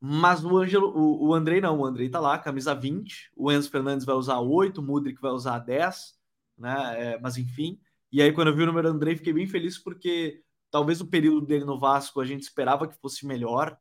Mas 0.00 0.44
o 0.44 0.56
Ângelo, 0.56 0.88
o, 0.96 1.28
o 1.28 1.34
Andrei 1.34 1.60
não, 1.60 1.80
o 1.80 1.86
Andrei 1.86 2.08
tá 2.08 2.20
lá, 2.20 2.38
camisa 2.38 2.74
20, 2.74 3.32
o 3.34 3.50
Enzo 3.50 3.70
Fernandes 3.70 4.04
vai 4.04 4.14
usar 4.14 4.38
8, 4.40 4.80
o 4.80 4.84
Mudrik 4.84 5.20
vai 5.20 5.30
usar 5.32 5.58
10, 5.58 6.14
né? 6.58 7.14
É, 7.14 7.20
mas 7.20 7.36
enfim. 7.38 7.80
E 8.12 8.22
aí, 8.22 8.32
quando 8.32 8.48
eu 8.48 8.56
vi 8.56 8.62
o 8.62 8.66
número 8.66 8.88
do 8.88 8.94
Andrei, 8.94 9.16
fiquei 9.16 9.32
bem 9.32 9.46
feliz 9.46 9.78
porque 9.78 10.42
talvez 10.70 11.00
o 11.00 11.06
período 11.06 11.46
dele 11.46 11.64
no 11.64 11.78
Vasco 11.78 12.20
a 12.20 12.24
gente 12.24 12.42
esperava 12.42 12.86
que 12.86 12.98
fosse 13.00 13.26
melhor, 13.26 13.78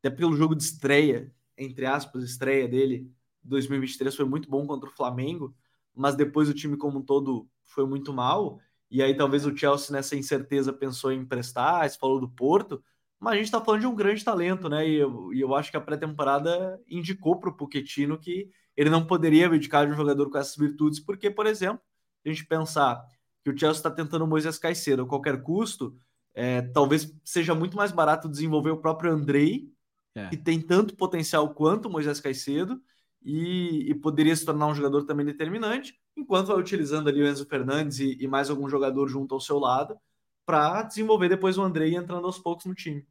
até 0.00 0.10
pelo 0.10 0.36
jogo 0.36 0.54
de 0.54 0.62
estreia, 0.62 1.32
entre 1.56 1.86
aspas, 1.86 2.22
estreia 2.24 2.68
dele, 2.68 3.10
2023 3.42 4.14
foi 4.14 4.24
muito 4.24 4.48
bom 4.48 4.66
contra 4.66 4.88
o 4.88 4.92
Flamengo, 4.92 5.54
mas 5.94 6.14
depois 6.14 6.48
o 6.48 6.54
time 6.54 6.76
como 6.76 6.98
um 6.98 7.02
todo 7.02 7.48
foi 7.62 7.86
muito 7.86 8.12
mal. 8.12 8.60
E 8.90 9.02
aí 9.02 9.16
talvez 9.16 9.46
o 9.46 9.56
Chelsea 9.56 9.92
nessa 9.92 10.16
incerteza 10.16 10.72
pensou 10.72 11.12
em 11.12 11.20
emprestar, 11.20 11.88
você 11.88 11.98
falou 11.98 12.20
do 12.20 12.28
Porto, 12.28 12.82
mas 13.24 13.32
a 13.32 13.36
gente 13.36 13.46
está 13.46 13.60
falando 13.60 13.80
de 13.80 13.86
um 13.86 13.94
grande 13.94 14.22
talento, 14.22 14.68
né? 14.68 14.86
E 14.86 14.96
eu, 14.96 15.32
e 15.32 15.40
eu 15.40 15.54
acho 15.54 15.70
que 15.70 15.76
a 15.78 15.80
pré-temporada 15.80 16.78
indicou 16.86 17.40
para 17.40 17.48
o 17.48 17.56
Pochettino 17.56 18.18
que 18.18 18.50
ele 18.76 18.90
não 18.90 19.06
poderia 19.06 19.46
abdicar 19.46 19.86
de 19.86 19.92
um 19.92 19.96
jogador 19.96 20.30
com 20.30 20.36
essas 20.36 20.54
virtudes, 20.56 21.00
porque, 21.00 21.30
por 21.30 21.46
exemplo, 21.46 21.80
a 22.24 22.28
gente 22.28 22.46
pensar 22.46 23.02
que 23.42 23.50
o 23.50 23.58
Chelsea 23.58 23.78
está 23.78 23.90
tentando 23.90 24.24
o 24.24 24.28
Moisés 24.28 24.58
Caicedo 24.58 25.02
a 25.02 25.08
qualquer 25.08 25.42
custo, 25.42 25.96
é, 26.34 26.60
talvez 26.60 27.14
seja 27.24 27.54
muito 27.54 27.76
mais 27.76 27.92
barato 27.92 28.28
desenvolver 28.28 28.70
o 28.70 28.80
próprio 28.80 29.10
Andrei, 29.10 29.72
é. 30.14 30.28
que 30.28 30.36
tem 30.36 30.60
tanto 30.60 30.94
potencial 30.94 31.54
quanto 31.54 31.86
o 31.86 31.90
Moisés 31.90 32.20
Caicedo, 32.20 32.78
e, 33.22 33.90
e, 33.90 33.94
poderia 33.94 34.36
se 34.36 34.44
tornar 34.44 34.66
um 34.66 34.74
jogador 34.74 35.04
também 35.04 35.24
determinante, 35.24 35.98
enquanto 36.14 36.48
vai 36.48 36.58
utilizando 36.58 37.08
ali 37.08 37.22
o 37.22 37.26
Enzo 37.26 37.46
Fernandes 37.46 37.98
e, 37.98 38.18
e 38.20 38.28
mais 38.28 38.50
algum 38.50 38.68
jogador 38.68 39.08
junto 39.08 39.34
ao 39.34 39.40
seu 39.40 39.58
lado, 39.58 39.96
para 40.44 40.82
desenvolver 40.82 41.30
depois 41.30 41.56
o 41.56 41.62
Andrei 41.62 41.96
entrando 41.96 42.26
aos 42.26 42.38
poucos 42.38 42.66
no 42.66 42.74
time. 42.74 43.06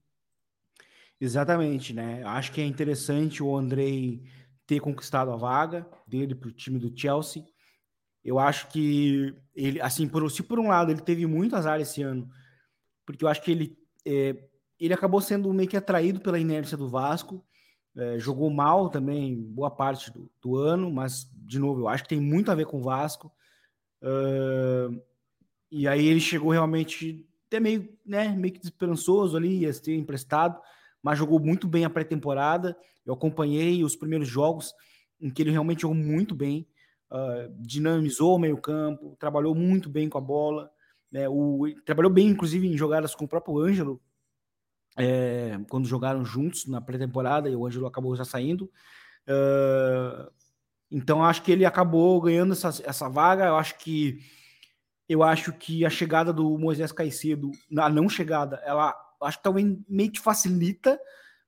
Exatamente, 1.23 1.93
né? 1.93 2.21
Acho 2.25 2.51
que 2.51 2.59
é 2.59 2.65
interessante 2.65 3.41
o 3.41 3.55
Andrei 3.55 4.21
ter 4.67 4.81
conquistado 4.81 5.31
a 5.31 5.37
vaga 5.37 5.87
dele 6.05 6.35
para 6.35 6.49
o 6.49 6.51
time 6.51 6.77
do 6.77 6.91
Chelsea. 6.93 7.45
Eu 8.21 8.37
acho 8.37 8.67
que 8.67 9.33
ele, 9.55 9.79
assim, 9.79 10.05
por, 10.05 10.29
se 10.29 10.43
por 10.43 10.59
um 10.59 10.67
lado 10.67 10.91
ele 10.91 10.99
teve 10.99 11.25
muito 11.25 11.55
azar 11.55 11.79
esse 11.79 12.01
ano, 12.01 12.29
porque 13.05 13.23
eu 13.23 13.29
acho 13.29 13.41
que 13.41 13.51
ele, 13.51 13.77
é, 14.05 14.35
ele 14.77 14.93
acabou 14.93 15.21
sendo 15.21 15.53
meio 15.53 15.69
que 15.69 15.77
atraído 15.77 16.19
pela 16.19 16.37
inércia 16.37 16.75
do 16.75 16.89
Vasco, 16.89 17.41
é, 17.95 18.19
jogou 18.19 18.49
mal 18.49 18.89
também 18.89 19.41
boa 19.41 19.71
parte 19.71 20.11
do, 20.11 20.29
do, 20.41 20.57
ano, 20.57 20.91
mas, 20.91 21.25
de 21.33 21.57
novo, 21.57 21.83
eu 21.83 21.87
acho 21.87 22.03
que 22.03 22.09
tem 22.09 22.19
muito 22.19 22.51
a 22.51 22.55
ver 22.55 22.65
com 22.65 22.79
o 22.79 22.83
Vasco. 22.83 23.31
Uh, 24.01 25.01
e 25.71 25.87
aí 25.87 26.05
ele 26.05 26.19
chegou 26.19 26.51
realmente 26.51 27.25
até 27.47 27.61
meio, 27.61 27.97
né, 28.05 28.27
meio 28.35 28.53
que 28.53 28.59
desesperançoso 28.59 29.37
ali, 29.37 29.59
ia 29.59 29.71
ser 29.71 29.95
emprestado, 29.95 30.59
mas 31.03 31.19
jogou 31.19 31.39
muito 31.39 31.67
bem 31.67 31.83
a 31.83 31.89
pré-temporada. 31.89 32.75
Eu 33.05 33.13
acompanhei 33.13 33.83
os 33.83 33.95
primeiros 33.95 34.27
jogos 34.27 34.73
em 35.21 35.29
que 35.29 35.41
ele 35.41 35.51
realmente 35.51 35.81
jogou 35.81 35.95
muito 35.95 36.33
bem, 36.33 36.65
uh, 37.11 37.53
dinamizou 37.59 38.35
o 38.35 38.39
meio-campo, 38.39 39.15
trabalhou 39.19 39.53
muito 39.53 39.89
bem 39.89 40.07
com 40.07 40.17
a 40.17 40.21
bola. 40.21 40.71
Né, 41.11 41.27
o, 41.27 41.65
trabalhou 41.85 42.11
bem, 42.11 42.27
inclusive, 42.27 42.67
em 42.67 42.77
jogadas 42.77 43.13
com 43.13 43.25
o 43.25 43.27
próprio 43.27 43.59
Ângelo, 43.59 44.01
é, 44.97 45.59
quando 45.69 45.87
jogaram 45.87 46.23
juntos 46.23 46.65
na 46.65 46.79
pré-temporada 46.79 47.49
e 47.49 47.55
o 47.55 47.65
Ângelo 47.65 47.85
acabou 47.85 48.15
já 48.15 48.23
saindo. 48.23 48.65
Uh, 49.27 50.31
então 50.89 51.23
acho 51.23 51.41
que 51.41 51.51
ele 51.51 51.65
acabou 51.65 52.21
ganhando 52.21 52.53
essa, 52.53 52.69
essa 52.85 53.09
vaga. 53.09 53.45
Eu 53.45 53.57
acho 53.57 53.77
que 53.77 54.19
eu 55.09 55.21
acho 55.21 55.51
que 55.53 55.85
a 55.85 55.89
chegada 55.89 56.31
do 56.31 56.57
Moisés 56.57 56.91
Caicedo, 56.91 57.51
a 57.77 57.89
não 57.89 58.07
chegada, 58.07 58.61
ela 58.63 58.95
acho 59.23 59.37
que 59.37 59.43
também 59.43 59.83
meio 59.87 60.11
que 60.11 60.19
facilita, 60.19 60.99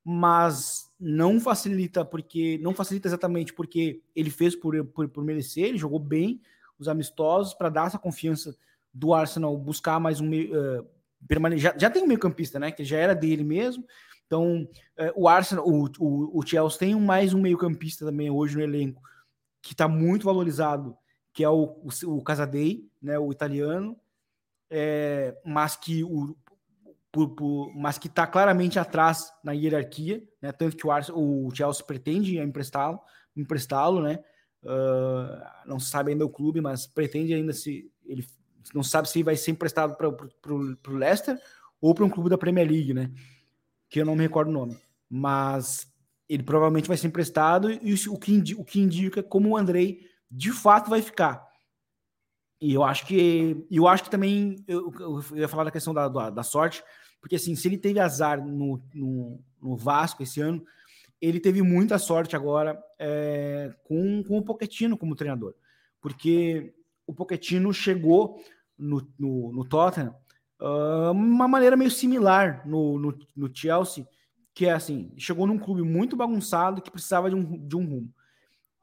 mas 0.04 0.90
não 1.00 1.40
facilita 1.40 2.06
porque 2.06 2.60
não 2.62 2.74
facilita 2.74 3.08
exatamente 3.08 3.54
porque 3.54 4.02
ele 4.16 4.30
fez 4.30 4.56
por, 4.56 4.86
por, 4.86 5.10
por 5.10 5.24
merecer, 5.24 5.66
ele 5.66 5.78
jogou 5.78 6.00
bem 6.00 6.42
os 6.78 6.88
amistosos 6.88 7.54
para 7.54 7.70
dar 7.70 7.88
essa 7.88 7.98
confiança 7.98 8.56
do 8.94 9.14
Arsenal 9.14 9.58
buscar 9.58 10.00
mais 10.00 10.22
um 10.22 10.30
uh, 10.30 10.88
permane 11.28 11.58
já, 11.58 11.76
já 11.78 11.90
tem 11.90 12.04
um 12.04 12.08
meio-campista, 12.08 12.60
né? 12.60 12.72
Que 12.72 12.84
já 12.84 12.98
era 12.98 13.14
dele 13.14 13.44
mesmo. 13.44 13.86
Então, 14.26 14.64
uh, 14.64 15.12
o 15.16 15.28
Arsenal, 15.28 15.68
o, 15.68 15.86
o, 16.00 16.40
o 16.40 16.46
Chelsea 16.46 16.80
tem 16.80 16.96
mais 16.96 17.34
um 17.34 17.42
meio-campista 17.42 18.06
também 18.06 18.30
hoje 18.30 18.56
no 18.56 18.64
elenco 18.64 19.02
que 19.62 19.74
está 19.74 19.88
muito 19.88 20.26
valorizado, 20.26 20.96
que 21.34 21.44
é 21.44 21.50
o, 21.50 21.76
o, 21.84 22.18
o 22.18 22.24
Casadei, 22.24 22.88
né? 23.02 23.18
O 23.18 23.32
italiano, 23.32 24.00
é, 24.70 25.36
mas 25.44 25.76
que 25.76 26.04
o 26.04 26.36
por, 27.16 27.30
por, 27.30 27.74
mas 27.74 27.98
que 27.98 28.08
está 28.08 28.28
claramente 28.28 28.78
atrás 28.78 29.32
na 29.42 29.54
hierarquia, 29.54 30.22
né? 30.42 30.52
Tanto 30.52 30.76
que 30.76 30.86
o, 30.86 31.48
o 31.48 31.56
Chelsea 31.56 31.86
pretende 31.86 32.38
emprestá-lo, 32.38 33.00
emprestá-lo, 33.34 34.02
né? 34.02 34.20
Uh, 34.62 35.40
não 35.66 35.80
sabe 35.80 36.12
ainda 36.12 36.26
o 36.26 36.30
clube, 36.30 36.60
mas 36.60 36.86
pretende 36.86 37.34
ainda 37.34 37.54
se 37.54 37.90
ele 38.04 38.28
não 38.74 38.84
sabe 38.84 39.08
se 39.08 39.24
vai 39.24 39.38
ser 39.38 39.52
emprestado 39.52 39.96
para 39.96 40.10
o 40.54 40.98
Leicester 40.98 41.40
ou 41.80 41.96
para 41.96 42.04
um 42.04 42.10
clube 42.10 42.30
da 42.30 42.38
Premier 42.38 42.70
League, 42.70 42.94
né? 42.94 43.10
Que 43.90 44.02
eu 44.02 44.06
não 44.06 44.16
me 44.16 44.24
recordo 44.24 44.50
o 44.50 44.54
nome. 44.54 44.78
Mas 45.10 45.88
ele 46.28 46.44
provavelmente 46.44 46.90
vai 46.90 46.98
ser 46.98 47.08
emprestado 47.08 47.72
e 47.72 47.94
o 48.10 48.18
que, 48.18 48.34
indica, 48.34 48.60
o 48.60 48.66
que 48.66 48.82
indica 48.82 49.24
como 49.24 49.52
o 49.52 49.58
Andrei 49.58 50.02
de 50.30 50.52
fato 50.52 50.90
vai 50.90 51.02
ficar. 51.02 51.48
E 52.60 52.74
eu 52.74 52.84
acho 52.84 53.06
que 53.06 53.66
eu 53.72 53.88
acho 53.88 54.04
que 54.04 54.10
também 54.10 54.66
eu, 54.68 54.92
eu 55.00 55.38
ia 55.38 55.48
falar 55.48 55.66
da 55.66 55.72
questão 55.72 55.94
da, 55.94 56.10
da, 56.10 56.30
da, 56.30 56.44
sorte, 56.44 56.84
porque 57.26 57.38
assim, 57.38 57.56
se 57.56 57.68
ele 57.68 57.80
teve 57.80 58.00
azar 58.00 58.40
no, 58.40 58.80
no, 58.94 59.44
no 59.60 59.76
Vasco 59.76 60.22
esse 60.22 60.40
ano, 60.40 60.64
ele 61.20 61.40
teve 61.40 61.60
muita 61.64 61.98
sorte 61.98 62.36
agora 62.36 62.80
é, 63.00 63.74
com, 63.84 64.24
com 64.24 64.38
o 64.38 64.44
Pochettino 64.44 64.96
como 64.96 65.16
treinador, 65.16 65.56
porque 66.00 66.76
o 67.08 67.16
Pochettino 67.16 67.74
chegou 67.74 68.40
no, 68.78 69.12
no, 69.18 69.52
no 69.52 69.66
Tottenham 69.66 70.16
uh, 70.62 71.10
uma 71.14 71.48
maneira 71.48 71.76
meio 71.76 71.90
similar 71.90 72.62
no, 72.64 73.00
no, 73.00 73.18
no, 73.36 73.50
Chelsea, 73.52 74.08
que 74.54 74.68
é 74.68 74.74
assim, 74.74 75.12
chegou 75.18 75.48
num 75.48 75.58
clube 75.58 75.82
muito 75.82 76.16
bagunçado 76.16 76.80
que 76.80 76.92
precisava 76.92 77.28
de 77.28 77.36
um, 77.36 77.68
de 77.68 77.76
um 77.76 77.88
rumo. 77.88 78.14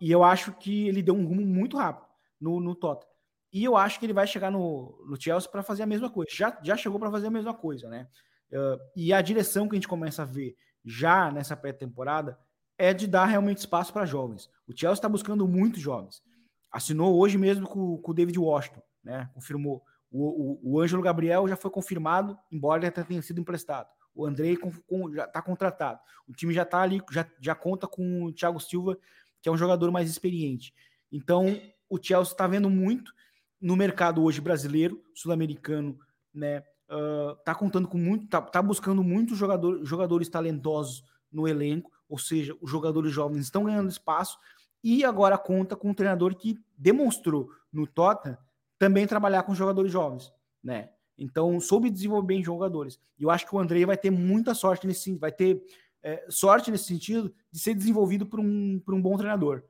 E 0.00 0.10
eu 0.10 0.24
acho 0.24 0.50
que 0.54 0.88
ele 0.88 1.00
deu 1.00 1.14
um 1.14 1.24
rumo 1.24 1.42
muito 1.42 1.76
rápido 1.76 2.08
no, 2.40 2.58
no 2.58 2.74
Tottenham. 2.74 3.12
E 3.52 3.62
eu 3.62 3.76
acho 3.76 4.00
que 4.00 4.06
ele 4.06 4.12
vai 4.12 4.26
chegar 4.26 4.50
no, 4.50 5.00
no 5.06 5.20
Chelsea 5.20 5.48
para 5.48 5.62
fazer 5.62 5.84
a 5.84 5.86
mesma 5.86 6.10
coisa. 6.10 6.28
Já, 6.34 6.58
já 6.60 6.76
chegou 6.76 6.98
para 6.98 7.10
fazer 7.12 7.28
a 7.28 7.30
mesma 7.30 7.54
coisa, 7.54 7.88
né? 7.88 8.08
Uh, 8.52 8.78
e 8.94 9.12
a 9.12 9.22
direção 9.22 9.68
que 9.68 9.74
a 9.74 9.78
gente 9.78 9.88
começa 9.88 10.22
a 10.22 10.26
ver 10.26 10.56
já 10.84 11.30
nessa 11.30 11.56
pré-temporada 11.56 12.38
é 12.76 12.92
de 12.92 13.06
dar 13.06 13.24
realmente 13.26 13.58
espaço 13.58 13.92
para 13.92 14.04
jovens. 14.04 14.50
O 14.66 14.72
Chelsea 14.72 14.94
está 14.94 15.08
buscando 15.08 15.48
muitos 15.48 15.80
jovens. 15.80 16.22
Assinou 16.70 17.18
hoje 17.18 17.38
mesmo 17.38 17.66
com, 17.66 17.98
com 17.98 18.10
o 18.10 18.14
David 18.14 18.38
Washington 18.38 18.82
né? 19.02 19.28
Confirmou. 19.34 19.82
O, 20.10 20.60
o, 20.62 20.74
o 20.74 20.80
Ângelo 20.80 21.02
Gabriel 21.02 21.48
já 21.48 21.56
foi 21.56 21.70
confirmado, 21.70 22.38
embora 22.50 22.84
ele 22.84 23.04
tenha 23.04 23.22
sido 23.22 23.40
emprestado. 23.40 23.88
O 24.14 24.26
Andrei 24.26 24.56
com, 24.56 24.70
com, 24.70 25.12
já 25.12 25.24
está 25.24 25.40
contratado. 25.40 25.98
O 26.28 26.32
time 26.32 26.52
já 26.52 26.62
está 26.62 26.82
ali, 26.82 27.00
já, 27.10 27.26
já 27.40 27.54
conta 27.54 27.88
com 27.88 28.24
o 28.24 28.32
Thiago 28.32 28.60
Silva, 28.60 28.96
que 29.40 29.48
é 29.48 29.52
um 29.52 29.56
jogador 29.56 29.90
mais 29.90 30.10
experiente. 30.10 30.74
Então, 31.10 31.58
o 31.88 31.98
Chelsea 32.00 32.32
está 32.32 32.46
vendo 32.46 32.68
muito 32.68 33.12
no 33.60 33.76
mercado 33.76 34.22
hoje 34.22 34.40
brasileiro, 34.40 35.02
sul-americano, 35.14 35.98
né? 36.32 36.62
Uh, 36.94 37.34
tá 37.42 37.54
contando 37.54 37.88
com 37.88 37.96
muito, 37.96 38.26
tá, 38.28 38.42
tá 38.42 38.60
buscando 38.60 39.02
muitos 39.02 39.38
jogador, 39.38 39.82
jogadores 39.82 40.28
talentosos 40.28 41.02
no 41.32 41.48
elenco, 41.48 41.90
ou 42.06 42.18
seja, 42.18 42.54
os 42.60 42.70
jogadores 42.70 43.10
jovens 43.10 43.44
estão 43.44 43.64
ganhando 43.64 43.88
espaço 43.88 44.38
e 44.84 45.02
agora 45.02 45.38
conta 45.38 45.74
com 45.74 45.88
um 45.88 45.94
treinador 45.94 46.34
que 46.36 46.58
demonstrou 46.76 47.48
no 47.72 47.86
Tottenham 47.86 48.36
também 48.78 49.06
trabalhar 49.06 49.44
com 49.44 49.54
jogadores 49.54 49.90
jovens, 49.90 50.30
né? 50.62 50.90
Então, 51.16 51.60
soube 51.60 51.88
desenvolver 51.88 52.26
bem 52.26 52.42
jogadores. 52.42 52.98
E 53.18 53.22
eu 53.22 53.30
acho 53.30 53.46
que 53.46 53.54
o 53.54 53.58
Andrei 53.58 53.86
vai 53.86 53.96
ter 53.96 54.10
muita 54.10 54.54
sorte 54.54 54.86
nesse 54.86 55.16
vai 55.16 55.30
ter 55.30 55.62
é, 56.02 56.26
sorte 56.28 56.70
nesse 56.70 56.84
sentido 56.84 57.32
de 57.50 57.58
ser 57.58 57.74
desenvolvido 57.74 58.26
por 58.26 58.40
um, 58.40 58.80
por 58.80 58.92
um 58.92 59.00
bom 59.00 59.16
treinador, 59.16 59.62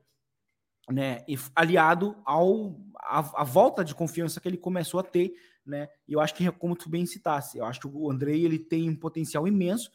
né? 0.89 1.23
E 1.27 1.37
aliado 1.55 2.17
ao 2.25 2.75
a, 2.97 3.41
a, 3.41 3.43
volta 3.43 3.83
de 3.83 3.93
confiança 3.93 4.41
que 4.41 4.47
ele 4.47 4.57
começou 4.57 4.99
a 4.99 5.03
ter, 5.03 5.33
né? 5.65 5.87
E 6.07 6.13
eu 6.13 6.19
acho 6.19 6.33
que 6.35 6.49
como 6.51 6.75
tu 6.75 6.89
bem 6.89 7.05
citasse, 7.05 7.57
eu 7.57 7.65
acho 7.65 7.79
que 7.79 7.87
o 7.87 8.11
Andrei 8.11 8.43
ele 8.45 8.59
tem 8.59 8.89
um 8.89 8.95
potencial 8.95 9.47
imenso. 9.47 9.89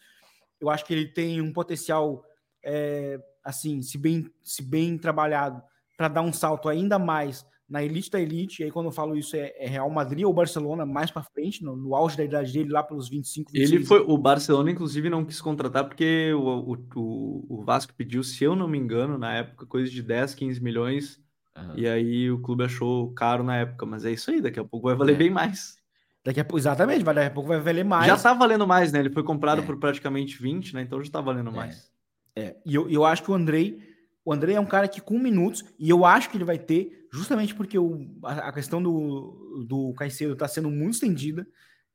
Eu 0.60 0.70
acho 0.70 0.84
que 0.84 0.92
ele 0.92 1.06
tem 1.06 1.40
um 1.40 1.52
potencial 1.52 2.24
é, 2.64 3.20
assim, 3.44 3.82
se 3.82 3.96
bem 3.96 4.30
se 4.42 4.62
bem 4.62 4.98
trabalhado 4.98 5.62
para 5.96 6.08
dar 6.08 6.22
um 6.22 6.32
salto 6.32 6.68
ainda 6.68 6.98
mais 6.98 7.44
na 7.68 7.82
elite 7.82 8.10
da 8.10 8.20
elite, 8.20 8.62
e 8.62 8.64
aí 8.64 8.70
quando 8.70 8.86
eu 8.86 8.92
falo 8.92 9.14
isso 9.14 9.36
é, 9.36 9.52
é 9.58 9.68
Real 9.68 9.90
Madrid 9.90 10.24
ou 10.24 10.32
Barcelona 10.32 10.86
mais 10.86 11.10
para 11.10 11.22
frente, 11.22 11.62
no, 11.62 11.76
no, 11.76 11.94
auge 11.94 12.16
da 12.16 12.24
idade 12.24 12.50
dele, 12.50 12.70
lá 12.70 12.82
pelos 12.82 13.10
25, 13.10 13.52
26 13.52 13.72
Ele 13.72 13.84
foi, 13.84 14.00
o 14.00 14.16
Barcelona 14.16 14.70
inclusive 14.70 15.10
não 15.10 15.24
quis 15.24 15.40
contratar 15.40 15.86
porque 15.86 16.32
o, 16.32 16.78
o, 16.96 17.46
o 17.60 17.62
Vasco 17.62 17.92
pediu, 17.94 18.22
se 18.22 18.42
eu 18.42 18.56
não 18.56 18.66
me 18.66 18.78
engano, 18.78 19.18
na 19.18 19.34
época, 19.34 19.66
coisa 19.66 19.90
de 19.90 20.02
10, 20.02 20.34
15 20.34 20.62
milhões, 20.62 21.20
uhum. 21.60 21.72
e 21.76 21.88
aí 21.88 22.30
o 22.30 22.40
clube 22.40 22.64
achou 22.64 23.12
caro 23.12 23.42
na 23.42 23.56
época, 23.56 23.86
mas 23.86 24.04
é 24.04 24.10
isso 24.10 24.30
aí, 24.30 24.40
daqui 24.40 24.58
a 24.58 24.64
pouco 24.64 24.88
vai 24.88 24.96
valer 24.96 25.14
é. 25.14 25.18
bem 25.18 25.30
mais. 25.30 25.76
Daqui 26.24 26.40
a 26.40 26.46
exatamente, 26.54 27.04
daqui 27.04 27.20
a 27.20 27.30
pouco 27.30 27.48
vai 27.48 27.60
valer 27.60 27.84
mais. 27.84 28.06
Já 28.06 28.16
tá 28.16 28.34
valendo 28.34 28.66
mais, 28.66 28.92
né? 28.92 28.98
Ele 28.98 29.10
foi 29.10 29.22
comprado 29.22 29.62
é. 29.62 29.64
por 29.64 29.78
praticamente 29.78 30.40
20, 30.40 30.74
né? 30.74 30.82
Então 30.82 31.02
já 31.02 31.10
tá 31.10 31.20
valendo 31.20 31.50
é. 31.50 31.52
mais. 31.52 31.90
É, 32.36 32.56
e 32.66 32.74
eu, 32.74 32.88
eu 32.90 33.04
acho 33.04 33.22
que 33.22 33.30
o 33.30 33.34
Andrei 33.34 33.80
o 34.28 34.32
André 34.34 34.52
é 34.52 34.60
um 34.60 34.66
cara 34.66 34.86
que 34.86 35.00
com 35.00 35.18
minutos, 35.18 35.64
e 35.78 35.88
eu 35.88 36.04
acho 36.04 36.28
que 36.28 36.36
ele 36.36 36.44
vai 36.44 36.58
ter, 36.58 37.08
justamente 37.10 37.54
porque 37.54 37.78
o, 37.78 38.06
a, 38.22 38.48
a 38.48 38.52
questão 38.52 38.82
do, 38.82 39.64
do 39.66 39.94
Caicedo 39.94 40.34
está 40.34 40.46
sendo 40.46 40.70
muito 40.70 40.96
estendida, 40.96 41.46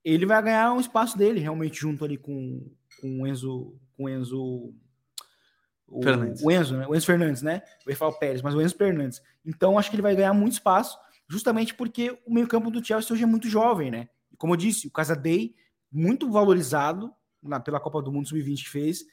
ele 0.04 0.26
vai 0.26 0.42
ganhar 0.42 0.74
um 0.74 0.80
espaço 0.80 1.16
dele 1.16 1.40
realmente 1.40 1.80
junto 1.80 2.04
ali 2.04 2.18
com, 2.18 2.68
com 3.00 3.22
o 3.22 3.28
Enzo. 3.28 3.78
Com 3.96 4.06
o 4.06 4.10
Enzo. 4.10 4.74
O, 5.88 6.02
o 6.44 6.52
Enzo, 6.52 6.78
né? 6.78 6.88
O 6.88 6.96
Enzo 6.96 7.06
Fernandes, 7.06 7.42
né? 7.42 7.62
Eu 7.86 7.92
ia 7.92 7.96
falar 7.96 8.12
o 8.12 8.20
Pérez, 8.20 8.42
mas 8.42 8.56
o 8.56 8.62
Enzo 8.62 8.76
Fernandes. 8.76 9.22
Então, 9.46 9.78
acho 9.78 9.90
que 9.90 9.96
ele 9.96 10.02
vai 10.02 10.16
ganhar 10.16 10.34
muito 10.34 10.54
espaço, 10.54 10.98
justamente 11.28 11.74
porque 11.74 12.18
o 12.26 12.34
meio-campo 12.34 12.72
do 12.72 12.84
Chelsea 12.84 13.14
hoje 13.14 13.24
é 13.24 13.28
muito 13.28 13.48
jovem, 13.48 13.92
né? 13.92 14.10
E 14.32 14.38
como 14.38 14.54
eu 14.54 14.58
disse, 14.58 14.88
o 14.88 14.92
Casadei, 14.92 15.56
muito 15.92 16.32
valorizado 16.32 17.14
na, 17.42 17.60
pela 17.60 17.80
Copa 17.80 18.02
do 18.02 18.12
Mundo 18.12 18.28
Sub-20 18.28 18.64
que 18.64 18.70
fez, 18.70 19.06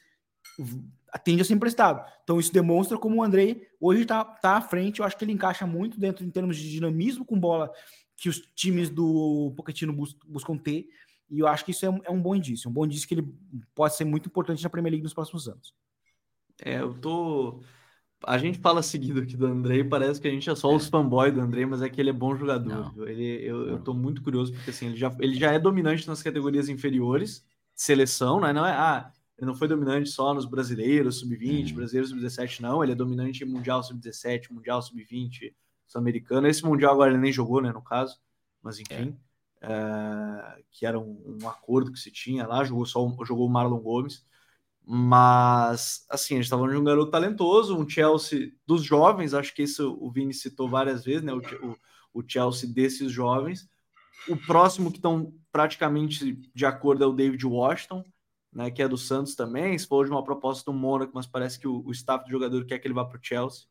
tende 1.23 1.41
a 1.41 1.45
ser 1.45 1.53
emprestado. 1.53 2.03
Então 2.23 2.39
isso 2.39 2.51
demonstra 2.51 2.97
como 2.97 3.17
o 3.17 3.23
Andrei 3.23 3.67
hoje 3.79 4.01
está 4.01 4.23
tá 4.23 4.57
à 4.57 4.61
frente. 4.61 4.99
Eu 4.99 5.05
acho 5.05 5.17
que 5.17 5.23
ele 5.23 5.33
encaixa 5.33 5.67
muito 5.67 5.99
dentro 5.99 6.25
em 6.25 6.29
termos 6.29 6.57
de 6.57 6.69
dinamismo 6.69 7.25
com 7.25 7.39
bola 7.39 7.71
que 8.17 8.29
os 8.29 8.39
times 8.55 8.89
do 8.89 9.53
Pochettino 9.55 9.93
bus 9.93 10.15
buscam 10.25 10.57
ter. 10.57 10.87
E 11.29 11.39
eu 11.39 11.47
acho 11.47 11.63
que 11.63 11.71
isso 11.71 11.85
é 11.85 11.89
um, 11.89 12.01
é 12.03 12.11
um 12.11 12.21
bom 12.21 12.35
indício. 12.35 12.69
Um 12.69 12.73
bom 12.73 12.85
indício 12.85 13.07
que 13.07 13.15
ele 13.15 13.33
pode 13.73 13.95
ser 13.95 14.05
muito 14.05 14.27
importante 14.27 14.63
na 14.63 14.69
Premier 14.69 14.91
League 14.91 15.03
nos 15.03 15.13
próximos 15.13 15.47
anos. 15.47 15.73
É, 16.61 16.79
eu 16.81 16.93
tô. 16.99 17.61
A 18.25 18.37
gente 18.37 18.59
fala 18.59 18.83
seguido 18.83 19.21
aqui 19.21 19.37
do 19.37 19.47
Andrei, 19.47 19.83
parece 19.83 20.21
que 20.21 20.27
a 20.27 20.31
gente 20.31 20.49
é 20.49 20.55
só 20.55 20.75
os 20.75 20.87
fanboy 20.87 21.31
do 21.31 21.41
Andrei, 21.41 21.65
mas 21.65 21.81
é 21.81 21.89
que 21.89 21.99
ele 22.01 22.11
é 22.11 22.13
bom 22.13 22.35
jogador. 22.37 22.93
Ele, 23.09 23.23
eu, 23.43 23.67
eu 23.67 23.79
tô 23.79 23.93
muito 23.93 24.21
curioso, 24.23 24.53
porque 24.53 24.69
assim, 24.71 24.87
ele 24.87 24.97
já, 24.97 25.15
ele 25.19 25.35
já 25.39 25.51
é 25.53 25.59
dominante 25.59 26.07
nas 26.07 26.21
categorias 26.23 26.69
inferiores, 26.69 27.45
seleção, 27.75 28.39
né? 28.41 28.53
Não 28.53 28.65
é, 28.65 28.71
ah, 28.73 29.11
Ele 29.37 29.47
não 29.47 29.55
foi 29.55 29.67
dominante 29.67 30.09
só 30.09 30.33
nos 30.35 30.45
brasileiros, 30.45 31.19
sub-20, 31.19 31.71
Uhum. 31.71 31.75
brasileiros 31.77 32.09
sub-17, 32.11 32.61
não. 32.61 32.83
Ele 32.83 32.91
é 32.93 32.95
dominante 32.95 33.43
em 33.43 33.47
Mundial 33.47 33.83
sub-17, 33.83 34.51
Mundial 34.53 34.81
sub-20, 34.83 35.55
sul-americano. 35.87 36.47
Esse 36.47 36.63
Mundial 36.63 36.93
agora 36.93 37.11
ele 37.11 37.19
nem 37.19 37.33
jogou, 37.33 37.61
né, 37.61 37.71
no 37.71 37.81
caso. 37.83 38.19
Mas 38.61 38.79
enfim, 38.79 39.17
é, 39.61 40.63
que 40.71 40.85
era 40.85 40.99
um, 40.99 41.39
um 41.41 41.47
acordo 41.49 41.91
que 41.91 41.99
se 41.99 42.11
tinha 42.11 42.45
lá, 42.47 42.63
jogou 42.63 42.85
só 42.85 42.99
jogou 43.25 43.47
o 43.47 43.49
Marlon 43.49 43.79
Gomes. 43.79 44.25
Mas, 44.93 46.05
assim, 46.09 46.33
a 46.33 46.41
gente 46.41 46.49
tá 46.49 46.57
falando 46.57 46.73
de 46.73 46.77
um 46.77 46.83
garoto 46.83 47.11
talentoso, 47.11 47.77
um 47.77 47.87
Chelsea 47.87 48.51
dos 48.67 48.83
jovens, 48.83 49.33
acho 49.33 49.55
que 49.55 49.63
isso 49.63 49.97
o 50.01 50.11
Vini 50.11 50.33
citou 50.33 50.67
várias 50.67 51.05
vezes, 51.05 51.23
né? 51.23 51.31
O, 51.33 51.37
o, 51.37 51.77
o 52.15 52.23
Chelsea 52.27 52.69
desses 52.69 53.09
jovens. 53.09 53.69
O 54.27 54.35
próximo 54.35 54.91
que 54.91 54.97
estão 54.97 55.33
praticamente 55.49 56.37
de 56.53 56.65
acordo 56.65 57.05
é 57.05 57.07
o 57.07 57.13
David 57.13 57.45
Washington, 57.45 58.03
né? 58.51 58.69
Que 58.69 58.81
é 58.81 58.87
do 58.89 58.97
Santos 58.97 59.33
também. 59.33 59.79
For 59.79 60.03
de 60.03 60.11
uma 60.11 60.25
proposta 60.25 60.69
do 60.69 60.77
Mônaco, 60.77 61.13
mas 61.15 61.25
parece 61.25 61.57
que 61.57 61.69
o, 61.69 61.81
o 61.85 61.91
staff 61.93 62.25
do 62.25 62.31
jogador 62.31 62.65
quer 62.65 62.77
que 62.77 62.85
ele 62.85 62.93
vá 62.93 63.05
para 63.05 63.17
o 63.17 63.23
Chelsea. 63.23 63.67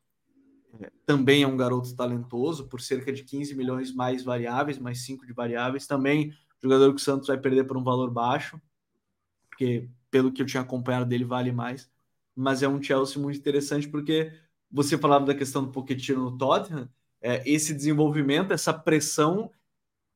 É, 0.81 0.91
também 1.05 1.43
é 1.43 1.47
um 1.47 1.57
garoto 1.57 1.95
talentoso, 1.95 2.67
por 2.67 2.81
cerca 2.81 3.13
de 3.13 3.25
15 3.25 3.55
milhões 3.55 3.95
mais 3.95 4.25
variáveis, 4.25 4.79
mais 4.79 5.05
5 5.05 5.27
de 5.27 5.35
variáveis. 5.35 5.87
Também 5.87 6.33
jogador 6.63 6.95
que 6.95 7.01
o 7.03 7.05
Santos 7.05 7.29
vai 7.29 7.37
perder 7.37 7.65
por 7.65 7.77
um 7.77 7.85
valor 7.85 8.11
baixo, 8.11 8.59
porque 9.51 9.87
pelo 10.11 10.33
que 10.33 10.43
eu 10.43 10.47
tinha 10.47 10.63
acompanhado 10.63 11.07
dele 11.07 11.25
vale 11.25 11.53
mais. 11.53 11.91
Mas 12.35 12.63
é 12.63 12.69
um 12.69 12.83
Chelsea 12.83 13.21
muito 13.21 13.39
interessante 13.39 13.89
porque 13.89 14.33
você 14.71 14.97
falava 14.97 15.27
da 15.27 15.35
questão 15.35 15.65
do 15.65 15.71
Pochettino 15.71 16.23
no 16.31 16.39
Tottenham, 16.39 16.89
é, 17.21 17.43
esse 17.45 17.75
desenvolvimento, 17.75 18.53
essa 18.53 18.73
pressão, 18.73 19.51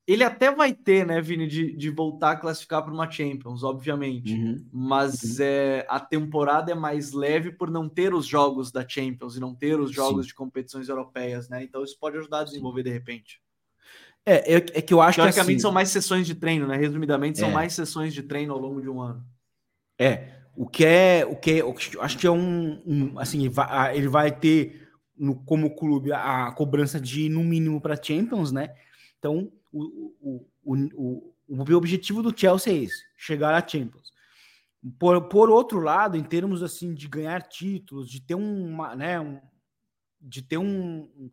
ele 0.06 0.22
até 0.22 0.50
vai 0.54 0.72
ter, 0.72 1.06
né, 1.06 1.20
Vini, 1.20 1.46
de, 1.46 1.74
de 1.76 1.90
voltar 1.90 2.32
a 2.32 2.36
classificar 2.36 2.82
para 2.82 2.92
uma 2.92 3.10
Champions, 3.10 3.62
obviamente. 3.62 4.34
Uhum. 4.34 4.66
Mas 4.72 5.40
é, 5.40 5.86
a 5.88 5.98
temporada 5.98 6.72
é 6.72 6.74
mais 6.74 7.12
leve 7.12 7.50
por 7.50 7.70
não 7.70 7.88
ter 7.88 8.14
os 8.14 8.26
jogos 8.26 8.70
da 8.70 8.86
Champions 8.86 9.36
e 9.36 9.40
não 9.40 9.54
ter 9.54 9.78
os 9.80 9.90
jogos 9.90 10.24
Sim. 10.24 10.28
de 10.28 10.34
competições 10.34 10.88
europeias, 10.88 11.48
né? 11.48 11.62
Então 11.64 11.82
isso 11.82 11.98
pode 11.98 12.16
ajudar 12.18 12.40
a 12.40 12.44
desenvolver 12.44 12.82
de 12.82 12.90
repente. 12.90 13.40
É, 14.26 14.54
é, 14.54 14.56
é 14.56 14.82
que 14.82 14.94
eu 14.94 15.02
acho 15.02 15.16
que 15.16 15.22
Teoricamente 15.22 15.56
assim, 15.56 15.62
são 15.62 15.72
mais 15.72 15.90
sessões 15.90 16.26
de 16.26 16.34
treino, 16.34 16.66
né? 16.66 16.76
Resumidamente, 16.76 17.38
são 17.38 17.50
É. 17.50 17.52
mais 17.52 17.74
sessões 17.74 18.14
de 18.14 18.22
treino 18.22 18.54
ao 18.54 18.58
longo 18.58 18.80
de 18.80 18.88
um 18.88 19.00
ano. 19.00 19.24
É, 19.98 20.34
o 20.56 20.66
que 20.68 20.84
é, 20.84 21.24
o 21.26 21.36
que 21.36 21.60
é, 21.60 21.62
acho 22.00 22.18
que 22.18 22.26
é 22.26 22.30
um, 22.30 22.80
um, 22.86 23.18
assim, 23.18 23.48
vai- 23.48 23.66
a- 23.70 23.94
ele 23.96 24.08
vai 24.08 24.30
ter 24.36 24.88
no, 25.16 25.34
como 25.44 25.74
clube 25.74 26.12
a, 26.12 26.50
cobrança 26.52 27.00
de 27.00 27.28
no 27.28 27.42
mínimo 27.44 27.80
para 27.80 28.00
Champions, 28.00 28.52
né? 28.52 28.74
Então, 29.18 29.50
o, 29.72 30.12
o, 30.20 30.46
o, 30.64 31.34
o, 31.48 31.74
objetivo 31.76 32.22
do 32.22 32.36
Chelsea 32.36 32.72
é 32.72 32.76
esse, 32.76 33.02
chegar 33.16 33.54
à 33.54 33.66
Champions. 33.66 34.12
Por, 34.98 35.28
por 35.28 35.48
outro 35.50 35.80
lado, 35.80 36.16
em 36.16 36.22
termos 36.22 36.62
assim 36.62 36.92
de 36.94 37.08
ganhar 37.08 37.42
títulos, 37.42 38.08
de 38.08 38.20
ter 38.20 38.34
uma, 38.34 38.94
né, 38.94 39.18
um, 39.20 39.40
de 40.20 40.42
ter 40.42 40.58
um- 40.58 41.30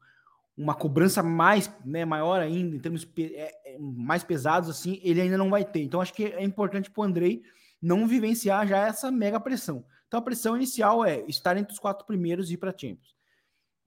uma 0.56 0.74
cobrança 0.76 1.24
mais, 1.24 1.72
né, 1.84 2.06
maior 2.06 2.40
ainda, 2.42 2.76
em 2.76 2.80
termos 2.80 3.04
pe- 3.04 3.34
é, 3.36 3.76
é, 3.76 3.78
mais 3.80 4.24
pesados 4.24 4.70
assim, 4.70 5.00
ele 5.04 5.20
ainda 5.22 5.38
não 5.38 5.50
vai 5.50 5.66
ter. 5.66 5.82
Então, 5.82 6.00
acho 6.02 6.14
que 6.14 6.26
é 6.26 6.44
importante 6.44 6.90
para 6.92 7.02
o 7.02 7.04
Andrei 7.04 7.42
não 7.82 8.08
vivenciar 8.08 8.68
já 8.68 8.88
essa 8.88 9.12
mega 9.12 9.40
pressão. 9.40 9.84
Então 10.08 10.20
a 10.20 10.24
pressão 10.24 10.56
inicial 10.56 11.06
é 11.06 11.22
estar 11.28 11.58
entre 11.58 11.74
os 11.74 11.80
quatro 11.80 12.06
primeiros 12.06 12.50
e 12.50 12.54
ir 12.54 12.58
para 12.58 12.72
Champions. 12.78 13.16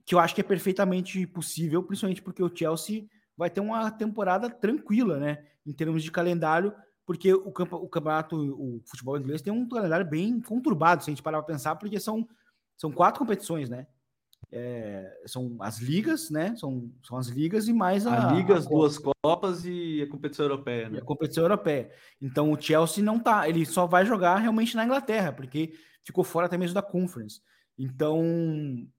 Que 0.05 0.15
eu 0.15 0.19
acho 0.19 0.35
que 0.35 0.41
é 0.41 0.45
perfeitamente 0.45 1.27
possível, 1.27 1.83
principalmente 1.83 2.23
porque 2.23 2.43
o 2.43 2.55
Chelsea 2.55 3.07
vai 3.37 3.51
ter 3.51 3.61
uma 3.61 3.91
temporada 3.91 4.49
tranquila, 4.51 5.19
né? 5.19 5.45
Em 5.67 5.73
termos 5.73 6.03
de 6.03 6.11
calendário, 6.11 6.75
porque 7.07 7.33
o, 7.33 7.53
campo, 7.53 7.77
o 7.77 7.89
campeonato, 7.89 8.37
o 8.37 8.81
futebol 8.87 9.19
inglês 9.19 9.43
tem 9.43 9.53
um 9.53 9.69
calendário 9.69 10.07
bem 10.07 10.41
conturbado, 10.41 11.05
se 11.05 11.11
a 11.11 11.13
gente 11.13 11.23
parar 11.23 11.43
para 11.43 11.55
pensar, 11.55 11.77
porque 11.77 12.01
são, 12.01 12.27
são 12.77 12.91
quatro 12.91 13.19
competições, 13.19 13.69
né? 13.69 13.87
É, 14.57 15.23
são 15.27 15.57
as 15.59 15.79
ligas, 15.81 16.31
né? 16.31 16.55
São, 16.55 16.89
são 17.03 17.19
as 17.19 17.27
ligas 17.27 17.67
e 17.67 17.73
mais 17.73 18.07
a, 18.07 18.31
A 18.31 18.33
Liga, 18.35 18.57
as 18.57 18.69
duas 18.69 18.99
Copas 18.99 19.65
e 19.65 20.01
a 20.03 20.07
competição 20.09 20.45
europeia, 20.45 20.89
né? 20.89 20.99
a 20.99 21.05
competição 21.05 21.43
europeia. 21.43 21.91
Então 22.23 22.53
o 22.53 22.61
Chelsea 22.61 23.03
não 23.03 23.19
tá, 23.19 23.49
ele 23.49 23.67
só 23.67 23.85
vai 23.85 24.07
jogar 24.07 24.37
realmente 24.37 24.77
na 24.77 24.85
Inglaterra, 24.85 25.33
porque 25.33 25.75
ficou 26.05 26.23
fora 26.23 26.47
até 26.47 26.57
mesmo 26.57 26.75
da 26.75 26.83
Conference. 26.83 27.41
Então 27.77 28.23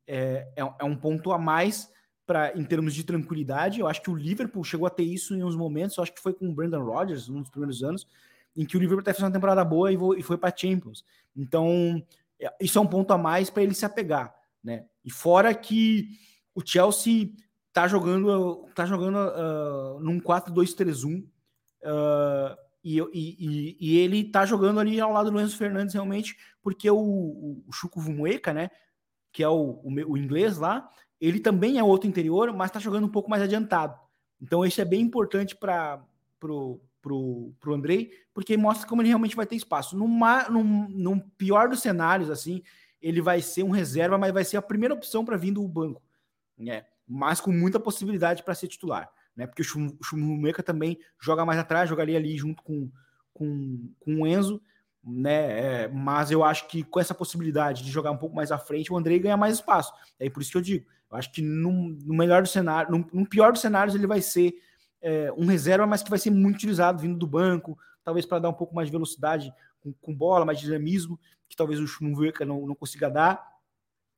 é, 0.06 0.46
é, 0.58 0.74
é 0.80 0.84
um 0.84 0.96
ponto 0.96 1.32
a 1.32 1.38
mais 1.38 1.90
para 2.26 2.58
em 2.58 2.64
termos 2.66 2.94
de 2.94 3.06
tranquilidade. 3.06 3.80
Eu 3.80 3.88
acho 3.88 4.02
que 4.02 4.10
o 4.10 4.16
Liverpool 4.16 4.64
chegou 4.64 4.86
a 4.88 4.90
ter 4.90 5.04
isso 5.04 5.34
em 5.36 5.44
uns 5.44 5.56
momentos. 5.56 5.96
Eu 5.96 6.04
acho 6.04 6.14
que 6.14 6.22
foi 6.22 6.34
com 6.34 6.50
o 6.50 6.54
Brandon 6.54 6.84
Rodgers, 6.84 7.30
num 7.30 7.40
dos 7.42 7.50
primeiros 7.50 7.82
anos, 7.82 8.06
em 8.58 8.66
que 8.66 8.76
o 8.76 8.80
Liverpool 8.80 9.02
até 9.02 9.14
fez 9.14 9.24
uma 9.24 9.32
temporada 9.32 9.64
boa 9.64 9.90
e, 9.90 9.98
e 10.18 10.22
foi 10.24 10.38
para 10.38 10.54
Champions. 10.54 11.06
Então 11.34 12.04
é- 12.40 12.54
isso 12.60 12.78
é 12.78 12.82
um 12.82 12.88
ponto 12.88 13.14
a 13.14 13.18
mais 13.18 13.50
para 13.50 13.64
ele 13.64 13.74
se 13.74 13.86
apegar, 13.86 14.34
né? 14.66 14.84
E 15.04 15.12
fora 15.12 15.54
que 15.54 16.10
o 16.56 16.62
Chelsea 16.66 17.30
tá 17.72 17.88
jogando 17.88 18.68
tá 18.74 18.86
jogando 18.86 19.18
ah, 19.18 19.98
num 20.02 20.20
4-2-3-1 20.20 21.24
ah, 21.84 22.58
e, 22.84 23.00
e, 23.00 23.78
e- 23.80 23.98
ele 24.00 24.24
tá 24.24 24.46
jogando 24.46 24.80
ali 24.80 25.00
ao 25.00 25.12
lado 25.12 25.30
do 25.30 25.40
Enzo 25.40 25.56
Fernandes 25.56 25.94
realmente 25.94 26.36
porque 26.64 26.90
o, 26.90 26.98
o, 26.98 27.72
Chuco 27.72 28.02
Vumueca, 28.02 28.54
né 28.54 28.72
que 29.32 29.44
é 29.44 29.50
o, 29.50 29.82
o, 29.84 29.94
o 30.08 30.18
inglês 30.18 30.58
lá 30.58 30.90
ele 31.22 31.40
também 31.40 31.78
é 31.78 31.84
outro 31.84 32.10
interior 32.10 32.52
mas 32.52 32.72
tá 32.72 32.80
jogando 32.80 33.06
um 33.06 33.12
pouco 33.12 33.30
mais 33.30 33.44
adiantado 33.44 34.00
então 34.42 34.66
isso 34.66 34.82
é 34.82 34.86
bem 34.86 35.02
importante 35.02 35.56
para 35.56 36.04
pro, 36.40 36.82
pro, 37.02 37.54
pro 37.60 37.74
Andrei 37.74 38.10
porque 38.34 38.58
mostra 38.58 38.88
como 38.88 39.02
ele 39.02 39.10
realmente 39.10 39.36
vai 39.36 39.46
ter 39.46 39.56
espaço 39.56 39.96
no, 39.96 40.08
num, 40.08 40.90
num 40.90 41.20
pior 41.20 41.70
dos 41.70 41.82
cenários 41.82 42.30
assim 42.32 42.64
ele 43.06 43.22
vai 43.22 43.42
ser 43.42 43.64
um 43.64 43.70
reserva 43.70 44.18
mas 44.18 44.34
vai 44.34 44.44
ser 44.44 44.58
a 44.58 44.62
primeira 44.62 44.94
opção 44.94 45.24
para 45.24 45.38
vir 45.38 45.52
do 45.52 45.68
banco 45.68 46.02
né? 46.58 46.86
mas 47.08 47.40
com 47.40 47.52
muita 47.52 47.80
possibilidade 47.80 48.44
para 48.44 48.56
ser 48.56 48.68
titular, 48.68 49.10
né? 49.36 49.46
Porque 49.46 49.62
o 49.62 49.66
Chum- 49.66 49.96
o 50.00 50.04
Chumumeca 50.04 50.64
também 50.64 50.98
joga 51.20 51.46
mais 51.46 51.60
atrás, 51.60 51.90
jogaria 51.90 52.18
ali 52.18 52.36
junto 52.38 52.64
com, 52.64 52.90
com, 53.34 53.92
com 54.00 54.22
o 54.22 54.28
Enzo, 54.28 54.62
né? 55.04 55.84
É, 55.84 55.88
mas 55.88 56.32
eu 56.32 56.44
acho 56.44 56.68
que 56.68 56.84
com 56.84 57.00
essa 57.00 57.14
possibilidade 57.14 57.84
de 57.84 57.92
jogar 57.92 58.12
um 58.12 58.18
pouco 58.18 58.36
mais 58.36 58.52
à 58.52 58.58
frente, 58.58 58.92
o 58.92 58.98
Andrei 58.98 59.20
ganha 59.20 59.38
mais 59.38 59.56
espaço. 59.56 59.94
É 60.20 60.30
por 60.30 60.42
isso 60.42 60.52
que 60.52 60.58
eu 60.58 60.62
digo, 60.62 60.86
eu 61.12 61.18
acho 61.18 61.32
que 61.32 61.42
no, 61.42 61.72
no 61.72 62.16
melhor 62.16 62.42
do 62.42 62.48
cenário, 62.48 62.92
no, 62.92 63.08
no 63.14 63.30
pior 63.30 63.52
dos 63.52 63.62
cenários, 63.62 63.94
ele 63.94 64.08
vai 64.08 64.22
ser 64.22 64.56
é, 65.02 65.32
um 65.38 65.46
reserva, 65.46 65.86
mas 65.86 66.02
que 66.02 66.10
vai 66.10 66.18
ser 66.18 66.32
muito 66.32 66.56
utilizado 66.56 67.00
vindo 67.00 67.20
do 67.20 67.28
banco, 67.28 67.78
talvez 68.04 68.26
para 68.26 68.40
dar 68.40 68.50
um 68.50 68.54
pouco 68.54 68.74
mais 68.74 68.88
de 68.88 68.92
velocidade 68.92 69.54
com, 69.86 69.94
com 69.94 70.16
bola, 70.16 70.46
mais 70.46 70.60
dinamismo, 70.60 71.20
que 71.48 71.56
talvez 71.56 71.80
o 71.80 71.88
Chumumeca 71.88 72.44
não, 72.46 72.66
não 72.66 72.76
consiga 72.76 73.10
dar. 73.10 73.46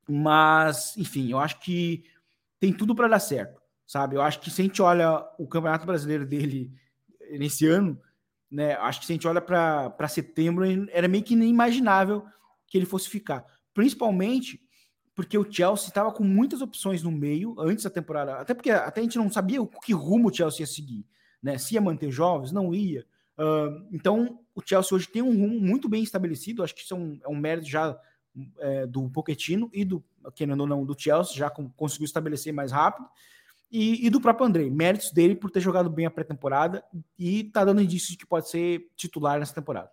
Mas, 0.08 0.96
enfim, 0.96 1.32
eu 1.32 1.40
acho 1.40 1.60
que 1.60 2.06
tem 2.60 2.72
tudo 2.72 2.96
para 2.96 3.10
dar 3.10 3.20
certo, 3.20 3.62
sabe? 3.86 4.16
Eu 4.16 4.22
acho 4.22 4.40
que 4.40 4.50
se 4.50 4.62
a 4.62 4.64
gente 4.66 4.82
olha 4.82 5.26
o 5.38 5.46
Campeonato 5.48 5.86
Brasileiro 5.86 6.26
dele 6.26 6.72
nesse 7.32 7.68
ano, 7.68 8.00
né? 8.50 8.76
Acho 8.76 9.02
que 9.02 9.06
se 9.06 9.12
a 9.12 9.16
gente 9.16 9.28
olha 9.28 9.42
para 9.42 10.08
setembro, 10.08 10.66
era 10.92 11.08
meio 11.08 11.24
que 11.24 11.34
inimaginável 11.34 12.26
que 12.66 12.78
ele 12.78 12.86
fosse 12.86 13.10
ficar. 13.10 13.46
Principalmente 13.74 14.62
porque 15.14 15.38
o 15.38 15.52
Chelsea 15.52 15.88
estava 15.88 16.12
com 16.12 16.24
muitas 16.24 16.62
opções 16.62 17.04
no 17.04 17.12
meio 17.12 17.60
antes 17.60 17.84
da 17.84 17.90
temporada, 17.90 18.36
até 18.36 18.54
porque 18.54 18.70
até 18.70 19.02
a 19.02 19.04
gente 19.04 19.18
não 19.18 19.32
sabia 19.32 19.62
o 19.62 19.68
que 19.68 19.92
rumo 19.92 20.30
o 20.30 20.34
Chelsea 20.34 20.62
ia 20.62 20.68
seguir, 20.68 21.06
né? 21.42 21.58
Se 21.58 21.74
ia 21.74 21.82
manter 21.82 22.12
jovens, 22.12 22.52
não 22.52 22.74
ia. 22.74 23.06
Uh, 23.38 23.88
então 23.92 24.40
o 24.56 24.62
Chelsea 24.66 24.96
hoje 24.96 25.08
tem 25.08 25.22
um 25.22 25.38
rumo 25.38 25.60
muito 25.60 25.88
bem 25.88 26.04
estabelecido. 26.04 26.64
Acho 26.64 26.74
que 26.74 26.82
isso 26.82 26.94
é 26.94 26.98
um, 26.98 27.20
é 27.24 27.28
um 27.28 27.36
mérito 27.36 27.68
já 27.68 28.00
é, 28.60 28.86
do 28.86 29.10
Pochettino 29.10 29.70
e 29.74 29.84
do, 29.84 30.04
querendo 30.36 30.62
ou 30.62 30.68
não, 30.68 30.86
do 30.86 31.00
Chelsea, 31.00 31.36
já 31.36 31.50
com, 31.50 31.70
conseguiu 31.70 32.06
estabelecer 32.06 32.54
mais 32.54 32.72
rápido, 32.72 33.08
e, 33.70 34.06
e, 34.06 34.10
do 34.10 34.22
próprio 34.22 34.48
Andrei, 34.48 34.70
méritos 34.70 35.12
dele 35.12 35.36
por 35.36 35.52
ter 35.52 35.60
jogado 35.60 35.90
bem 35.90 36.06
a 36.06 36.12
pré-temporada 36.12 36.84
e 37.20 37.44
tá 37.46 37.66
dando 37.66 37.82
indícios 37.82 38.12
de 38.12 38.18
que 38.18 38.26
pode 38.26 38.50
ser 38.50 38.90
titular 38.96 39.40
nessa 39.40 39.54
temporada. 39.54 39.92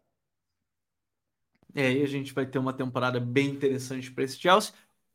É, 1.75 1.89
aí 1.89 2.03
a 2.03 2.07
gente 2.07 2.33
vai 2.33 2.47
ter 2.47 2.59
uma 2.59 2.73
temporada 2.73 3.19
bem 3.19 3.51
interessante 3.51 4.13
para 4.13 4.23
esse 4.23 4.39
Chelsea. 4.39 4.73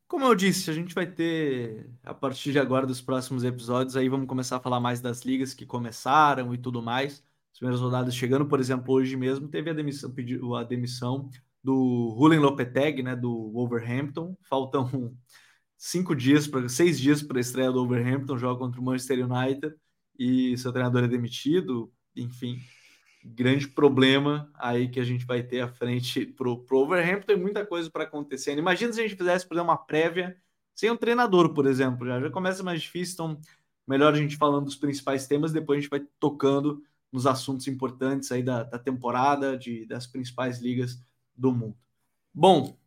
Como 0.09 0.25
eu 0.25 0.35
disse, 0.35 0.69
a 0.69 0.73
gente 0.73 0.93
vai 0.93 1.05
ter, 1.05 1.89
a 2.03 2.13
partir 2.13 2.51
de 2.51 2.59
agora, 2.59 2.85
dos 2.85 2.99
próximos 2.99 3.45
episódios, 3.45 3.95
aí 3.95 4.09
vamos 4.09 4.27
começar 4.27 4.57
a 4.57 4.59
falar 4.59 4.79
mais 4.79 4.99
das 4.99 5.21
ligas 5.21 5.53
que 5.53 5.65
começaram 5.65 6.53
e 6.53 6.57
tudo 6.57 6.81
mais. 6.81 7.23
As 7.51 7.59
primeiras 7.59 7.81
rodadas 7.81 8.15
chegando, 8.15 8.45
por 8.45 8.59
exemplo, 8.59 8.93
hoje 8.93 9.15
mesmo 9.15 9.47
teve 9.47 9.69
a 9.69 9.73
demissão, 9.73 10.11
pediu 10.11 10.55
a 10.55 10.63
demissão 10.63 11.29
do 11.63 12.15
Julen 12.17 12.39
Lopetegui, 12.39 13.03
né, 13.03 13.15
do 13.15 13.51
Wolverhampton. 13.51 14.37
Faltam 14.43 15.13
cinco 15.77 16.15
dias, 16.15 16.47
para 16.47 16.67
seis 16.69 16.99
dias 16.99 17.21
para 17.21 17.37
a 17.37 17.41
estreia 17.41 17.71
do 17.71 17.79
Wolverhampton, 17.79 18.37
joga 18.37 18.59
contra 18.59 18.79
o 18.79 18.83
Manchester 18.83 19.25
United 19.25 19.73
e 20.17 20.57
seu 20.57 20.71
treinador 20.71 21.03
é 21.03 21.07
demitido. 21.07 21.91
Enfim, 22.15 22.59
grande 23.23 23.67
problema 23.67 24.51
aí 24.55 24.89
que 24.89 24.99
a 24.99 25.03
gente 25.03 25.25
vai 25.25 25.43
ter 25.43 25.61
à 25.61 25.67
frente 25.67 26.25
pro, 26.25 26.63
pro 26.65 26.79
Wolverhampton. 26.79 27.27
Tem 27.27 27.37
muita 27.37 27.65
coisa 27.65 27.89
para 27.89 28.03
acontecer. 28.03 28.57
Imagina 28.57 28.93
se 28.93 28.99
a 28.99 29.03
gente 29.03 29.17
fizesse, 29.17 29.47
por 29.47 29.57
uma 29.57 29.77
prévia 29.77 30.35
sem 30.75 30.89
um 30.89 30.97
treinador, 30.97 31.53
por 31.53 31.65
exemplo. 31.65 32.05
Já, 32.07 32.19
já 32.19 32.29
começa 32.29 32.63
mais 32.63 32.81
difícil, 32.81 33.13
então 33.13 33.41
melhor 33.87 34.13
a 34.13 34.17
gente 34.17 34.37
falando 34.37 34.65
dos 34.65 34.75
principais 34.75 35.27
temas, 35.27 35.51
depois 35.51 35.77
a 35.77 35.81
gente 35.81 35.89
vai 35.89 36.01
tocando 36.19 36.81
nos 37.11 37.25
assuntos 37.25 37.67
importantes 37.67 38.31
aí 38.31 38.43
da, 38.43 38.63
da 38.63 38.79
temporada, 38.79 39.57
de, 39.57 39.85
das 39.85 40.05
principais 40.05 40.59
ligas 40.61 41.01
do 41.35 41.51
mundo. 41.51 41.77
Bom, 42.33 42.77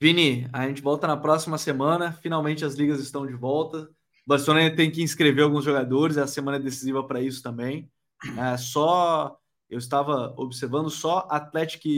Vini, 0.00 0.48
a 0.52 0.66
gente 0.66 0.82
volta 0.82 1.06
na 1.06 1.16
próxima 1.16 1.58
semana. 1.58 2.12
Finalmente 2.12 2.64
as 2.64 2.74
ligas 2.74 3.00
estão 3.00 3.26
de 3.26 3.34
volta. 3.34 3.82
O 4.24 4.28
Barcelona 4.28 4.74
tem 4.74 4.90
que 4.90 5.02
inscrever 5.02 5.44
alguns 5.44 5.64
jogadores, 5.64 6.16
a 6.16 6.26
semana 6.26 6.56
é 6.56 6.60
decisiva 6.60 7.04
para 7.04 7.20
isso 7.20 7.42
também. 7.42 7.90
É, 8.38 8.56
só 8.56 9.36
eu 9.68 9.78
estava 9.78 10.34
observando 10.36 10.90
só 10.90 11.26
Atlético, 11.30 11.88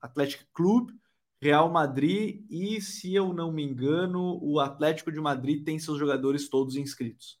Atlético 0.00 0.44
Clube, 0.52 0.94
Real 1.42 1.70
Madrid 1.70 2.44
e, 2.48 2.80
se 2.80 3.14
eu 3.14 3.34
não 3.34 3.52
me 3.52 3.62
engano, 3.62 4.38
o 4.42 4.60
Atlético 4.60 5.12
de 5.12 5.20
Madrid 5.20 5.64
tem 5.64 5.78
seus 5.78 5.98
jogadores 5.98 6.48
todos 6.48 6.76
inscritos. 6.76 7.38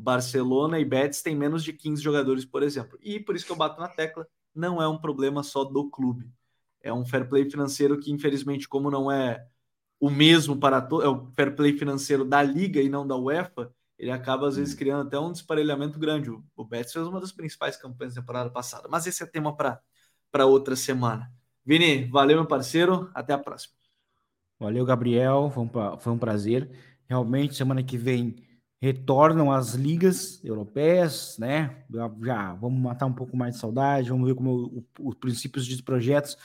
Barcelona 0.00 0.78
e 0.78 0.84
Betis 0.84 1.22
têm 1.22 1.36
menos 1.36 1.62
de 1.62 1.72
15 1.72 2.02
jogadores, 2.02 2.44
por 2.44 2.62
exemplo. 2.62 2.98
E 3.02 3.20
por 3.20 3.36
isso 3.36 3.44
que 3.44 3.52
eu 3.52 3.56
bato 3.56 3.78
na 3.78 3.88
tecla, 3.88 4.26
não 4.54 4.80
é 4.80 4.88
um 4.88 4.98
problema 4.98 5.42
só 5.42 5.62
do 5.62 5.90
clube. 5.90 6.30
É 6.82 6.92
um 6.92 7.04
fair 7.04 7.28
play 7.28 7.48
financeiro 7.48 7.98
que, 8.00 8.10
infelizmente, 8.10 8.66
como 8.66 8.90
não 8.90 9.12
é 9.12 9.46
o 10.00 10.08
mesmo 10.08 10.56
para 10.56 10.80
todos, 10.80 11.04
é 11.04 11.08
o 11.08 11.30
fair 11.36 11.54
play 11.54 11.76
financeiro 11.76 12.24
da 12.24 12.42
Liga 12.42 12.80
e 12.80 12.88
não 12.88 13.06
da 13.06 13.14
UEFA, 13.16 13.70
ele 13.98 14.10
acaba 14.10 14.48
às 14.48 14.56
vezes 14.56 14.74
hum. 14.74 14.78
criando 14.78 15.06
até 15.06 15.18
um 15.18 15.30
desparelhamento 15.30 15.98
grande. 15.98 16.30
O, 16.30 16.42
o 16.56 16.64
Betis 16.64 16.92
fez 16.92 17.06
uma 17.06 17.20
das 17.20 17.32
principais 17.32 17.76
campanhas 17.76 18.14
da 18.14 18.22
temporada 18.22 18.48
passada, 18.48 18.88
mas 18.90 19.06
esse 19.06 19.22
é 19.22 19.26
tema 19.26 19.54
para 19.54 20.46
outra 20.46 20.74
semana. 20.74 21.30
Vini, 21.62 22.06
valeu, 22.06 22.38
meu 22.38 22.46
parceiro. 22.46 23.10
Até 23.14 23.34
a 23.34 23.38
próxima. 23.38 23.74
Valeu, 24.58 24.84
Gabriel. 24.86 25.50
Foi 25.52 25.64
um, 25.64 25.98
foi 25.98 26.12
um 26.12 26.18
prazer. 26.18 26.70
Realmente, 27.06 27.54
semana 27.54 27.82
que 27.82 27.98
vem 27.98 28.36
retornam 28.80 29.52
as 29.52 29.74
ligas 29.74 30.42
europeias, 30.42 31.36
né? 31.38 31.84
Já, 32.22 32.54
vamos 32.54 32.80
matar 32.80 33.06
um 33.06 33.12
pouco 33.12 33.36
mais 33.36 33.54
de 33.54 33.60
saudade, 33.60 34.10
vamos 34.10 34.26
ver 34.26 34.34
como 34.34 34.84
os 34.98 35.14
princípios 35.16 35.66
de 35.66 35.82
projetos, 35.82 36.36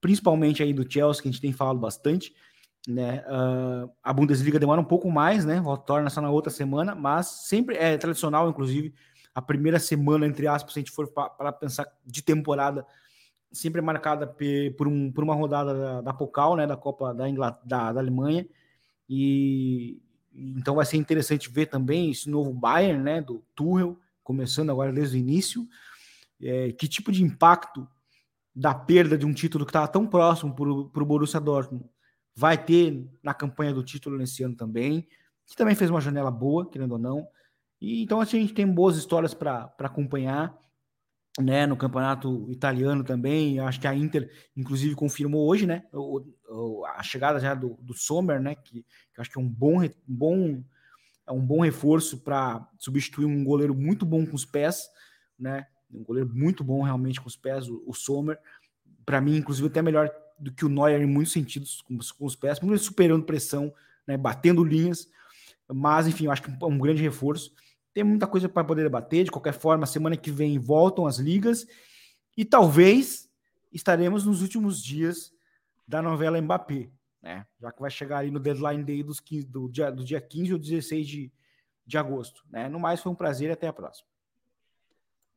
principalmente 0.00 0.62
aí 0.62 0.72
do 0.72 0.90
Chelsea, 0.90 1.22
que 1.22 1.28
a 1.28 1.32
gente 1.32 1.40
tem 1.40 1.52
falado 1.52 1.78
bastante 1.78 2.34
né? 2.86 3.24
Uh, 3.26 3.90
a 4.02 4.12
Bundesliga 4.12 4.58
demora 4.58 4.80
um 4.80 4.84
pouco 4.84 5.10
mais, 5.10 5.44
né? 5.44 5.62
Torna 5.84 6.08
só 6.08 6.20
na 6.20 6.30
outra 6.30 6.52
semana, 6.52 6.94
mas 6.94 7.26
sempre 7.26 7.76
é 7.76 7.98
tradicional, 7.98 8.48
inclusive, 8.48 8.94
a 9.34 9.42
primeira 9.42 9.78
semana, 9.78 10.26
entre 10.26 10.46
aspas, 10.46 10.72
se 10.72 10.78
a 10.78 10.82
gente 10.82 10.92
for 10.92 11.08
para 11.08 11.52
pensar 11.52 11.86
de 12.04 12.22
temporada, 12.22 12.86
sempre 13.52 13.80
é 13.80 13.82
marcada 13.82 14.26
por, 14.76 14.86
um, 14.86 15.10
por 15.10 15.24
uma 15.24 15.34
rodada 15.34 15.74
da, 15.74 16.00
da 16.00 16.14
Pokal, 16.14 16.56
né? 16.56 16.66
Da 16.66 16.76
Copa 16.76 17.12
da, 17.12 17.24
da, 17.64 17.92
da 17.92 18.00
Alemanha. 18.00 18.46
E 19.08 20.00
então 20.36 20.74
vai 20.74 20.84
ser 20.84 20.98
interessante 20.98 21.50
ver 21.50 21.66
também 21.66 22.10
esse 22.10 22.28
novo 22.28 22.52
Bayern, 22.52 23.02
né? 23.02 23.20
Do 23.20 23.42
Tuchel, 23.54 23.98
começando 24.22 24.70
agora 24.70 24.92
desde 24.92 25.16
o 25.16 25.20
início. 25.20 25.66
É, 26.40 26.72
que 26.72 26.86
tipo 26.86 27.10
de 27.10 27.22
impacto 27.22 27.88
da 28.54 28.74
perda 28.74 29.16
de 29.16 29.24
um 29.24 29.32
título 29.32 29.64
que 29.64 29.70
estava 29.70 29.88
tão 29.88 30.06
próximo 30.06 30.54
para 30.54 31.02
o 31.02 31.06
Borussia 31.06 31.40
Dortmund 31.40 31.88
vai 32.34 32.62
ter 32.62 33.08
na 33.22 33.32
campanha 33.32 33.72
do 33.72 33.82
título 33.82 34.18
nesse 34.18 34.42
ano 34.42 34.54
também, 34.54 35.08
que 35.46 35.56
também 35.56 35.74
fez 35.74 35.90
uma 35.90 36.00
janela 36.00 36.30
boa, 36.30 36.68
querendo 36.68 36.92
ou 36.92 36.98
não. 36.98 37.26
E 37.80 38.02
então 38.02 38.20
assim, 38.20 38.36
a 38.38 38.40
gente 38.40 38.52
tem 38.52 38.66
boas 38.66 38.96
histórias 38.96 39.32
para 39.32 39.74
acompanhar, 39.78 40.54
né, 41.40 41.66
no 41.66 41.76
campeonato 41.76 42.46
italiano 42.50 43.04
também. 43.04 43.58
Acho 43.60 43.80
que 43.80 43.86
a 43.86 43.94
Inter, 43.94 44.30
inclusive, 44.56 44.94
confirmou 44.94 45.46
hoje, 45.46 45.66
né, 45.66 45.84
o, 45.92 46.22
o, 46.48 46.84
a 46.86 47.02
chegada 47.02 47.38
já 47.38 47.54
do, 47.54 47.78
do 47.80 47.94
Sommer, 47.94 48.40
né, 48.40 48.54
que, 48.54 48.82
que 48.82 49.20
acho 49.20 49.30
que 49.30 49.38
é 49.38 49.42
um 49.42 49.48
bom, 49.48 49.80
bom 50.06 50.62
é 51.26 51.32
um 51.32 51.44
bom 51.44 51.60
reforço 51.60 52.18
para 52.18 52.66
substituir 52.78 53.26
um 53.26 53.44
goleiro 53.44 53.74
muito 53.74 54.06
bom 54.06 54.24
com 54.24 54.36
os 54.36 54.44
pés, 54.44 54.88
né? 55.38 55.66
Um 55.92 56.04
goleiro 56.04 56.30
muito 56.32 56.62
bom 56.62 56.82
realmente 56.82 57.20
com 57.20 57.26
os 57.26 57.36
pés, 57.36 57.68
o, 57.68 57.82
o 57.86 57.92
Sommer. 57.92 58.38
Para 59.04 59.20
mim, 59.20 59.36
inclusive, 59.36 59.66
até 59.66 59.82
melhor 59.82 60.10
do 60.38 60.52
que 60.52 60.64
o 60.64 60.68
Neuer 60.68 61.00
em 61.00 61.06
muitos 61.06 61.32
sentidos, 61.32 61.80
com, 61.82 61.98
com 61.98 62.24
os 62.24 62.36
pés, 62.36 62.60
superando 62.78 63.24
pressão, 63.24 63.72
né, 64.06 64.16
batendo 64.16 64.62
linhas. 64.62 65.08
Mas, 65.68 66.06
enfim, 66.06 66.26
eu 66.26 66.30
acho 66.30 66.42
que 66.42 66.50
é 66.50 66.66
um 66.66 66.78
grande 66.78 67.02
reforço. 67.02 67.52
Tem 67.96 68.04
muita 68.04 68.26
coisa 68.26 68.46
para 68.46 68.62
poder 68.62 68.82
debater. 68.82 69.24
De 69.24 69.30
qualquer 69.30 69.54
forma, 69.54 69.86
semana 69.86 70.18
que 70.18 70.30
vem 70.30 70.58
voltam 70.58 71.06
as 71.06 71.16
ligas 71.16 71.66
e 72.36 72.44
talvez 72.44 73.26
estaremos 73.72 74.26
nos 74.26 74.42
últimos 74.42 74.82
dias 74.82 75.32
da 75.88 76.02
novela 76.02 76.38
Mbappé, 76.38 76.90
né? 77.22 77.46
Já 77.58 77.72
que 77.72 77.80
vai 77.80 77.90
chegar 77.90 78.18
ali 78.18 78.30
no 78.30 78.38
deadline 78.38 78.84
day 78.84 79.02
dos 79.02 79.18
15, 79.18 79.46
do, 79.46 79.66
dia, 79.70 79.90
do 79.90 80.04
dia 80.04 80.20
15 80.20 80.52
ou 80.52 80.58
16 80.58 81.08
de, 81.08 81.32
de 81.86 81.96
agosto. 81.96 82.44
Né? 82.50 82.68
No 82.68 82.78
mais, 82.78 83.00
foi 83.00 83.10
um 83.10 83.14
prazer 83.14 83.48
e 83.48 83.52
até 83.52 83.66
a 83.66 83.72
próxima. 83.72 84.06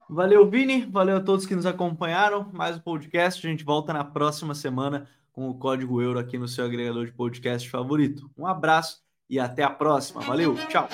Valeu, 0.09 0.49
Vini. 0.49 0.85
Valeu 0.85 1.15
a 1.15 1.21
todos 1.21 1.45
que 1.45 1.55
nos 1.55 1.65
acompanharam. 1.65 2.51
Mais 2.51 2.75
um 2.75 2.81
podcast. 2.81 3.47
A 3.47 3.49
gente 3.49 3.63
volta 3.63 3.93
na 3.93 4.03
próxima 4.03 4.53
semana 4.53 5.07
com 5.31 5.49
o 5.49 5.57
código 5.57 6.01
euro 6.01 6.19
aqui 6.19 6.37
no 6.37 6.45
seu 6.45 6.65
agregador 6.65 7.05
de 7.05 7.13
podcast 7.13 7.69
favorito. 7.69 8.29
Um 8.37 8.45
abraço 8.45 9.01
e 9.29 9.39
até 9.39 9.63
a 9.63 9.69
próxima. 9.69 10.19
Valeu, 10.19 10.55
tchau. 10.67 10.89